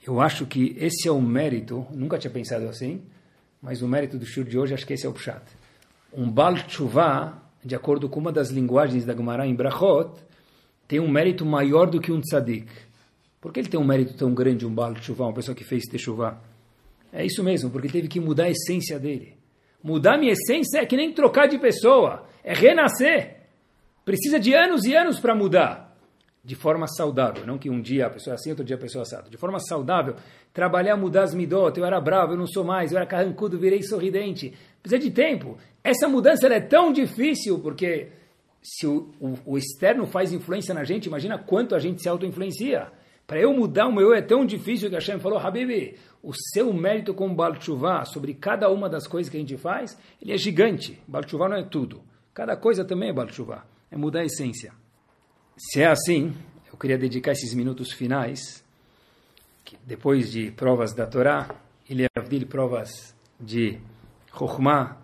Eu 0.06 0.20
acho 0.20 0.44
que 0.44 0.76
esse 0.78 1.08
é 1.08 1.10
o 1.10 1.20
mérito, 1.22 1.86
nunca 1.90 2.18
tinha 2.18 2.30
pensado 2.30 2.68
assim, 2.68 3.00
mas 3.66 3.82
o 3.82 3.88
mérito 3.88 4.16
do 4.16 4.24
shur 4.24 4.44
de 4.44 4.56
hoje, 4.56 4.74
acho 4.74 4.86
que 4.86 4.92
esse 4.92 5.04
é 5.04 5.08
o 5.08 5.12
pshat. 5.12 5.42
Um 6.16 6.30
Bal 6.30 6.54
Tshuva, 6.54 7.42
de 7.64 7.74
acordo 7.74 8.08
com 8.08 8.20
uma 8.20 8.30
das 8.30 8.48
linguagens 8.48 9.04
da 9.04 9.12
Gemara 9.12 9.44
em 9.44 9.56
Brachot, 9.56 10.12
tem 10.86 11.00
um 11.00 11.10
mérito 11.10 11.44
maior 11.44 11.90
do 11.90 12.00
que 12.00 12.12
um 12.12 12.20
tzadik. 12.20 12.68
Por 13.40 13.52
que 13.52 13.58
ele 13.58 13.68
tem 13.68 13.80
um 13.80 13.84
mérito 13.84 14.14
tão 14.14 14.32
grande, 14.32 14.64
um 14.64 14.72
Baal 14.72 14.94
Teshuvah, 14.94 15.24
uma 15.24 15.34
pessoa 15.34 15.52
que 15.52 15.64
fez 15.64 15.82
Teshuvah? 15.82 16.40
É 17.12 17.26
isso 17.26 17.42
mesmo, 17.42 17.68
porque 17.68 17.88
teve 17.88 18.06
que 18.06 18.20
mudar 18.20 18.44
a 18.44 18.50
essência 18.50 19.00
dele. 19.00 19.34
Mudar 19.82 20.16
minha 20.16 20.32
essência 20.32 20.78
é 20.78 20.86
que 20.86 20.96
nem 20.96 21.12
trocar 21.12 21.48
de 21.48 21.58
pessoa, 21.58 22.24
é 22.44 22.54
renascer. 22.54 23.48
Precisa 24.04 24.38
de 24.38 24.54
anos 24.54 24.84
e 24.84 24.94
anos 24.94 25.18
para 25.18 25.34
mudar. 25.34 25.85
De 26.46 26.54
forma 26.54 26.86
saudável, 26.86 27.44
não 27.44 27.58
que 27.58 27.68
um 27.68 27.80
dia 27.82 28.06
a 28.06 28.10
pessoa 28.10 28.34
é 28.34 28.36
assim, 28.36 28.50
outro 28.50 28.64
dia 28.64 28.76
a 28.76 28.78
pessoa 28.78 29.02
é 29.02 29.02
assada. 29.02 29.28
De 29.28 29.36
forma 29.36 29.58
saudável, 29.58 30.14
trabalhar, 30.52 30.96
mudar 30.96 31.24
as 31.24 31.34
midot. 31.34 31.76
Eu 31.76 31.84
era 31.84 32.00
bravo, 32.00 32.34
eu 32.34 32.38
não 32.38 32.46
sou 32.46 32.62
mais, 32.62 32.92
eu 32.92 32.98
era 32.98 33.04
carrancudo, 33.04 33.58
virei 33.58 33.82
sorridente. 33.82 34.54
Precisa 34.80 35.02
de 35.02 35.10
tempo. 35.10 35.58
Essa 35.82 36.06
mudança 36.06 36.46
é 36.46 36.60
tão 36.60 36.92
difícil 36.92 37.58
porque 37.58 38.10
se 38.62 38.86
o, 38.86 39.12
o, 39.20 39.34
o 39.44 39.58
externo 39.58 40.06
faz 40.06 40.32
influência 40.32 40.72
na 40.72 40.84
gente, 40.84 41.06
imagina 41.06 41.36
quanto 41.36 41.74
a 41.74 41.80
gente 41.80 42.00
se 42.00 42.08
auto-influencia. 42.08 42.92
Para 43.26 43.40
eu 43.40 43.52
mudar 43.52 43.88
o 43.88 43.92
meu 43.92 44.14
é 44.14 44.22
tão 44.22 44.46
difícil 44.46 44.88
que 44.88 44.94
Hashem 44.94 45.18
falou, 45.18 45.40
Habibi, 45.40 45.98
o 46.22 46.32
seu 46.32 46.72
mérito 46.72 47.12
com 47.12 47.34
Baal 47.34 47.56
sobre 48.06 48.34
cada 48.34 48.70
uma 48.70 48.88
das 48.88 49.08
coisas 49.08 49.28
que 49.28 49.36
a 49.36 49.40
gente 49.40 49.56
faz, 49.56 49.98
ele 50.22 50.32
é 50.32 50.38
gigante. 50.38 51.02
Baal 51.08 51.24
não 51.48 51.56
é 51.56 51.64
tudo. 51.64 52.02
Cada 52.32 52.56
coisa 52.56 52.84
também 52.84 53.08
é 53.08 53.12
Baal. 53.12 53.28
É 53.90 53.96
mudar 53.96 54.20
a 54.20 54.24
essência. 54.24 54.85
Se 55.58 55.80
é 55.80 55.86
assim, 55.86 56.34
eu 56.70 56.76
queria 56.76 56.98
dedicar 56.98 57.32
esses 57.32 57.54
minutos 57.54 57.90
finais, 57.90 58.62
que 59.64 59.74
depois 59.86 60.30
de 60.30 60.50
provas 60.50 60.92
da 60.92 61.06
Torá, 61.06 61.48
ele 61.88 62.04
é 62.04 62.44
provas 62.44 63.14
de 63.40 63.80
Chokhmah, 64.36 64.98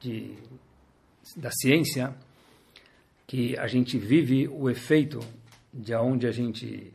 de, 0.00 0.32
da 1.36 1.50
ciência, 1.50 2.16
que 3.26 3.54
a 3.58 3.66
gente 3.66 3.98
vive 3.98 4.48
o 4.48 4.70
efeito 4.70 5.20
de 5.70 5.94
onde 5.94 6.26
a 6.26 6.30
gente, 6.30 6.90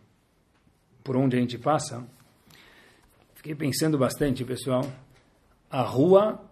por 1.03 1.15
onde 1.15 1.37
a 1.37 1.39
gente 1.39 1.59
passa. 1.59 2.03
Fiquei 3.35 3.53
pensando 3.53 3.95
bastante, 3.95 4.43
pessoal. 4.43 4.91
A 5.69 5.83
rua 5.83 6.43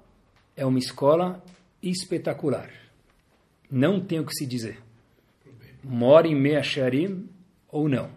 é 0.55 0.63
uma 0.63 0.77
escola 0.77 1.43
espetacular. 1.81 2.71
Não 3.71 3.99
tem 3.99 4.19
o 4.19 4.25
que 4.25 4.35
se 4.35 4.45
dizer. 4.45 4.88
Mora 5.83 6.27
em 6.27 6.35
Meacharim 6.35 7.29
ou 7.71 7.87
não. 7.87 8.09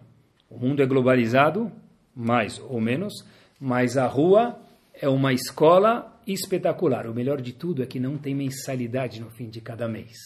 O 0.49 0.57
mundo 0.57 0.81
é 0.81 0.85
globalizado, 0.85 1.71
mais 2.15 2.59
ou 2.59 2.79
menos, 2.79 3.25
mas 3.59 3.97
a 3.97 4.05
rua 4.05 4.59
é 4.93 5.09
uma 5.09 5.33
escola 5.33 6.19
espetacular. 6.27 7.07
O 7.07 7.13
melhor 7.13 7.41
de 7.41 7.53
tudo 7.53 7.81
é 7.81 7.85
que 7.85 7.99
não 7.99 8.17
tem 8.17 8.35
mensalidade 8.35 9.19
no 9.19 9.29
fim 9.29 9.49
de 9.49 9.61
cada 9.61 9.87
mês. 9.87 10.17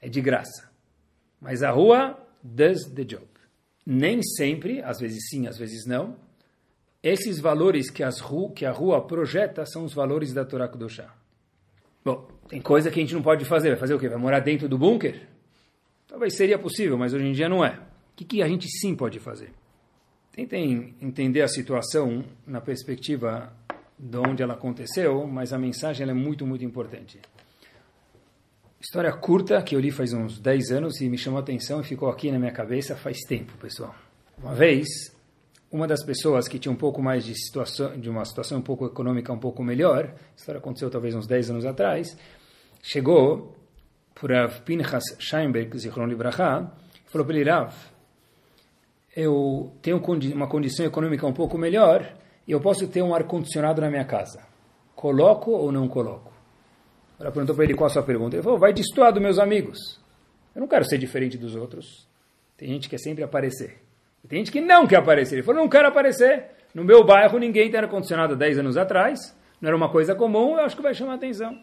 É 0.00 0.08
de 0.08 0.20
graça. 0.20 0.70
Mas 1.40 1.62
a 1.62 1.70
rua 1.70 2.18
does 2.42 2.84
the 2.94 3.04
job. 3.04 3.26
Nem 3.86 4.22
sempre, 4.22 4.82
às 4.82 4.98
vezes 4.98 5.28
sim, 5.28 5.46
às 5.46 5.58
vezes 5.58 5.86
não, 5.86 6.16
esses 7.02 7.38
valores 7.38 7.90
que, 7.90 8.02
as 8.02 8.20
ru, 8.20 8.50
que 8.50 8.64
a 8.64 8.72
rua 8.72 9.06
projeta 9.06 9.66
são 9.66 9.84
os 9.84 9.92
valores 9.92 10.32
da 10.32 10.44
Torá 10.44 10.66
Kudoshá. 10.66 11.14
Bom, 12.02 12.28
tem 12.48 12.60
coisa 12.60 12.90
que 12.90 12.98
a 12.98 13.02
gente 13.02 13.14
não 13.14 13.22
pode 13.22 13.44
fazer. 13.44 13.70
Vai 13.70 13.78
fazer 13.78 13.94
o 13.94 13.98
quê? 13.98 14.08
Vai 14.08 14.18
morar 14.18 14.40
dentro 14.40 14.68
do 14.68 14.78
bunker? 14.78 15.33
Talvez 16.14 16.36
seria 16.36 16.56
possível, 16.56 16.96
mas 16.96 17.12
hoje 17.12 17.26
em 17.26 17.32
dia 17.32 17.48
não 17.48 17.64
é. 17.64 17.70
O 17.72 18.14
que, 18.14 18.24
que 18.24 18.40
a 18.40 18.46
gente 18.46 18.68
sim 18.68 18.94
pode 18.94 19.18
fazer? 19.18 19.50
Tentem 20.30 20.94
entender 21.02 21.42
a 21.42 21.48
situação 21.48 22.24
na 22.46 22.60
perspectiva 22.60 23.52
de 23.98 24.16
onde 24.18 24.40
ela 24.40 24.54
aconteceu, 24.54 25.26
mas 25.26 25.52
a 25.52 25.58
mensagem 25.58 26.08
é 26.08 26.14
muito, 26.14 26.46
muito 26.46 26.64
importante. 26.64 27.20
História 28.80 29.12
curta 29.12 29.60
que 29.60 29.74
eu 29.74 29.80
li 29.80 29.90
faz 29.90 30.12
uns 30.12 30.38
10 30.38 30.70
anos 30.70 31.00
e 31.00 31.08
me 31.08 31.18
chamou 31.18 31.40
a 31.40 31.42
atenção 31.42 31.80
e 31.80 31.84
ficou 31.84 32.08
aqui 32.08 32.30
na 32.30 32.38
minha 32.38 32.52
cabeça 32.52 32.94
faz 32.94 33.18
tempo, 33.26 33.52
pessoal. 33.58 33.92
Uma 34.38 34.54
vez, 34.54 34.86
uma 35.68 35.88
das 35.88 36.04
pessoas 36.04 36.46
que 36.46 36.60
tinha 36.60 36.70
um 36.70 36.76
pouco 36.76 37.02
mais 37.02 37.24
de 37.24 37.34
situação, 37.34 37.98
de 37.98 38.08
uma 38.08 38.24
situação 38.24 38.58
um 38.58 38.62
pouco 38.62 38.86
econômica 38.86 39.32
um 39.32 39.40
pouco 39.40 39.64
melhor, 39.64 40.04
a 40.04 40.36
história 40.36 40.60
aconteceu 40.60 40.88
talvez 40.88 41.12
uns 41.12 41.26
10 41.26 41.50
anos 41.50 41.66
atrás, 41.66 42.16
chegou 42.80 43.63
para 44.14 44.48
Pinchas 44.48 45.04
Scheinberg, 45.18 45.76
Zichron 45.78 46.06
Libraha, 46.06 46.72
falou 47.06 47.26
para 47.26 47.36
ele, 47.36 47.50
Rav, 47.50 47.74
eu 49.16 49.72
tenho 49.80 50.02
uma 50.34 50.48
condição 50.48 50.86
econômica 50.86 51.26
um 51.26 51.32
pouco 51.32 51.56
melhor 51.56 52.14
e 52.46 52.52
eu 52.52 52.60
posso 52.60 52.86
ter 52.88 53.02
um 53.02 53.14
ar-condicionado 53.14 53.80
na 53.80 53.90
minha 53.90 54.04
casa. 54.04 54.40
Coloco 54.94 55.50
ou 55.50 55.70
não 55.70 55.88
coloco? 55.88 56.32
Ela 57.18 57.30
perguntou 57.30 57.54
para 57.54 57.64
ele 57.64 57.74
qual 57.74 57.86
a 57.86 57.90
sua 57.90 58.02
pergunta. 58.02 58.36
Ele 58.36 58.42
falou, 58.42 58.58
vai 58.58 58.72
destoar 58.72 59.12
dos 59.12 59.22
meus 59.22 59.38
amigos. 59.38 60.00
Eu 60.54 60.60
não 60.60 60.68
quero 60.68 60.84
ser 60.84 60.98
diferente 60.98 61.38
dos 61.38 61.54
outros. 61.54 62.08
Tem 62.56 62.68
gente 62.68 62.88
que 62.88 62.90
quer 62.90 62.98
sempre 62.98 63.22
aparecer. 63.22 63.80
E 64.22 64.28
tem 64.28 64.38
gente 64.38 64.50
que 64.50 64.60
não 64.60 64.86
quer 64.86 64.96
aparecer. 64.96 65.36
Ele 65.36 65.42
falou, 65.42 65.62
não 65.62 65.68
quero 65.68 65.88
aparecer. 65.88 66.50
No 66.74 66.84
meu 66.84 67.04
bairro 67.04 67.38
ninguém 67.38 67.70
tem 67.70 67.80
ar-condicionado 67.80 68.36
10 68.36 68.58
anos 68.58 68.76
atrás. 68.76 69.36
Não 69.60 69.68
era 69.68 69.76
uma 69.76 69.90
coisa 69.90 70.14
comum, 70.14 70.58
eu 70.58 70.64
acho 70.64 70.74
que 70.76 70.82
vai 70.82 70.92
chamar 70.92 71.14
atenção. 71.14 71.56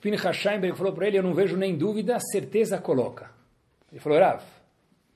Pinchas 0.00 0.36
Scheinberg 0.36 0.76
falou 0.76 0.92
para 0.92 1.06
ele, 1.06 1.18
eu 1.18 1.22
não 1.22 1.34
vejo 1.34 1.56
nem 1.56 1.76
dúvida, 1.76 2.18
certeza 2.20 2.78
coloca. 2.78 3.30
Ele 3.90 4.00
falou, 4.00 4.18
Rav, 4.18 4.42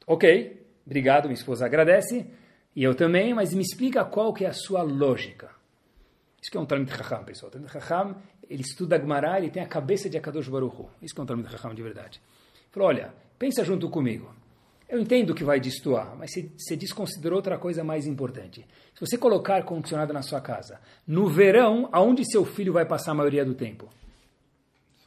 ok, 0.06 0.66
obrigado, 0.86 1.24
minha 1.24 1.34
esposa 1.34 1.66
agradece, 1.66 2.26
e 2.74 2.82
eu 2.82 2.94
também, 2.94 3.34
mas 3.34 3.54
me 3.54 3.62
explica 3.62 4.04
qual 4.04 4.32
que 4.32 4.44
é 4.44 4.48
a 4.48 4.52
sua 4.52 4.82
lógica. 4.82 5.50
Isso 6.40 6.50
que 6.50 6.56
é 6.56 6.60
um 6.60 6.66
Talmud 6.66 6.90
Chacham, 6.90 7.24
pessoal. 7.24 7.50
Talmud 7.50 7.72
Chacham, 7.72 8.16
ele 8.50 8.62
estuda 8.62 8.98
Gemara, 8.98 9.38
ele 9.38 9.50
tem 9.50 9.62
a 9.62 9.66
cabeça 9.66 10.10
de 10.10 10.18
Akadosh 10.18 10.48
Baruch 10.48 10.76
Hu. 10.76 10.90
Isso 11.00 11.14
que 11.14 11.20
é 11.20 11.24
um 11.24 11.26
Talmud 11.26 11.50
Chacham 11.50 11.74
de 11.74 11.82
verdade. 11.82 12.20
Ele 12.54 12.70
falou, 12.70 12.88
olha, 12.88 13.14
pensa 13.38 13.64
junto 13.64 13.88
comigo. 13.88 14.34
Eu 14.86 15.00
entendo 15.00 15.34
que 15.34 15.42
vai 15.42 15.58
destoar, 15.58 16.14
mas 16.16 16.32
você 16.56 16.76
desconsiderou 16.76 17.36
outra 17.36 17.56
coisa 17.58 17.82
mais 17.82 18.06
importante. 18.06 18.66
Se 18.92 19.00
você 19.00 19.16
colocar 19.16 19.56
ar-condicionado 19.56 20.12
na 20.12 20.20
sua 20.20 20.40
casa, 20.40 20.78
no 21.06 21.28
verão, 21.28 21.88
aonde 21.90 22.30
seu 22.30 22.44
filho 22.44 22.72
vai 22.72 22.84
passar 22.84 23.12
a 23.12 23.14
maioria 23.14 23.44
do 23.44 23.54
tempo? 23.54 23.88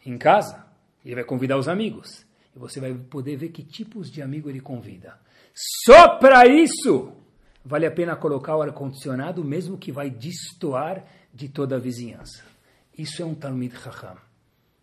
Em 0.07 0.17
casa. 0.17 0.65
Ele 1.05 1.15
vai 1.15 1.23
convidar 1.25 1.57
os 1.57 1.67
amigos. 1.67 2.25
E 2.55 2.59
você 2.59 2.79
vai 2.79 2.93
poder 2.93 3.35
ver 3.35 3.49
que 3.49 3.61
tipos 3.61 4.09
de 4.09 4.21
amigo 4.21 4.49
ele 4.49 4.61
convida. 4.61 5.19
Só 5.85 6.15
para 6.17 6.47
isso 6.47 7.11
vale 7.63 7.85
a 7.85 7.91
pena 7.91 8.15
colocar 8.15 8.55
o 8.55 8.61
ar-condicionado, 8.61 9.43
mesmo 9.43 9.77
que 9.77 9.91
vai 9.91 10.09
destoar 10.09 11.03
de 11.33 11.49
toda 11.49 11.75
a 11.75 11.79
vizinhança. 11.79 12.43
Isso 12.97 13.21
é 13.21 13.25
um 13.25 13.35
Talmud 13.35 13.75
Chacham. 13.77 14.15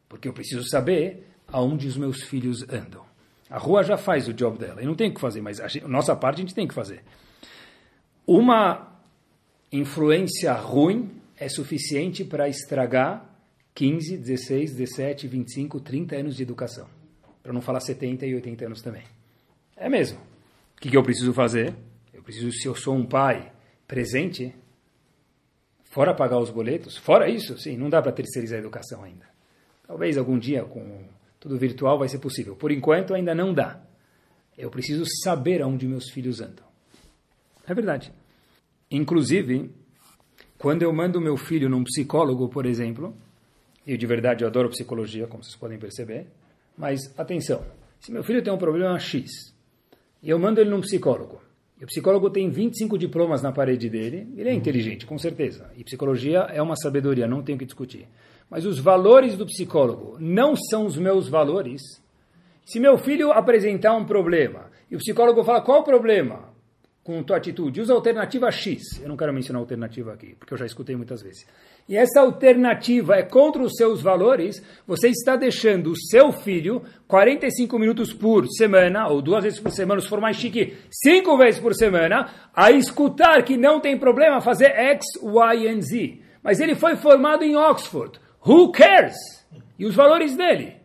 Porque 0.09 0.29
eu 0.29 0.35
preciso 0.35 0.69
saber 0.69 1.27
aonde 1.49 1.89
os 1.89 1.97
meus 1.97 2.23
filhos 2.23 2.63
andam. 2.69 3.03
A 3.49 3.59
rua 3.59 3.83
já 3.83 3.97
faz 3.97 4.29
o 4.29 4.35
job 4.35 4.59
dela, 4.59 4.83
e 4.83 4.87
não 4.87 4.95
tem 4.95 5.11
o 5.11 5.15
que 5.15 5.21
fazer, 5.21 5.41
mas 5.41 5.61
a 5.61 5.89
nossa 5.89 6.15
parte 6.15 6.37
a 6.37 6.41
gente 6.41 6.55
tem 6.55 6.69
que 6.69 6.75
fazer. 6.75 7.03
Uma 8.27 8.93
influência 9.73 10.53
ruim 10.53 11.21
é 11.37 11.49
suficiente 11.49 12.25
para 12.25 12.49
estragar 12.49 13.34
15, 13.75 14.19
16, 14.19 14.75
17, 14.75 15.27
25, 15.27 15.81
30 15.81 16.17
anos 16.17 16.37
de 16.37 16.43
educação. 16.43 16.89
Para 17.43 17.53
não 17.53 17.61
falar 17.61 17.81
70 17.81 18.25
e 18.27 18.35
80 18.35 18.67
anos 18.67 18.83
também. 18.83 19.03
É 19.77 19.89
mesmo. 19.89 20.19
O 20.77 20.81
que, 20.81 20.91
que 20.91 20.97
eu 20.97 21.03
preciso 21.03 21.33
fazer? 21.33 21.75
Eu 22.13 22.23
preciso, 22.23 22.53
se 22.53 22.67
eu 22.67 22.75
sou 22.75 22.95
um 22.95 23.05
pai 23.05 23.53
presente, 23.87 24.55
fora 25.85 26.15
pagar 26.15 26.39
os 26.39 26.51
boletos, 26.51 26.97
fora 26.97 27.29
isso, 27.29 27.59
sim, 27.59 27.77
não 27.77 27.91
dá 27.91 28.01
para 28.01 28.13
terceirizar 28.13 28.59
a 28.59 28.61
educação 28.61 29.03
ainda. 29.03 29.27
Talvez 29.87 30.17
algum 30.17 30.39
dia, 30.39 30.65
com 30.65 31.05
tudo 31.39 31.59
virtual 31.59 31.99
vai 31.99 32.09
ser 32.09 32.19
possível. 32.19 32.57
Por 32.57 32.71
enquanto 32.71 33.13
ainda 33.13 33.35
não 33.35 33.53
dá. 33.53 33.83
Eu 34.57 34.71
preciso 34.71 35.05
saber 35.23 35.61
aonde 35.61 35.87
meus 35.87 36.11
filhos 36.11 36.41
andam. 36.41 36.65
É 37.67 37.75
verdade. 37.75 38.13
Inclusive, 38.91 39.71
quando 40.59 40.83
eu 40.83 40.93
mando 40.93 41.21
meu 41.21 41.37
filho 41.37 41.69
num 41.69 41.83
psicólogo, 41.85 42.49
por 42.49 42.65
exemplo, 42.65 43.15
e 43.87 43.97
de 43.97 44.07
verdade 44.07 44.45
eu 44.45 44.49
adoro 44.49 44.69
psicologia, 44.69 45.27
como 45.27 45.43
vocês 45.43 45.57
podem 45.57 45.79
perceber, 45.79 46.27
mas 46.77 47.01
atenção, 47.19 47.63
se 48.01 48.13
meu 48.13 48.23
filho 48.23 48.43
tem 48.43 48.53
um 48.53 48.59
problema 48.59 48.99
X, 48.99 49.55
e 50.23 50.31
eu 50.31 50.39
mando 50.39 50.61
ele 50.61 50.71
num 50.71 50.81
psicólogo, 50.81 51.41
e 51.81 51.85
o 51.85 51.87
psicólogo 51.87 52.31
tem 52.31 52.51
25 52.51 52.97
diplomas 52.97 53.43
na 53.43 53.53
parede 53.53 53.91
dele, 53.91 54.33
ele 54.37 54.49
é 54.49 54.53
inteligente, 54.53 55.07
com 55.07 55.19
certeza, 55.19 55.71
e 55.77 55.85
psicologia 55.85 56.41
é 56.53 56.63
uma 56.63 56.77
sabedoria, 56.77 57.27
não 57.27 57.43
tenho 57.43 57.59
que 57.59 57.65
discutir. 57.65 58.07
Mas 58.49 58.65
os 58.65 58.79
valores 58.79 59.37
do 59.37 59.47
psicólogo 59.47 60.17
não 60.21 60.55
são 60.55 60.87
os 60.87 60.97
meus 60.97 61.29
valores, 61.29 61.83
se 62.65 62.79
meu 62.79 62.97
filho 62.97 63.33
apresentar 63.33 63.95
um 63.95 64.05
problema 64.05 64.71
e 64.91 64.97
o 64.97 64.99
psicólogo 64.99 65.43
fala 65.45 65.61
qual 65.61 65.81
o 65.81 65.85
problema 65.85 66.54
com 67.05 67.23
tua 67.23 67.37
atitude, 67.37 67.83
usa 67.83 67.93
a 67.93 67.97
alternativa 67.97 68.51
X. 68.51 68.99
Eu 69.03 69.11
não 69.11 69.17
quero 69.17 69.33
mencionar 69.33 69.61
a 69.61 69.63
alternativa 69.63 70.15
aqui, 70.15 70.35
porque 70.39 70.55
eu 70.55 70.59
já 70.59 70.65
escutei 70.65 70.97
muitas 70.97 71.21
vezes. 71.21 71.47
E 71.87 71.99
essa 71.99 72.21
alternativa 72.21 73.15
é 73.15 73.23
contra 73.23 73.63
os 73.63 73.75
seus 73.77 74.01
valores, 74.01 74.65
você 74.87 75.09
está 75.09 75.37
deixando 75.37 75.91
o 75.91 75.97
seu 75.97 76.33
filho 76.33 76.83
45 77.07 77.79
minutos 77.79 78.11
por 78.11 78.49
semana, 78.49 79.07
ou 79.07 79.21
duas 79.21 79.45
vezes 79.45 79.61
por 79.61 79.71
semana, 79.71 80.01
se 80.01 80.09
for 80.09 80.19
mais 80.19 80.39
chique, 80.39 80.79
cinco 80.91 81.37
vezes 81.37 81.61
por 81.61 81.75
semana, 81.75 82.31
a 82.55 82.71
escutar 82.71 83.45
que 83.45 83.59
não 83.59 83.81
tem 83.81 83.99
problema 83.99 84.41
fazer 84.41 84.71
X, 84.71 85.05
Y 85.23 85.77
e 85.77 85.83
Z. 85.83 86.21
Mas 86.43 86.59
ele 86.59 86.75
foi 86.75 86.97
formado 86.97 87.45
em 87.45 87.55
Oxford. 87.55 88.19
Who 88.47 88.73
cares? 88.73 89.15
E 89.79 89.85
os 89.85 89.95
valores 89.95 90.35
dele? 90.35 90.77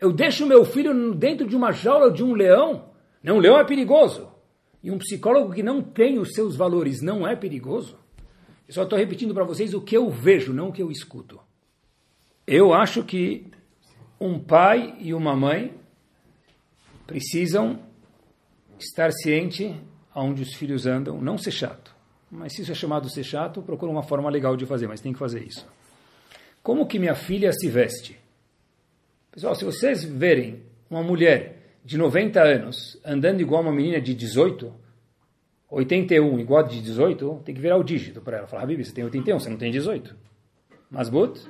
Eu 0.00 0.12
deixo 0.12 0.46
meu 0.46 0.64
filho 0.64 1.12
dentro 1.12 1.44
de 1.44 1.56
uma 1.56 1.72
jaula 1.72 2.08
de 2.12 2.22
um 2.22 2.34
leão? 2.34 2.90
Não, 3.20 3.38
um 3.38 3.40
leão 3.40 3.58
é 3.58 3.64
perigoso. 3.64 4.37
E 4.82 4.90
um 4.90 4.98
psicólogo 4.98 5.52
que 5.52 5.62
não 5.62 5.82
tem 5.82 6.18
os 6.18 6.32
seus 6.32 6.56
valores 6.56 7.02
não 7.02 7.26
é 7.26 7.34
perigoso? 7.34 7.98
Eu 8.66 8.74
só 8.74 8.82
estou 8.82 8.98
repetindo 8.98 9.34
para 9.34 9.44
vocês 9.44 9.74
o 9.74 9.80
que 9.80 9.96
eu 9.96 10.10
vejo, 10.10 10.52
não 10.52 10.68
o 10.68 10.72
que 10.72 10.82
eu 10.82 10.90
escuto. 10.90 11.40
Eu 12.46 12.72
acho 12.72 13.02
que 13.02 13.46
um 14.20 14.38
pai 14.38 14.96
e 14.98 15.12
uma 15.14 15.34
mãe 15.34 15.74
precisam 17.06 17.80
estar 18.78 19.10
ciente 19.12 19.74
aonde 20.14 20.42
os 20.42 20.54
filhos 20.54 20.86
andam, 20.86 21.20
não 21.20 21.38
ser 21.38 21.50
chato. 21.50 21.94
Mas 22.30 22.54
se 22.54 22.62
isso 22.62 22.72
é 22.72 22.74
chamado 22.74 23.08
ser 23.10 23.24
chato, 23.24 23.62
procura 23.62 23.90
uma 23.90 24.02
forma 24.02 24.28
legal 24.28 24.56
de 24.56 24.66
fazer, 24.66 24.86
mas 24.86 25.00
tem 25.00 25.12
que 25.12 25.18
fazer 25.18 25.42
isso. 25.42 25.66
Como 26.62 26.86
que 26.86 26.98
minha 26.98 27.14
filha 27.14 27.52
se 27.52 27.68
veste? 27.68 28.18
Pessoal, 29.30 29.54
se 29.54 29.64
vocês 29.64 30.04
verem 30.04 30.62
uma 30.90 31.02
mulher 31.02 31.57
de 31.88 31.96
90 31.96 32.38
anos 32.42 33.00
andando 33.02 33.40
igual 33.40 33.62
uma 33.62 33.72
menina 33.72 33.98
de 33.98 34.12
18, 34.12 34.70
81 35.70 36.38
igual 36.38 36.62
de 36.62 36.82
18, 36.82 37.40
tem 37.46 37.54
que 37.54 37.62
virar 37.62 37.78
o 37.78 37.82
dígito 37.82 38.20
para 38.20 38.36
ela. 38.36 38.46
Falar, 38.46 38.66
Bibi, 38.66 38.84
você 38.84 38.92
tem 38.92 39.04
81, 39.04 39.40
você 39.40 39.48
não 39.48 39.56
tem 39.56 39.70
18. 39.70 40.14
Mas, 40.90 41.08
but, 41.08 41.40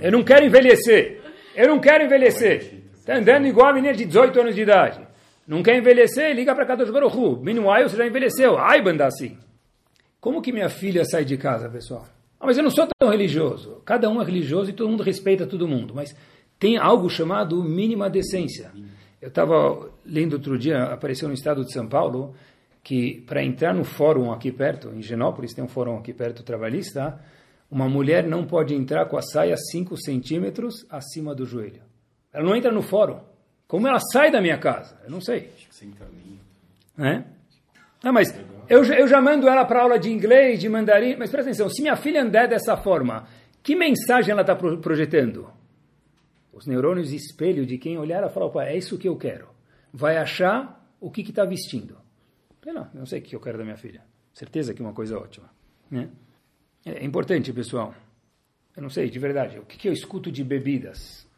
eu 0.00 0.12
não 0.12 0.22
quero 0.22 0.46
envelhecer. 0.46 1.20
Eu 1.56 1.66
não 1.66 1.80
quero 1.80 2.04
envelhecer. 2.04 2.84
Está 2.94 3.16
andando 3.16 3.48
igual 3.48 3.70
a 3.70 3.72
menina 3.72 3.92
de 3.92 4.04
18 4.04 4.40
anos 4.40 4.54
de 4.54 4.62
idade. 4.62 5.00
Não 5.44 5.64
quer 5.64 5.76
envelhecer? 5.76 6.32
Liga 6.32 6.54
para 6.54 6.64
Kadosh 6.64 6.90
Baruch 6.90 7.16
Hu. 7.16 7.40
Meanwhile, 7.42 7.88
você 7.88 7.96
já 7.96 8.06
envelheceu. 8.06 8.56
Ai, 8.58 8.80
banda 8.80 9.04
assim. 9.04 9.36
Como 10.20 10.40
que 10.40 10.52
minha 10.52 10.68
filha 10.68 11.04
sai 11.04 11.24
de 11.24 11.36
casa, 11.36 11.68
pessoal? 11.68 12.06
Ah, 12.38 12.46
mas 12.46 12.56
eu 12.56 12.62
não 12.62 12.70
sou 12.70 12.86
tão 12.96 13.10
religioso. 13.10 13.82
Cada 13.84 14.08
um 14.08 14.22
é 14.22 14.24
religioso 14.24 14.70
e 14.70 14.72
todo 14.72 14.88
mundo 14.88 15.02
respeita 15.02 15.44
todo 15.44 15.66
mundo. 15.66 15.92
Mas 15.92 16.14
tem 16.56 16.76
algo 16.76 17.10
chamado 17.10 17.64
mínima 17.64 18.08
decência. 18.08 18.70
Eu 19.20 19.28
estava 19.28 19.90
lendo 20.04 20.34
outro 20.34 20.58
dia, 20.58 20.84
apareceu 20.84 21.28
no 21.28 21.34
estado 21.34 21.64
de 21.64 21.72
São 21.72 21.88
Paulo, 21.88 22.34
que 22.82 23.22
para 23.22 23.42
entrar 23.42 23.74
no 23.74 23.84
fórum 23.84 24.30
aqui 24.30 24.52
perto, 24.52 24.90
em 24.94 25.02
Genópolis, 25.02 25.54
tem 25.54 25.64
um 25.64 25.68
fórum 25.68 25.96
aqui 25.96 26.12
perto 26.12 26.42
trabalhista, 26.42 27.18
uma 27.70 27.88
mulher 27.88 28.26
não 28.26 28.46
pode 28.46 28.74
entrar 28.74 29.06
com 29.06 29.16
a 29.16 29.22
saia 29.22 29.56
5 29.56 29.96
centímetros 29.96 30.86
acima 30.88 31.34
do 31.34 31.44
joelho. 31.44 31.82
Ela 32.32 32.44
não 32.44 32.54
entra 32.54 32.70
no 32.70 32.82
fórum. 32.82 33.20
Como 33.66 33.88
ela 33.88 33.98
sai 34.12 34.30
da 34.30 34.40
minha 34.40 34.58
casa? 34.58 34.96
Eu 35.04 35.10
não 35.10 35.20
sei. 35.20 35.50
É? 36.98 37.24
Não, 38.04 38.12
mas 38.12 38.32
eu, 38.68 38.84
eu 38.84 39.08
já 39.08 39.20
mando 39.20 39.48
ela 39.48 39.64
para 39.64 39.82
aula 39.82 39.98
de 39.98 40.12
inglês, 40.12 40.60
de 40.60 40.68
mandarim. 40.68 41.16
Mas 41.18 41.30
presta 41.30 41.50
atenção, 41.50 41.68
se 41.68 41.82
minha 41.82 41.96
filha 41.96 42.22
andar 42.22 42.46
dessa 42.46 42.76
forma, 42.76 43.26
que 43.62 43.74
mensagem 43.74 44.30
ela 44.30 44.42
está 44.42 44.54
projetando? 44.54 45.50
Os 46.56 46.66
neurônios 46.66 47.12
espelho 47.12 47.66
de 47.66 47.76
quem 47.76 47.98
olhar 47.98 48.24
e 48.24 48.30
falar, 48.30 48.46
opa, 48.46 48.64
é 48.64 48.74
isso 48.74 48.96
que 48.96 49.06
eu 49.06 49.14
quero. 49.14 49.46
Vai 49.92 50.16
achar 50.16 50.90
o 50.98 51.10
que 51.10 51.20
está 51.20 51.44
vestindo. 51.44 51.98
Eu 52.64 52.72
não, 52.94 53.04
sei 53.04 53.20
o 53.20 53.22
que 53.22 53.36
eu 53.36 53.40
quero 53.40 53.58
da 53.58 53.64
minha 53.64 53.76
filha. 53.76 54.02
Certeza 54.32 54.72
que 54.72 54.80
é 54.80 54.84
uma 54.84 54.94
coisa 54.94 55.18
ótima. 55.18 55.50
Né? 55.90 56.08
É 56.82 57.04
importante, 57.04 57.52
pessoal. 57.52 57.94
Eu 58.74 58.82
não 58.82 58.88
sei, 58.88 59.10
de 59.10 59.18
verdade. 59.18 59.58
O 59.58 59.66
que, 59.66 59.76
que 59.76 59.86
eu 59.86 59.92
escuto 59.92 60.32
de 60.32 60.42
bebidas? 60.42 61.28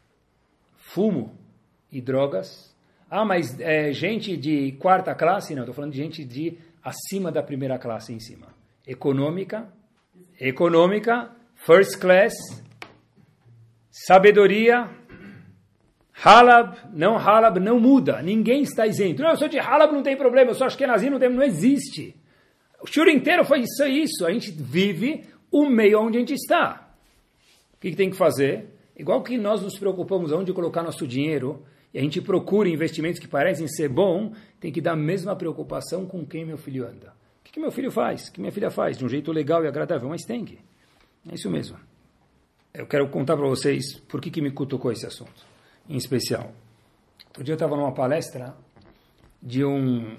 Fumo 0.77 1.37
e 1.91 1.99
drogas. 1.99 2.73
Ah, 3.09 3.25
mas 3.25 3.59
é, 3.59 3.91
gente 3.91 4.37
de 4.37 4.71
quarta 4.73 5.13
classe? 5.13 5.53
Não, 5.53 5.63
estou 5.63 5.75
falando 5.75 5.91
de 5.91 5.97
gente 5.97 6.23
de 6.23 6.57
acima 6.81 7.29
da 7.29 7.43
primeira 7.43 7.77
classe 7.77 8.13
em 8.13 8.21
cima. 8.21 8.47
Econômica, 8.87 9.71
econômica, 10.39 11.29
first 11.55 11.99
class, 11.99 12.33
sabedoria, 13.91 14.89
halab, 16.23 16.77
não 16.93 17.17
halab, 17.17 17.59
não 17.59 17.79
muda. 17.79 18.21
Ninguém 18.21 18.61
está 18.61 18.85
isento. 18.85 19.21
Não, 19.21 19.31
eu 19.31 19.37
sou 19.37 19.47
de 19.47 19.57
halab, 19.57 19.93
não 19.93 20.03
tem 20.03 20.17
problema. 20.17 20.51
Eu 20.51 20.55
sou 20.55 20.67
ashkenazi, 20.67 21.09
não 21.09 21.19
tem, 21.19 21.29
não 21.29 21.43
existe. 21.43 22.15
O 22.81 22.87
shur 22.87 23.07
inteiro 23.07 23.43
foi 23.43 23.61
isso, 23.61 23.85
isso. 23.85 24.25
A 24.25 24.31
gente 24.31 24.51
vive 24.51 25.25
o 25.51 25.67
meio 25.69 26.01
onde 26.01 26.17
a 26.17 26.19
gente 26.19 26.33
está. 26.33 26.89
O 27.73 27.79
que, 27.79 27.91
que 27.91 27.95
tem 27.95 28.09
que 28.09 28.17
fazer? 28.17 28.67
Igual 28.97 29.23
que 29.23 29.37
nós 29.37 29.61
nos 29.61 29.77
preocupamos 29.77 30.31
onde 30.31 30.51
colocar 30.51 30.83
nosso 30.83 31.07
dinheiro, 31.07 31.63
e 31.93 31.97
a 31.97 32.01
gente 32.01 32.21
procura 32.21 32.69
investimentos 32.69 33.19
que 33.19 33.27
parecem 33.27 33.67
ser 33.67 33.89
bom, 33.89 34.33
tem 34.59 34.71
que 34.71 34.81
dar 34.81 34.91
a 34.91 34.97
mesma 34.97 35.35
preocupação 35.35 36.05
com 36.05 36.25
quem 36.25 36.45
meu 36.45 36.57
filho 36.57 36.85
anda. 36.85 37.13
O 37.39 37.43
que, 37.43 37.53
que 37.53 37.59
meu 37.59 37.71
filho 37.71 37.91
faz? 37.91 38.27
O 38.27 38.33
que 38.33 38.39
minha 38.39 38.51
filha 38.51 38.69
faz? 38.69 38.97
De 38.97 39.05
um 39.05 39.09
jeito 39.09 39.31
legal 39.31 39.63
e 39.63 39.67
agradável, 39.67 40.09
mas 40.09 40.23
tem 40.23 40.45
que. 40.45 40.59
É 41.29 41.33
isso 41.33 41.49
mesmo. 41.49 41.77
Eu 42.73 42.85
quero 42.85 43.09
contar 43.09 43.35
para 43.35 43.47
vocês 43.47 43.99
por 44.07 44.21
que, 44.21 44.29
que 44.29 44.41
me 44.41 44.51
cutucou 44.51 44.91
esse 44.91 45.05
assunto, 45.05 45.45
em 45.89 45.97
especial. 45.97 46.53
Outro 47.27 47.43
dia 47.43 47.53
eu 47.53 47.55
estava 47.55 47.75
numa 47.75 47.91
palestra 47.91 48.55
de 49.41 49.65
um 49.65 50.15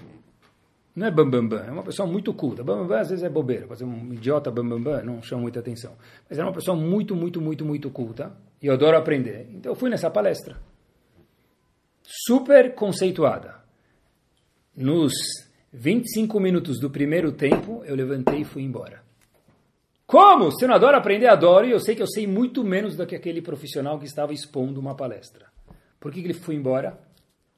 não 0.93 1.07
é 1.07 1.11
bambambam, 1.11 1.47
bam, 1.47 1.57
bam, 1.57 1.67
é 1.67 1.71
uma 1.71 1.83
pessoa 1.83 2.05
muito 2.07 2.33
culta. 2.33 2.63
Bambambam 2.63 2.89
bam, 2.89 2.99
às 2.99 3.09
vezes 3.09 3.23
é 3.23 3.29
bobeira, 3.29 3.73
ser 3.75 3.85
um 3.85 4.13
idiota 4.13 4.51
bambambam, 4.51 5.03
não 5.05 5.21
chama 5.21 5.43
muita 5.43 5.59
atenção. 5.59 5.93
Mas 6.29 6.37
é 6.37 6.43
uma 6.43 6.51
pessoa 6.51 6.75
muito, 6.75 7.15
muito, 7.15 7.39
muito, 7.39 7.65
muito 7.65 7.89
culta 7.89 8.33
e 8.61 8.67
eu 8.67 8.73
adoro 8.73 8.97
aprender. 8.97 9.47
Então 9.53 9.71
eu 9.71 9.75
fui 9.75 9.89
nessa 9.89 10.09
palestra. 10.09 10.57
Super 12.03 12.75
conceituada. 12.75 13.61
Nos 14.75 15.13
25 15.71 16.39
minutos 16.39 16.79
do 16.79 16.89
primeiro 16.89 17.31
tempo, 17.31 17.83
eu 17.85 17.95
levantei 17.95 18.41
e 18.41 18.45
fui 18.45 18.63
embora. 18.63 19.01
Como? 20.05 20.51
Você 20.51 20.67
não 20.67 20.75
adora 20.75 20.97
aprender? 20.97 21.27
Adoro, 21.27 21.65
e 21.65 21.71
eu 21.71 21.79
sei 21.79 21.95
que 21.95 22.01
eu 22.01 22.07
sei 22.07 22.27
muito 22.27 22.65
menos 22.65 22.97
do 22.97 23.07
que 23.07 23.15
aquele 23.15 23.41
profissional 23.41 23.97
que 23.97 24.05
estava 24.05 24.33
expondo 24.33 24.77
uma 24.77 24.93
palestra. 24.93 25.45
Por 26.01 26.11
que, 26.11 26.21
que 26.21 26.27
ele 26.27 26.33
foi 26.33 26.55
embora? 26.55 26.99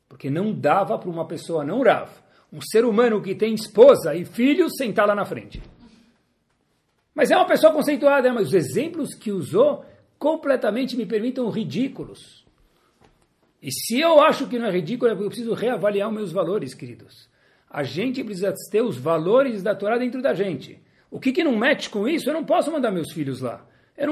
Porque 0.07 0.29
não 0.29 0.53
dava 0.53 0.99
para 0.99 1.09
uma 1.09 1.25
pessoa 1.25 1.63
não 1.63 1.81
rava 1.81 2.21
um 2.53 2.61
ser 2.61 2.85
humano 2.85 3.19
que 3.19 3.33
tem 3.33 3.55
esposa 3.55 4.13
e 4.13 4.23
filhos 4.23 4.73
sentar 4.77 5.07
lá 5.07 5.15
na 5.15 5.25
frente. 5.25 5.59
Mas 7.15 7.31
é 7.31 7.35
uma 7.35 7.47
pessoa 7.47 7.73
conceituada, 7.73 8.31
mas 8.31 8.49
os 8.49 8.53
exemplos 8.53 9.15
que 9.15 9.31
usou 9.31 9.83
completamente 10.19 10.95
me 10.95 11.05
permitam 11.05 11.49
ridículos. 11.49 12.45
E 13.59 13.71
se 13.71 13.99
eu 13.99 14.19
acho 14.21 14.47
que 14.47 14.59
não 14.59 14.67
é 14.67 14.71
ridículo, 14.71 15.09
é 15.09 15.15
porque 15.15 15.25
eu 15.25 15.29
preciso 15.29 15.53
reavaliar 15.53 16.11
meus 16.11 16.31
valores, 16.31 16.75
queridos. 16.75 17.27
A 17.67 17.81
gente 17.81 18.23
precisa 18.23 18.53
ter 18.69 18.81
os 18.81 18.97
valores 18.97 19.63
da 19.63 19.73
Torá 19.73 19.97
dentro 19.97 20.21
da 20.21 20.35
gente. 20.35 20.79
O 21.09 21.19
que, 21.19 21.31
que 21.31 21.43
não 21.43 21.57
mete 21.57 21.89
com 21.89 22.07
isso? 22.07 22.29
Eu 22.29 22.33
não 22.33 22.45
posso 22.45 22.71
mandar 22.71 22.91
meus 22.91 23.11
filhos 23.11 23.41
lá. 23.41 23.65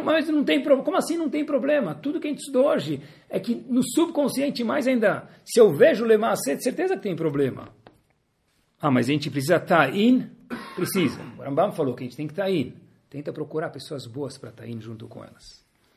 Mas 0.03 0.27
não 0.27 0.43
tem 0.43 0.61
problema. 0.61 0.83
Como 0.83 0.97
assim 0.97 1.17
não 1.17 1.29
tem 1.29 1.43
problema? 1.43 1.95
Tudo 1.95 2.19
que 2.19 2.27
a 2.27 2.29
gente 2.29 2.39
estudou 2.39 2.67
hoje 2.67 3.01
é 3.29 3.39
que 3.39 3.55
no 3.55 3.81
subconsciente, 3.83 4.63
mais 4.63 4.87
ainda, 4.87 5.27
se 5.43 5.59
eu 5.59 5.73
vejo 5.73 6.05
Lemar 6.05 6.35
certeza 6.37 6.95
que 6.95 7.01
tem 7.01 7.15
problema. 7.15 7.69
Ah, 8.79 8.91
mas 8.91 9.07
a 9.09 9.11
gente 9.11 9.29
precisa 9.29 9.57
estar 9.57 9.87
tá 9.87 9.95
in? 9.95 10.29
Precisa. 10.75 11.19
O 11.37 11.41
Rambam 11.41 11.71
falou 11.71 11.95
que 11.95 12.03
a 12.03 12.05
gente 12.05 12.17
tem 12.17 12.27
que 12.27 12.33
estar 12.33 12.43
tá 12.43 12.51
in. 12.51 12.73
Tenta 13.09 13.33
procurar 13.33 13.69
pessoas 13.69 14.05
boas 14.05 14.37
para 14.37 14.49
estar 14.49 14.63
tá 14.63 14.69
in 14.69 14.79
junto 14.79 15.07
com 15.07 15.23
elas. 15.23 15.43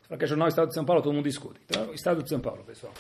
Fala 0.02 0.18
que 0.18 0.24
é 0.24 0.28
Jornal 0.28 0.48
Estado 0.48 0.68
de 0.68 0.74
São 0.74 0.84
Paulo, 0.84 1.02
todo 1.02 1.14
mundo 1.14 1.28
escuta. 1.28 1.60
Então, 1.64 1.94
Estado 1.94 2.22
de 2.22 2.28
São 2.28 2.40
Paulo, 2.40 2.62
pessoal. 2.64 2.92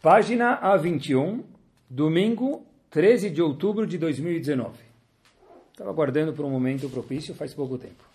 Página 0.00 0.60
A21, 0.60 1.42
domingo, 1.88 2.64
13 2.90 3.30
de 3.30 3.42
outubro 3.42 3.86
de 3.86 3.98
2019. 3.98 4.78
Estava 5.72 5.90
aguardando 5.90 6.32
por 6.32 6.44
um 6.44 6.50
momento 6.50 6.88
propício 6.88 7.34
faz 7.34 7.52
pouco 7.52 7.78
tempo. 7.78 8.09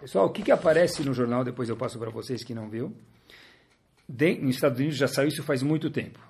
Pessoal, 0.00 0.26
o 0.26 0.30
que, 0.30 0.42
que 0.42 0.52
aparece 0.52 1.02
no 1.02 1.12
jornal, 1.12 1.44
depois 1.44 1.68
eu 1.68 1.76
passo 1.76 1.98
para 1.98 2.10
vocês 2.10 2.44
que 2.44 2.54
não 2.54 2.68
viu. 2.68 2.94
De, 4.08 4.38
nos 4.38 4.54
Estados 4.54 4.78
Unidos 4.78 4.96
já 4.96 5.08
saiu 5.08 5.28
isso 5.28 5.42
faz 5.42 5.62
muito 5.62 5.90
tempo. 5.90 6.20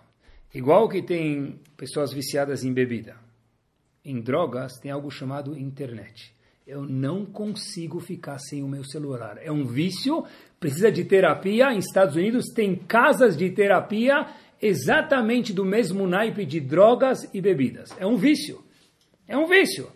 Igual 0.53 0.89
que 0.89 1.03
tem 1.03 1.61
pessoas 1.77 2.13
viciadas 2.13 2.65
em 2.65 2.73
bebida 2.73 3.29
em 4.09 4.21
drogas 4.21 4.79
tem 4.79 4.91
algo 4.91 5.11
chamado 5.11 5.57
internet. 5.57 6.35
Eu 6.67 6.83
não 6.83 7.27
consigo 7.27 8.01
ficar 8.01 8.39
sem 8.39 8.63
o 8.63 8.69
meu 8.69 8.85
celular. 8.85 9.39
É 9.41 9.53
um 9.53 9.67
vício, 9.67 10.25
precisa 10.59 10.91
de 10.91 11.05
terapia. 11.05 11.73
Em 11.73 11.79
Estados 11.79 12.17
Unidos 12.17 12.47
tem 12.55 12.75
casas 12.75 13.37
de 13.37 13.51
terapia 13.51 14.27
exatamente 14.61 15.53
do 15.53 15.65
mesmo 15.65 16.07
naipe 16.07 16.45
de 16.45 16.59
drogas 16.59 17.29
e 17.35 17.41
bebidas. 17.41 17.91
É 17.99 18.07
um 18.07 18.17
vício. 18.17 18.63
É 19.27 19.37
um 19.37 19.47
vício. 19.47 19.91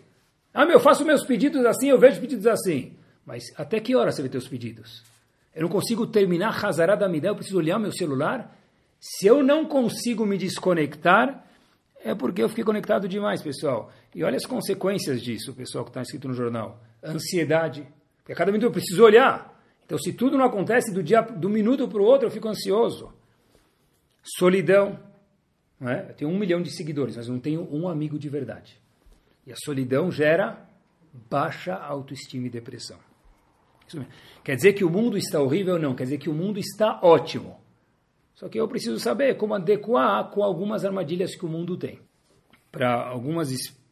Ah, 0.53 0.65
meu, 0.65 0.75
eu 0.75 0.79
faço 0.79 1.05
meus 1.05 1.25
pedidos 1.25 1.65
assim, 1.65 1.89
eu 1.89 1.99
vejo 1.99 2.21
pedidos 2.21 2.45
assim. 2.45 2.93
Mas 3.25 3.43
até 3.55 3.79
que 3.79 3.95
hora 3.95 4.11
você 4.11 4.21
vê 4.21 4.29
teus 4.29 4.47
pedidos? 4.47 5.03
Eu 5.55 5.63
não 5.63 5.69
consigo 5.69 6.07
terminar 6.07 6.63
Hazará 6.63 6.95
da 6.95 7.07
eu 7.07 7.35
preciso 7.35 7.57
olhar 7.57 7.79
meu 7.79 7.91
celular. 7.91 8.57
Se 8.99 9.27
eu 9.27 9.43
não 9.43 9.65
consigo 9.65 10.25
me 10.25 10.37
desconectar, 10.37 11.45
é 12.03 12.13
porque 12.15 12.41
eu 12.41 12.49
fiquei 12.49 12.63
conectado 12.63 13.07
demais, 13.07 13.41
pessoal. 13.41 13.91
E 14.13 14.23
olha 14.23 14.37
as 14.37 14.45
consequências 14.45 15.21
disso, 15.21 15.53
pessoal, 15.53 15.83
que 15.83 15.89
está 15.89 16.01
escrito 16.01 16.27
no 16.27 16.33
jornal. 16.33 16.81
Ansiedade. 17.03 17.87
Porque 18.17 18.33
a 18.33 18.35
cada 18.35 18.51
minuto 18.51 18.67
eu 18.67 18.71
preciso 18.71 19.03
olhar. 19.03 19.53
Então, 19.85 19.97
se 19.97 20.13
tudo 20.13 20.37
não 20.37 20.45
acontece 20.45 20.93
do 20.93 21.03
dia 21.03 21.21
do 21.21 21.49
minuto 21.49 21.87
para 21.87 22.01
o 22.01 22.05
outro, 22.05 22.27
eu 22.27 22.31
fico 22.31 22.47
ansioso. 22.47 23.13
Solidão. 24.23 24.99
Não 25.79 25.89
é? 25.89 26.07
Eu 26.09 26.13
tenho 26.13 26.31
um 26.31 26.37
milhão 26.37 26.61
de 26.61 26.71
seguidores, 26.71 27.17
mas 27.17 27.27
não 27.27 27.39
tenho 27.39 27.67
um 27.71 27.87
amigo 27.87 28.17
de 28.17 28.29
verdade. 28.29 28.79
E 29.45 29.51
a 29.51 29.55
solidão 29.57 30.09
gera 30.09 30.65
baixa 31.29 31.75
autoestima 31.75 32.47
e 32.47 32.49
depressão. 32.49 32.97
Quer 34.43 34.55
dizer 34.55 34.73
que 34.73 34.83
o 34.83 34.89
mundo 34.89 35.17
está 35.17 35.39
horrível? 35.41 35.79
Não. 35.79 35.95
Quer 35.95 36.03
dizer 36.03 36.17
que 36.17 36.29
o 36.29 36.33
mundo 36.33 36.59
está 36.59 36.99
ótimo. 37.01 37.59
Só 38.35 38.49
que 38.49 38.59
eu 38.59 38.67
preciso 38.67 38.99
saber 38.99 39.37
como 39.37 39.53
adequar 39.53 40.29
com 40.31 40.43
algumas 40.43 40.83
armadilhas 40.83 41.35
que 41.35 41.45
o 41.45 41.49
mundo 41.49 41.77
tem. 41.77 41.99
Para 42.71 43.07
algumas 43.07 43.51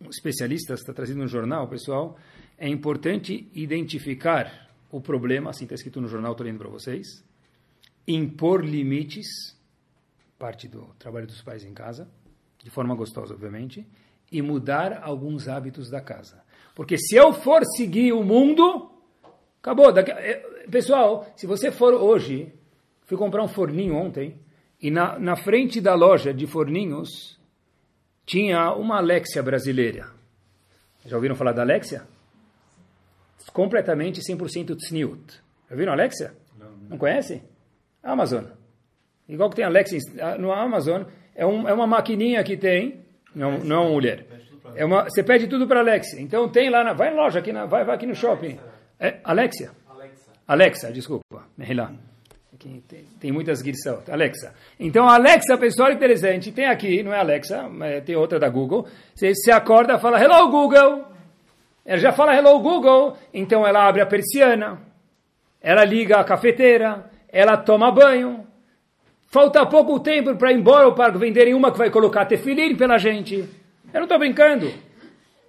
especialistas, 0.09 0.79
está 0.79 0.91
trazido 0.91 1.19
no 1.19 1.27
jornal, 1.27 1.67
pessoal, 1.67 2.17
é 2.57 2.67
importante 2.67 3.49
identificar 3.53 4.69
o 4.89 4.99
problema, 4.99 5.51
assim 5.51 5.65
está 5.65 5.75
escrito 5.75 6.01
no 6.01 6.07
jornal, 6.07 6.31
estou 6.31 6.45
lendo 6.45 6.57
para 6.57 6.69
vocês, 6.69 7.23
impor 8.07 8.65
limites, 8.65 9.27
parte 10.37 10.67
do 10.67 10.87
trabalho 10.97 11.27
dos 11.27 11.41
pais 11.41 11.63
em 11.63 11.73
casa, 11.73 12.09
de 12.63 12.69
forma 12.69 12.95
gostosa, 12.95 13.33
obviamente, 13.33 13.87
e 14.31 14.41
mudar 14.41 15.01
alguns 15.03 15.47
hábitos 15.47 15.89
da 15.89 16.01
casa. 16.01 16.43
Porque 16.75 16.97
se 16.97 17.15
eu 17.15 17.31
for 17.33 17.63
seguir 17.77 18.13
o 18.13 18.23
mundo, 18.23 18.91
acabou. 19.61 19.91
Daqui, 19.91 20.11
eh, 20.11 20.65
pessoal, 20.69 21.31
se 21.35 21.45
você 21.47 21.71
for 21.71 21.93
hoje 21.93 22.53
Fui 23.11 23.17
comprar 23.17 23.43
um 23.43 23.47
forninho 23.49 23.93
ontem 23.93 24.39
e 24.81 24.89
na, 24.89 25.19
na 25.19 25.35
frente 25.35 25.81
da 25.81 25.93
loja 25.93 26.33
de 26.33 26.47
forninhos 26.47 27.37
tinha 28.25 28.71
uma 28.73 28.99
Alexia 28.99 29.43
brasileira. 29.43 30.07
Já 31.05 31.17
ouviram 31.17 31.35
falar 31.35 31.51
da 31.51 31.61
Alexia? 31.61 32.03
Completamente 33.51 34.21
100% 34.21 34.77
tzniut. 34.77 35.43
Já 35.69 35.75
viram 35.75 35.91
a 35.91 35.95
Alexia? 35.95 36.33
Não, 36.57 36.71
não. 36.71 36.89
não 36.91 36.97
conhece? 36.97 37.43
Amazon. 38.01 38.45
Igual 39.27 39.49
que 39.49 39.57
tem 39.57 39.65
Alexa 39.65 39.97
no 40.39 40.53
Amazon, 40.53 41.03
é, 41.35 41.45
um, 41.45 41.67
é 41.67 41.73
uma 41.73 41.85
maquininha 41.85 42.41
que 42.45 42.55
tem, 42.55 43.01
não, 43.35 43.57
não 43.59 43.75
é 43.75 43.79
uma 43.79 43.89
mulher. 43.89 44.25
É 44.73 44.85
uma, 44.85 45.03
você 45.03 45.21
pede 45.21 45.47
tudo 45.47 45.67
para 45.67 45.81
Alexa. 45.81 46.17
Então 46.17 46.47
tem 46.47 46.69
lá, 46.69 46.81
na, 46.81 46.93
vai 46.93 47.09
na 47.09 47.23
loja, 47.23 47.39
aqui 47.39 47.51
na, 47.51 47.65
vai, 47.65 47.83
vai 47.83 47.95
aqui 47.95 48.05
no 48.05 48.15
shopping. 48.15 48.57
É, 49.01 49.19
Alexia? 49.23 49.71
Alexa. 49.89 50.31
Alexa, 50.47 50.91
desculpa. 50.91 51.23
Lá. 51.31 51.91
Tem, 52.59 52.83
tem 53.19 53.31
muitas 53.31 53.59
guirças. 53.63 54.07
Alexa. 54.07 54.53
Então, 54.79 55.09
Alexa, 55.09 55.57
pessoal, 55.57 55.91
interessante. 55.91 56.51
Tem 56.51 56.67
aqui, 56.67 57.01
não 57.01 57.11
é 57.11 57.19
Alexa, 57.19 57.67
tem 58.05 58.15
outra 58.15 58.39
da 58.39 58.47
Google. 58.47 58.87
Você, 59.15 59.33
você 59.33 59.51
acorda 59.51 59.97
fala, 59.97 60.21
Hello, 60.23 60.51
Google. 60.51 61.03
Ela 61.83 61.97
já 61.97 62.11
fala 62.11 62.35
Hello, 62.35 62.59
Google. 62.59 63.17
Então, 63.33 63.65
ela 63.65 63.87
abre 63.87 64.03
a 64.03 64.05
persiana. 64.05 64.79
Ela 65.59 65.83
liga 65.83 66.17
a 66.17 66.23
cafeteira. 66.23 67.09
Ela 67.27 67.57
toma 67.57 67.91
banho. 67.91 68.45
Falta 69.31 69.65
pouco 69.65 69.99
tempo 69.99 70.35
para 70.35 70.51
ir 70.51 70.59
embora 70.59 70.85
ou 70.85 70.93
para 70.93 71.17
venderem 71.17 71.55
uma 71.55 71.71
que 71.71 71.77
vai 71.79 71.89
colocar 71.89 72.25
tefilim 72.25 72.75
pela 72.75 72.99
gente. 72.99 73.37
Eu 73.91 74.01
não 74.01 74.03
estou 74.03 74.19
brincando. 74.19 74.71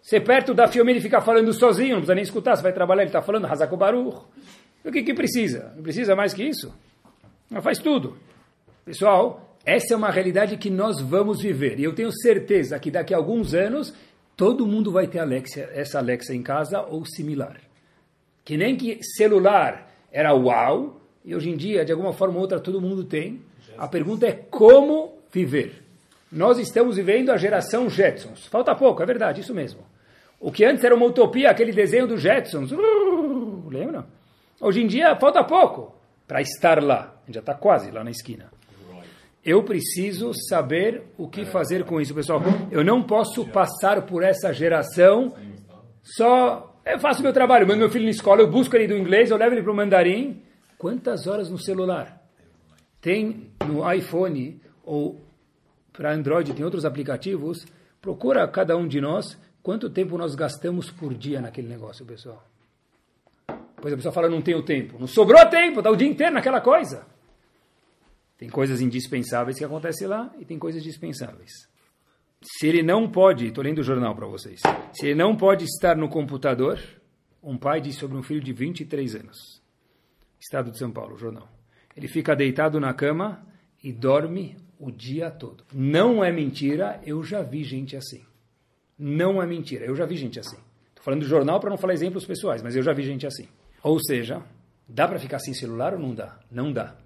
Você 0.03 0.21
perto 0.21 0.53
da 0.53 0.65
ele 0.65 1.01
fica 1.01 1.21
falando 1.21 1.53
sozinho, 1.53 1.91
não 1.91 1.99
precisa 1.99 2.15
nem 2.15 2.25
escutar, 2.25 2.57
você 2.57 2.63
vai 2.63 2.73
trabalhar, 2.73 3.03
ele 3.03 3.09
está 3.11 3.23
falando 3.23 3.47
Hazako 3.47 3.77
Baruch. 3.77 4.19
O 4.85 4.91
que, 4.91 5.05
que 5.05 5.15
precisa? 5.15 5.73
Não 5.77 5.83
precisa 5.83 6.17
mais 6.17 6.35
que 6.35 6.43
isso. 6.43 6.75
Ela 7.49 7.63
faz 7.63 7.79
tudo. 7.79 8.17
Pessoal, 8.85 9.57
essa 9.65 9.95
é 9.95 9.97
uma 9.97 10.11
realidade 10.11 10.57
que 10.57 10.69
nós 10.69 11.01
vamos 11.01 11.41
viver. 11.41 11.79
E 11.79 11.85
eu 11.85 11.95
tenho 11.95 12.11
certeza 12.11 12.81
que 12.81 12.91
daqui 12.91 13.15
a 13.15 13.17
alguns 13.17 13.55
anos 13.55 13.95
todo 14.37 14.67
mundo 14.67 14.91
vai 14.91 15.07
ter 15.07 15.21
Alexa, 15.21 15.69
essa 15.73 15.99
Alexa 15.99 16.35
em 16.35 16.43
casa 16.43 16.81
ou 16.81 17.05
similar. 17.05 17.61
Que 18.45 18.57
nem 18.57 18.77
que 18.77 18.99
celular 19.05 19.89
era 20.11 20.35
uau, 20.35 21.01
e 21.25 21.33
hoje 21.33 21.49
em 21.49 21.57
dia, 21.57 21.85
de 21.85 21.93
alguma 21.93 22.13
forma 22.13 22.35
ou 22.35 22.41
outra, 22.41 22.59
todo 22.59 22.81
mundo 22.81 23.05
tem. 23.05 23.41
A 23.79 23.87
pergunta 23.87 24.27
é 24.27 24.33
como 24.33 25.17
viver. 25.33 25.85
Nós 26.31 26.59
estamos 26.59 26.97
vivendo 26.97 27.31
a 27.31 27.37
geração 27.37 27.89
Jetsons. 27.89 28.47
Falta 28.47 28.75
pouco, 28.75 29.01
é 29.01 29.07
verdade, 29.07 29.43
isso 29.43 29.55
mesmo. 29.55 29.92
O 30.43 30.51
que 30.51 30.65
antes 30.65 30.83
era 30.83 30.93
uma 30.93 31.07
utopia, 31.07 31.49
aquele 31.51 31.71
desenho 31.71 32.09
dos 32.09 32.21
Jetsons. 32.21 32.73
Uh, 32.73 33.69
lembra? 33.71 34.05
Hoje 34.61 34.83
em 34.83 34.89
dia 34.89 35.15
falta 35.15 35.45
pouco 35.45 35.95
para 36.27 36.43
estar 36.43 36.83
lá. 36.83 37.15
A 37.23 37.27
gente 37.27 37.35
já 37.37 37.41
está 37.41 37.55
quase 37.55 37.93
lá 37.93 38.03
na 38.03 38.11
esquina. 38.11 38.51
Eu 39.45 39.63
preciso 39.63 40.33
saber 40.49 41.03
o 41.17 41.29
que 41.29 41.45
fazer 41.45 41.85
com 41.85 42.01
isso, 42.01 42.13
pessoal. 42.13 42.41
Eu 42.73 42.85
não 42.85 43.05
posso 43.05 43.47
passar 43.47 44.03
por 44.03 44.25
essa 44.25 44.53
geração 44.53 45.33
só. 46.03 46.77
Eu 46.85 46.99
faço 46.99 47.23
meu 47.23 47.33
trabalho, 47.33 47.67
mando 47.67 47.79
meu 47.79 47.91
filho 47.91 48.05
na 48.05 48.11
escola, 48.11 48.41
eu 48.41 48.51
busco 48.51 48.75
ele 48.75 48.89
do 48.89 48.97
inglês, 48.97 49.31
eu 49.31 49.37
levo 49.37 49.55
ele 49.55 49.63
para 49.63 49.73
o 49.73 49.77
mandarim. 49.77 50.43
Quantas 50.77 51.29
horas 51.29 51.49
no 51.49 51.59
celular? 51.59 52.21
Tem 53.01 53.49
no 53.65 53.93
iPhone 53.93 54.61
ou 54.85 55.21
para 55.93 56.13
Android, 56.13 56.53
tem 56.53 56.65
outros 56.65 56.85
aplicativos. 56.85 57.65
Procura 58.01 58.47
cada 58.49 58.77
um 58.77 58.89
de 58.89 59.01
nós 59.01 59.39
Quanto 59.63 59.89
tempo 59.89 60.19
nós 60.19 60.35
gastamos 60.35 60.91
por 60.91 61.15
dia 61.15 61.41
naquele 61.41 61.69
negócio, 61.69 62.05
pessoal? 62.05 62.45
Pois 63.77 63.95
a 63.95 63.97
pessoa 63.97 64.13
fala, 64.13 64.29
não 64.29 64.43
tenho 64.43 64.63
tempo. 64.63 64.99
Não 64.99 65.07
sobrou 65.07 65.45
tempo, 65.47 65.79
está 65.79 65.91
o 65.91 65.97
dia 65.97 66.09
inteiro 66.09 66.35
naquela 66.35 66.61
coisa. 66.61 67.07
Tem 68.37 68.49
coisas 68.49 68.81
indispensáveis 68.81 69.57
que 69.57 69.65
acontecem 69.65 70.09
lá 70.09 70.35
e 70.41 70.45
tem 70.45 70.59
coisas 70.59 70.83
dispensáveis. 70.83 71.69
Se 72.43 72.67
ele 72.67 72.83
não 72.83 73.09
pode, 73.09 73.47
estou 73.47 73.63
lendo 73.63 73.79
o 73.79 73.85
jornal 73.85 74.17
para 74.17 74.27
vocês, 74.27 74.61
se 74.93 75.07
ele 75.07 75.15
não 75.15 75.37
pode 75.37 75.65
estar 75.65 75.97
no 75.97 76.09
computador, 76.09 76.81
um 77.41 77.57
pai 77.57 77.81
disse 77.81 78.01
sobre 78.01 78.17
um 78.17 78.23
filho 78.23 78.41
de 78.41 78.53
23 78.53 79.15
anos, 79.15 79.63
Estado 80.41 80.73
de 80.73 80.79
São 80.79 80.91
Paulo, 80.91 81.17
jornal. 81.17 81.49
Ele 81.97 82.09
fica 82.09 82.35
deitado 82.35 82.81
na 82.81 82.93
cama 82.93 83.47
e 83.83 83.93
dorme 83.93 84.57
o 84.77 84.91
dia 84.91 85.31
todo. 85.31 85.65
Não 85.73 86.25
é 86.25 86.33
mentira, 86.33 87.01
eu 87.07 87.23
já 87.23 87.43
vi 87.43 87.63
gente 87.63 87.97
assim 87.97 88.25
não 88.99 89.43
é 89.43 89.47
mentira. 89.47 89.85
Eu 89.85 89.97
já 89.97 90.07
vi 90.07 90.17
gente 90.17 90.39
assim. 90.39 90.57
Estou 90.89 91.05
falando 91.05 91.21
do 91.21 91.29
jornal 91.29 91.59
para 91.61 91.71
não 91.71 91.77
falar 91.77 91.95
exemplos 91.95 92.25
pessoais, 92.25 92.63
mas 92.63 92.77
eu 92.77 92.83
já 92.83 92.93
vi 92.93 93.03
gente 93.03 93.27
assim. 93.27 93.49
Ou 93.83 93.99
seja, 94.01 94.43
dá 94.89 95.09
para 95.09 95.19
ficar 95.19 95.39
sem 95.39 95.55
celular 95.55 95.95
ou 95.95 96.01
não 96.01 96.15
dá? 96.15 96.39
Não 96.51 96.73
dá. 96.73 96.97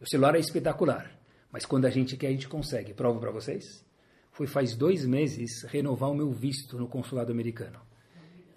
O 0.00 0.08
celular 0.08 0.34
é 0.34 0.40
espetacular, 0.40 1.12
mas 1.50 1.64
quando 1.64 1.84
a 1.84 1.90
gente 1.90 2.16
quer, 2.16 2.28
a 2.28 2.32
gente 2.32 2.48
consegue. 2.48 2.92
Provo 2.92 3.20
para 3.20 3.30
vocês. 3.30 3.64
Fui 4.32 4.46
faz 4.46 4.74
dois 4.74 5.06
meses 5.06 5.62
renovar 5.68 6.10
o 6.10 6.14
meu 6.14 6.30
visto 6.32 6.78
no 6.78 6.88
consulado 6.88 7.30
americano. 7.30 7.78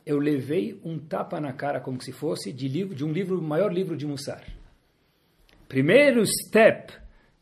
Eu 0.05 0.17
levei 0.19 0.79
um 0.83 0.97
tapa 0.97 1.39
na 1.39 1.51
cara 1.51 1.81
como 1.81 2.01
se 2.01 2.11
fosse 2.11 2.53
de, 2.53 2.67
livro, 2.67 2.95
de 2.95 3.03
um 3.03 3.11
livro, 3.11 3.41
maior 3.41 3.73
livro 3.73 3.97
de 3.97 4.05
Mussar. 4.05 4.43
Primeiro 5.67 6.23
step 6.25 6.93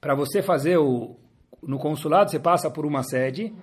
para 0.02 0.16
você 0.16 0.42
fazer 0.42 0.78
o 0.78 1.18
no 1.66 1.78
consulado, 1.78 2.30
você 2.30 2.40
passa 2.40 2.70
por 2.70 2.86
uma 2.86 3.04
sede, 3.04 3.54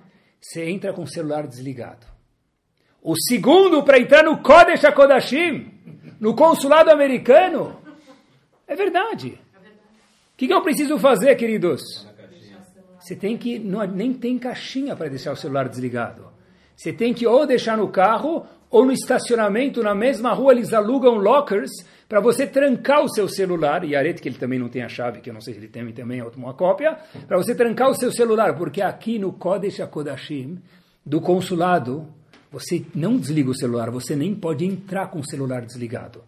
você 0.41 0.64
entra 0.64 0.93
com 0.93 1.03
o 1.03 1.07
celular 1.07 1.47
desligado. 1.47 2.07
O 3.03 3.14
segundo 3.16 3.82
para 3.82 3.99
entrar 3.99 4.24
no 4.24 4.38
Kodesh 4.38 4.82
no 6.18 6.34
consulado 6.34 6.91
americano, 6.91 7.80
é 8.66 8.74
verdade. 8.74 9.38
O 10.32 10.36
que, 10.36 10.47
que 10.47 10.55
eu 10.55 10.62
preciso 10.62 10.99
fazer, 10.99 11.34
queridos? 11.34 11.82
Você 12.99 13.16
tem 13.16 13.36
que, 13.36 13.59
não, 13.59 13.84
nem 13.86 14.12
tem 14.12 14.38
caixinha 14.38 14.95
para 14.95 15.09
deixar 15.09 15.32
o 15.32 15.36
celular 15.36 15.68
desligado. 15.68 16.30
Você 16.76 16.93
tem 16.93 17.12
que 17.12 17.26
ou 17.26 17.47
deixar 17.47 17.76
no 17.76 17.88
carro 17.88 18.47
ou 18.71 18.87
no 18.87 18.93
estacionamento, 18.93 19.83
na 19.83 19.95
mesma 19.95 20.33
rua, 20.33 20.53
eles 20.53 20.73
alugam 20.73 21.16
lockers 21.16 21.71
para 22.09 22.21
você 22.21 22.47
trancar 22.47 23.03
o 23.03 23.09
seu 23.09 23.29
celular, 23.29 23.85
e 23.85 23.97
Arete, 23.97 24.23
que 24.23 24.29
ele 24.29 24.39
também 24.39 24.59
não 24.59 24.68
tem 24.68 24.83
a 24.83 24.89
chave, 24.89 25.21
que 25.21 25.29
eu 25.31 25.35
não 25.35 25.41
sei 25.41 25.55
se 25.55 25.61
ele 25.61 25.68
tem 25.68 25.93
também 25.93 26.23
uma 26.37 26.55
cópia, 26.55 26.99
para 27.27 27.37
você 27.37 27.55
trancar 27.55 27.91
o 27.91 27.95
seu 27.95 28.12
celular, 28.12 28.57
porque 28.57 28.81
aqui 28.81 29.18
no 29.18 29.33
Kodesh 29.33 29.81
HaKodashim, 29.81 30.61
do 31.05 31.21
consulado, 31.21 32.07
você 32.51 32.85
não 32.95 33.16
desliga 33.16 33.51
o 33.51 33.55
celular, 33.55 33.91
você 33.91 34.14
nem 34.14 34.35
pode 34.35 34.64
entrar 34.64 35.09
com 35.09 35.21
o 35.21 35.25
celular 35.27 35.62
desligado. 35.62 36.23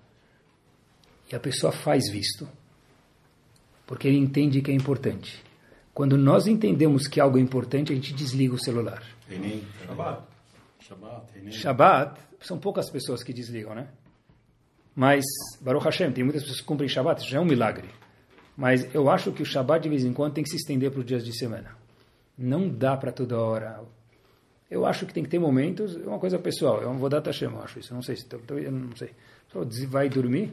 E 1.31 1.37
a 1.37 1.41
pessoa 1.41 1.73
faz 1.73 2.11
visto, 2.11 2.49
porque 3.87 4.09
ele 4.09 4.19
entende 4.19 4.61
que 4.63 4.71
é 4.71 4.75
importante. 4.75 5.43
Quando 5.95 6.17
nós 6.17 6.47
entendemos 6.47 7.07
que 7.07 7.21
algo 7.21 7.39
é 7.39 7.41
importante, 7.41 7.93
a 7.93 7.95
gente 7.95 8.15
desliga 8.15 8.55
o 8.55 8.59
celular. 8.59 9.03
Shabbat. 10.81 11.23
Shabbat. 11.51 12.32
São 12.43 12.59
poucas 12.59 12.91
pessoas 12.91 13.23
que 13.23 13.33
desligam, 13.33 13.75
né? 13.75 13.89
Mas, 14.95 15.25
Baruch 15.61 15.85
Hashem, 15.85 16.13
tem 16.13 16.23
muitas 16.23 16.43
pessoas 16.43 16.61
que 16.61 16.67
cumprem 16.67 16.89
Shabbat, 16.89 17.23
isso 17.23 17.31
já 17.31 17.39
é 17.39 17.41
um 17.41 17.45
milagre. 17.45 17.89
Mas 18.57 18.95
eu 18.95 19.09
acho 19.09 19.33
que 19.33 19.43
o 19.43 19.47
Shabbat, 19.47 19.83
de 19.83 19.89
vez 19.89 20.05
em 20.05 20.13
quando, 20.13 20.35
tem 20.35 20.45
que 20.45 20.51
se 20.51 20.57
estender 20.57 20.91
para 20.91 21.01
os 21.01 21.07
dias 21.07 21.25
de 21.25 21.37
semana. 21.37 21.77
Não 22.37 22.69
dá 22.69 22.97
para 22.97 23.11
toda 23.11 23.39
hora. 23.39 23.81
Eu 24.71 24.85
acho 24.85 25.07
que 25.07 25.15
tem 25.15 25.23
que 25.23 25.29
ter 25.29 25.39
momentos, 25.39 25.97
é 25.97 26.07
uma 26.07 26.19
coisa 26.19 26.39
pessoal, 26.39 26.83
eu 26.83 26.93
vou 26.95 27.09
dar 27.09 27.23
Hashem, 27.23 27.51
eu 27.51 27.63
acho 27.63 27.79
isso. 27.79 27.95
Não 27.95 28.03
sei 28.03 28.17
se, 28.17 28.27
eu 28.33 28.73
não 28.73 28.97
sei. 28.97 29.11
Vai 29.89 30.09
dormir, 30.09 30.53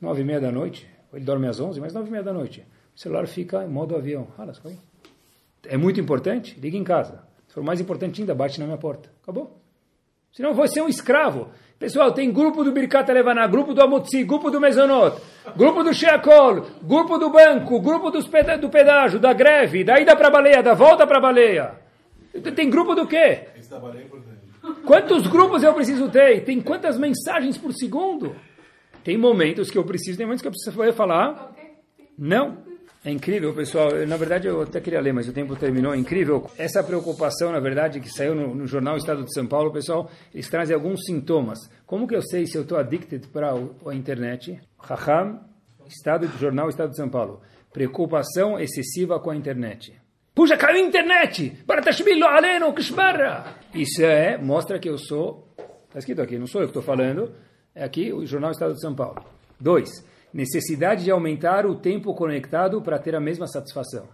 nove 0.00 0.22
e 0.22 0.24
meia 0.24 0.40
da 0.40 0.50
noite, 0.50 0.88
ele 1.12 1.24
dorme 1.24 1.46
às 1.46 1.60
onze, 1.60 1.80
mas 1.80 1.92
nove 1.92 2.08
e 2.08 2.10
meia 2.10 2.24
da 2.24 2.32
noite. 2.32 2.66
O 2.94 3.00
celular 3.00 3.26
fica 3.26 3.64
em 3.64 3.68
modo 3.68 3.96
avião. 3.96 4.28
É 5.64 5.76
muito 5.76 6.00
importante? 6.00 6.58
Liga 6.58 6.76
em 6.76 6.84
casa. 6.84 7.24
Se 7.46 7.54
for 7.54 7.62
mais 7.62 7.80
importante 7.80 8.20
ainda, 8.20 8.34
bate 8.34 8.58
na 8.58 8.66
minha 8.66 8.78
porta. 8.78 9.10
Acabou. 9.22 9.61
Senão 10.32 10.54
vou 10.54 10.66
ser 10.66 10.80
um 10.80 10.88
escravo. 10.88 11.50
Pessoal, 11.78 12.12
tem 12.12 12.32
grupo 12.32 12.62
do 12.64 12.72
Birkat 12.72 13.10
Levaná, 13.12 13.46
grupo 13.46 13.74
do 13.74 13.82
Amutzi, 13.82 14.22
grupo 14.22 14.50
do 14.50 14.60
Mezonot, 14.60 15.20
grupo 15.56 15.82
do 15.82 15.92
Sheakol, 15.92 16.64
grupo 16.82 17.18
do 17.18 17.28
banco, 17.28 17.80
grupo 17.80 18.08
dos 18.10 18.26
peda 18.28 18.56
do 18.56 18.70
pedágio, 18.70 19.18
da 19.18 19.32
greve, 19.32 19.82
da 19.82 20.00
ida 20.00 20.14
para 20.14 20.28
a 20.28 20.30
baleia, 20.30 20.62
da 20.62 20.74
volta 20.74 21.06
para 21.06 21.18
a 21.18 21.20
baleia. 21.20 21.74
Tem 22.54 22.70
grupo 22.70 22.94
do 22.94 23.06
quê? 23.06 23.48
Quantos 24.86 25.26
grupos 25.26 25.62
eu 25.62 25.74
preciso 25.74 26.08
ter? 26.08 26.44
Tem 26.44 26.60
quantas 26.60 26.96
mensagens 26.96 27.58
por 27.58 27.72
segundo? 27.72 28.34
Tem 29.02 29.18
momentos 29.18 29.70
que 29.70 29.76
eu 29.76 29.84
preciso, 29.84 30.16
tem 30.16 30.24
momentos 30.24 30.40
que 30.40 30.48
eu 30.48 30.52
preciso 30.52 30.92
falar. 30.94 31.52
Não. 32.16 32.71
É 33.04 33.10
incrível, 33.10 33.52
pessoal. 33.52 33.90
Eu, 33.90 34.06
na 34.06 34.16
verdade, 34.16 34.46
eu 34.46 34.62
até 34.62 34.80
queria 34.80 35.00
ler, 35.00 35.12
mas 35.12 35.28
o 35.28 35.32
tempo 35.32 35.56
terminou. 35.56 35.92
É 35.92 35.96
incrível. 35.96 36.48
Essa 36.56 36.84
preocupação, 36.84 37.50
na 37.50 37.58
verdade, 37.58 38.00
que 38.00 38.08
saiu 38.08 38.32
no, 38.32 38.54
no, 38.54 38.66
jornal 38.66 38.96
Estado 38.96 39.24
de 39.24 39.34
São 39.34 39.44
Paulo, 39.44 39.72
pessoal, 39.72 40.08
eles 40.32 40.48
trazem 40.48 40.72
alguns 40.72 41.04
sintomas. 41.04 41.58
Como 41.84 42.06
que 42.06 42.14
eu 42.14 42.22
sei 42.22 42.46
se 42.46 42.56
eu 42.56 42.62
estou 42.62 42.78
addicted 42.78 43.26
para 43.28 43.52
a 43.52 43.94
internet? 43.94 44.60
Raham, 44.78 45.40
Estado 45.84 46.28
do 46.28 46.38
Jornal 46.38 46.68
Estado 46.68 46.90
de 46.90 46.96
São 46.96 47.08
Paulo. 47.08 47.40
Preocupação 47.72 48.58
excessiva 48.60 49.18
com 49.18 49.30
a 49.30 49.36
internet. 49.36 50.00
Puxa, 50.32 50.56
caiu 50.56 50.76
a 50.76 50.86
internet! 50.86 51.58
Isso 53.74 54.02
é, 54.02 54.38
mostra 54.38 54.78
que 54.78 54.88
eu 54.88 54.96
sou. 54.96 55.48
Está 55.88 55.98
escrito 55.98 56.22
aqui, 56.22 56.38
não 56.38 56.46
sou 56.46 56.60
eu 56.60 56.68
que 56.68 56.78
estou 56.78 56.82
falando. 56.82 57.34
É 57.74 57.82
aqui 57.82 58.12
o 58.12 58.24
Jornal 58.24 58.52
Estado 58.52 58.74
de 58.74 58.80
São 58.80 58.94
Paulo. 58.94 59.24
Dois 59.58 59.90
necessidade 60.32 61.04
de 61.04 61.10
aumentar 61.10 61.66
o 61.66 61.74
tempo 61.74 62.14
conectado 62.14 62.80
para 62.80 62.98
ter 62.98 63.14
a 63.14 63.20
mesma 63.20 63.46
satisfação. 63.46 64.08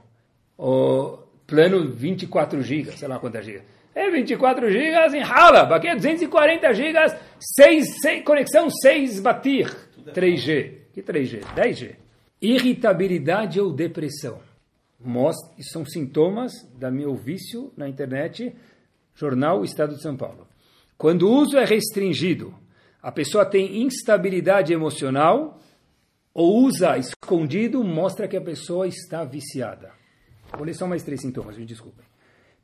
O 0.57 1.19
plano 1.47 1.89
24 1.89 2.61
GB, 2.63 2.93
sei 2.93 3.09
lá 3.09 3.19
quantas 3.19 3.45
GB. 3.45 3.63
É 3.95 4.11
24 4.11 4.71
gigas 4.71 5.15
em 5.15 5.23
Halab, 5.23 5.73
aqui 5.73 5.89
é 5.89 5.95
240 5.95 6.73
gigas, 6.73 7.17
6, 7.57 8.01
6, 8.01 8.25
conexão 8.25 8.71
6 8.71 9.21
batir, 9.21 9.75
3G. 10.13 10.73
Que 10.93 11.03
3G? 11.03 11.41
10G. 11.55 11.97
Irritabilidade 12.41 13.61
ou 13.61 13.73
depressão. 13.73 14.39
Mostra, 15.01 15.51
são 15.63 15.85
sintomas 15.85 16.53
da 16.77 16.91
meu 16.91 17.15
vício 17.15 17.73
na 17.77 17.89
internet, 17.89 18.55
jornal 19.15 19.65
Estado 19.65 19.95
de 19.95 20.03
São 20.03 20.17
Paulo. 20.17 20.47
Quando 20.97 21.29
o 21.29 21.33
uso 21.33 21.57
é 21.57 21.65
restringido, 21.65 22.55
a 23.03 23.13
pessoa 23.13 23.45
tem 23.45 23.83
instabilidade 23.83 24.73
emocional 24.73 25.61
ou 26.33 26.63
usa 26.65 26.97
escondido, 26.99 27.83
mostra 27.83 28.29
que 28.29 28.37
a 28.37 28.41
pessoa 28.41 28.87
está 28.87 29.25
viciada. 29.25 29.91
Vou 30.57 30.65
ler 30.65 30.75
só 30.75 30.87
mais 30.87 31.03
três 31.03 31.21
sintomas, 31.21 31.57
me 31.57 31.65
desculpem. 31.65 32.05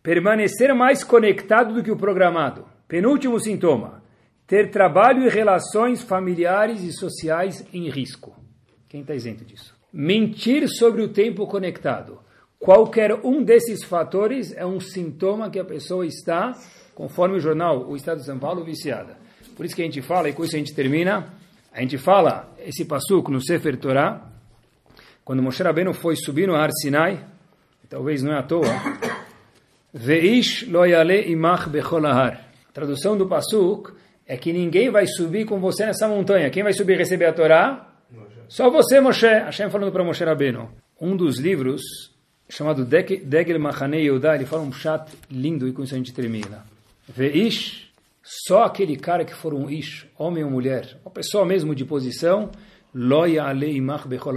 Permanecer 0.03 0.75
mais 0.75 1.03
conectado 1.03 1.75
do 1.75 1.83
que 1.83 1.91
o 1.91 1.97
programado. 1.97 2.67
Penúltimo 2.87 3.41
sintoma. 3.41 4.03
Ter 4.47 4.71
trabalho 4.71 5.25
e 5.25 5.31
relações 5.31 6.03
familiares 6.03 6.83
e 6.83 6.93
sociais 6.93 7.67
em 7.73 7.89
risco. 7.89 8.37
Quem 8.89 9.01
está 9.01 9.15
isento 9.15 9.45
disso? 9.45 9.75
Mentir 9.93 10.69
sobre 10.69 11.03
o 11.03 11.09
tempo 11.09 11.47
conectado. 11.47 12.21
Qualquer 12.59 13.15
um 13.25 13.43
desses 13.43 13.83
fatores 13.85 14.55
é 14.57 14.65
um 14.65 14.81
sintoma 14.81 15.51
que 15.51 15.59
a 15.59 15.65
pessoa 15.65 16.07
está, 16.07 16.53
conforme 16.95 17.37
o 17.37 17.41
jornal 17.41 17.89
O 17.89 17.97
Estado 17.97 18.21
de 18.21 18.27
São 18.27 18.39
Paulo, 18.39 18.65
viciada. 18.65 19.17
Por 19.57 19.65
isso 19.65 19.75
que 19.75 19.83
a 19.83 19.85
gente 19.85 20.03
fala, 20.03 20.29
e 20.29 20.33
com 20.33 20.45
isso 20.45 20.57
a 20.57 20.59
gente 20.59 20.75
termina, 20.75 21.33
a 21.75 21.81
gente 21.81 21.99
fala 21.99 22.55
esse 22.65 22.85
passuco 22.85 23.33
no 23.33 23.43
Sefer 23.43 23.77
Torah, 23.77 24.23
quando 25.25 25.43
Moshe 25.43 25.61
Rabbeinu 25.61 25.93
foi 25.93 26.15
subir 26.15 26.47
no 26.47 26.55
Har 26.55 26.71
Sinai, 26.71 27.25
talvez 27.91 28.23
não 28.23 28.33
é 28.33 28.39
à 28.39 28.43
toa, 28.45 28.69
Veish 29.93 30.67
lo 30.69 30.85
yale 30.85 31.31
imach 31.31 31.69
bechol 31.69 32.07
A 32.07 32.37
tradução 32.73 33.17
do 33.17 33.27
Pasuk 33.27 33.93
é 34.27 34.37
que 34.37 34.53
ninguém 34.53 34.91
vai 34.91 35.07
subir 35.07 35.47
com 35.47 35.61
você 35.61 35.87
nessa 35.87 36.09
montanha. 36.09 36.51
Quem 36.51 36.63
vai 36.63 36.73
subir 36.73 36.95
e 36.95 36.99
receber 36.99 37.27
a 37.27 37.33
Torá? 37.33 37.89
Só 38.49 38.71
você, 38.71 39.01
Moshe. 39.01 39.27
Hashem 39.27 39.71
falando 39.71 39.93
para 39.93 40.03
Moshe 40.03 40.25
Rabbeinu. 40.25 40.69
Um 41.01 41.17
dos 41.17 41.39
livros, 41.39 41.83
chamado 42.49 42.85
Degel 42.85 43.61
Machanei 43.61 44.03
Yehudá, 44.03 44.35
ele 44.35 44.47
fala 44.47 44.63
um 44.63 44.73
chat 44.73 45.09
lindo 45.31 45.69
e 45.69 45.73
com 45.73 45.85
isso 45.85 45.95
a 45.95 45.99
gente 45.99 46.13
termina. 46.13 46.65
Veish, 47.09 47.89
só 48.25 48.65
aquele 48.65 48.97
cara 48.97 49.25
que 49.25 49.35
for 49.35 49.55
um 49.55 49.71
ish, 49.71 50.09
homem 50.19 50.43
ou 50.43 50.51
mulher, 50.51 50.99
uma 51.05 51.13
pessoa 51.13 51.45
mesmo 51.45 51.75
de 51.75 51.85
posição, 51.85 52.51
lo 52.93 53.27
yale 53.27 53.77
imach 53.77 54.09
bechol 54.09 54.35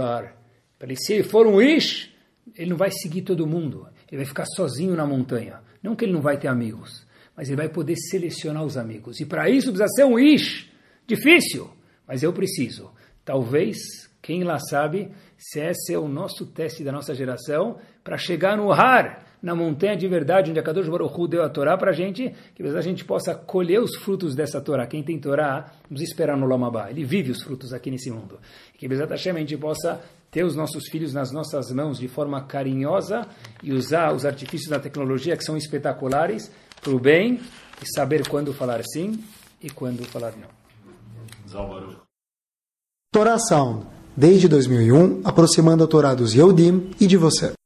Se 0.96 1.14
ele 1.14 1.22
for 1.24 1.46
um 1.46 1.60
ish, 1.60 2.14
ele 2.54 2.70
não 2.70 2.76
vai 2.76 2.90
seguir 2.90 3.22
todo 3.22 3.46
mundo 3.46 3.88
ele 4.10 4.22
vai 4.22 4.26
ficar 4.26 4.46
sozinho 4.46 4.96
na 4.96 5.06
montanha. 5.06 5.60
Não 5.82 5.94
que 5.94 6.04
ele 6.04 6.12
não 6.12 6.22
vai 6.22 6.38
ter 6.38 6.48
amigos, 6.48 7.06
mas 7.36 7.48
ele 7.48 7.56
vai 7.56 7.68
poder 7.68 7.96
selecionar 7.96 8.64
os 8.64 8.76
amigos. 8.76 9.20
E 9.20 9.26
para 9.26 9.48
isso 9.48 9.70
precisa 9.70 9.88
ser 9.88 10.04
um 10.04 10.18
ish. 10.18 10.68
Difícil, 11.06 11.70
mas 12.06 12.22
eu 12.22 12.32
preciso. 12.32 12.90
Talvez, 13.24 13.78
quem 14.22 14.42
lá 14.44 14.58
sabe, 14.58 15.10
se 15.36 15.60
esse 15.60 15.92
é 15.92 15.98
o 15.98 16.08
nosso 16.08 16.46
teste 16.46 16.82
da 16.82 16.90
nossa 16.90 17.14
geração, 17.14 17.78
para 18.02 18.16
chegar 18.16 18.56
no 18.56 18.72
Har, 18.72 19.26
na 19.42 19.54
montanha 19.54 19.96
de 19.96 20.06
verdade, 20.08 20.50
onde 20.50 20.58
a 20.58 20.62
Kadosh 20.62 20.88
Baruch 20.88 21.14
Hu 21.18 21.28
deu 21.28 21.42
a 21.42 21.48
Torá 21.48 21.76
para 21.76 21.90
a 21.90 21.94
gente, 21.94 22.34
que 22.54 22.62
a 22.62 22.80
gente 22.80 23.04
possa 23.04 23.34
colher 23.34 23.80
os 23.80 23.94
frutos 23.96 24.34
dessa 24.34 24.60
Torá. 24.60 24.86
Quem 24.86 25.02
tem 25.02 25.18
Torá, 25.18 25.72
nos 25.88 26.00
esperar 26.00 26.36
no 26.36 26.46
Lamabá. 26.46 26.90
Ele 26.90 27.04
vive 27.04 27.30
os 27.30 27.42
frutos 27.42 27.72
aqui 27.72 27.90
nesse 27.90 28.10
mundo. 28.10 28.38
Que 28.76 28.86
a 28.86 29.16
gente 29.16 29.56
possa 29.56 30.00
ter 30.30 30.44
os 30.44 30.54
nossos 30.54 30.88
filhos 30.88 31.12
nas 31.12 31.32
nossas 31.32 31.70
mãos 31.70 31.98
de 31.98 32.08
forma 32.08 32.42
carinhosa 32.44 33.26
e 33.62 33.72
usar 33.72 34.12
os 34.12 34.26
artifícios 34.26 34.68
da 34.68 34.78
tecnologia 34.78 35.36
que 35.36 35.44
são 35.44 35.56
espetaculares 35.56 36.50
para 36.80 36.92
o 36.92 36.98
bem 36.98 37.40
e 37.82 37.92
saber 37.94 38.28
quando 38.28 38.52
falar 38.52 38.82
sim 38.84 39.22
e 39.62 39.70
quando 39.70 40.04
falar 40.04 40.34
não. 40.36 40.48
Torá 43.12 43.38
Sound, 43.38 43.86
desde 44.16 44.48
2001, 44.48 45.22
aproximando 45.24 45.82
a 45.82 45.86
Torá 45.86 46.14
dos 46.14 46.34
Yehudim 46.34 46.90
e 47.00 47.06
de 47.06 47.16
você. 47.16 47.57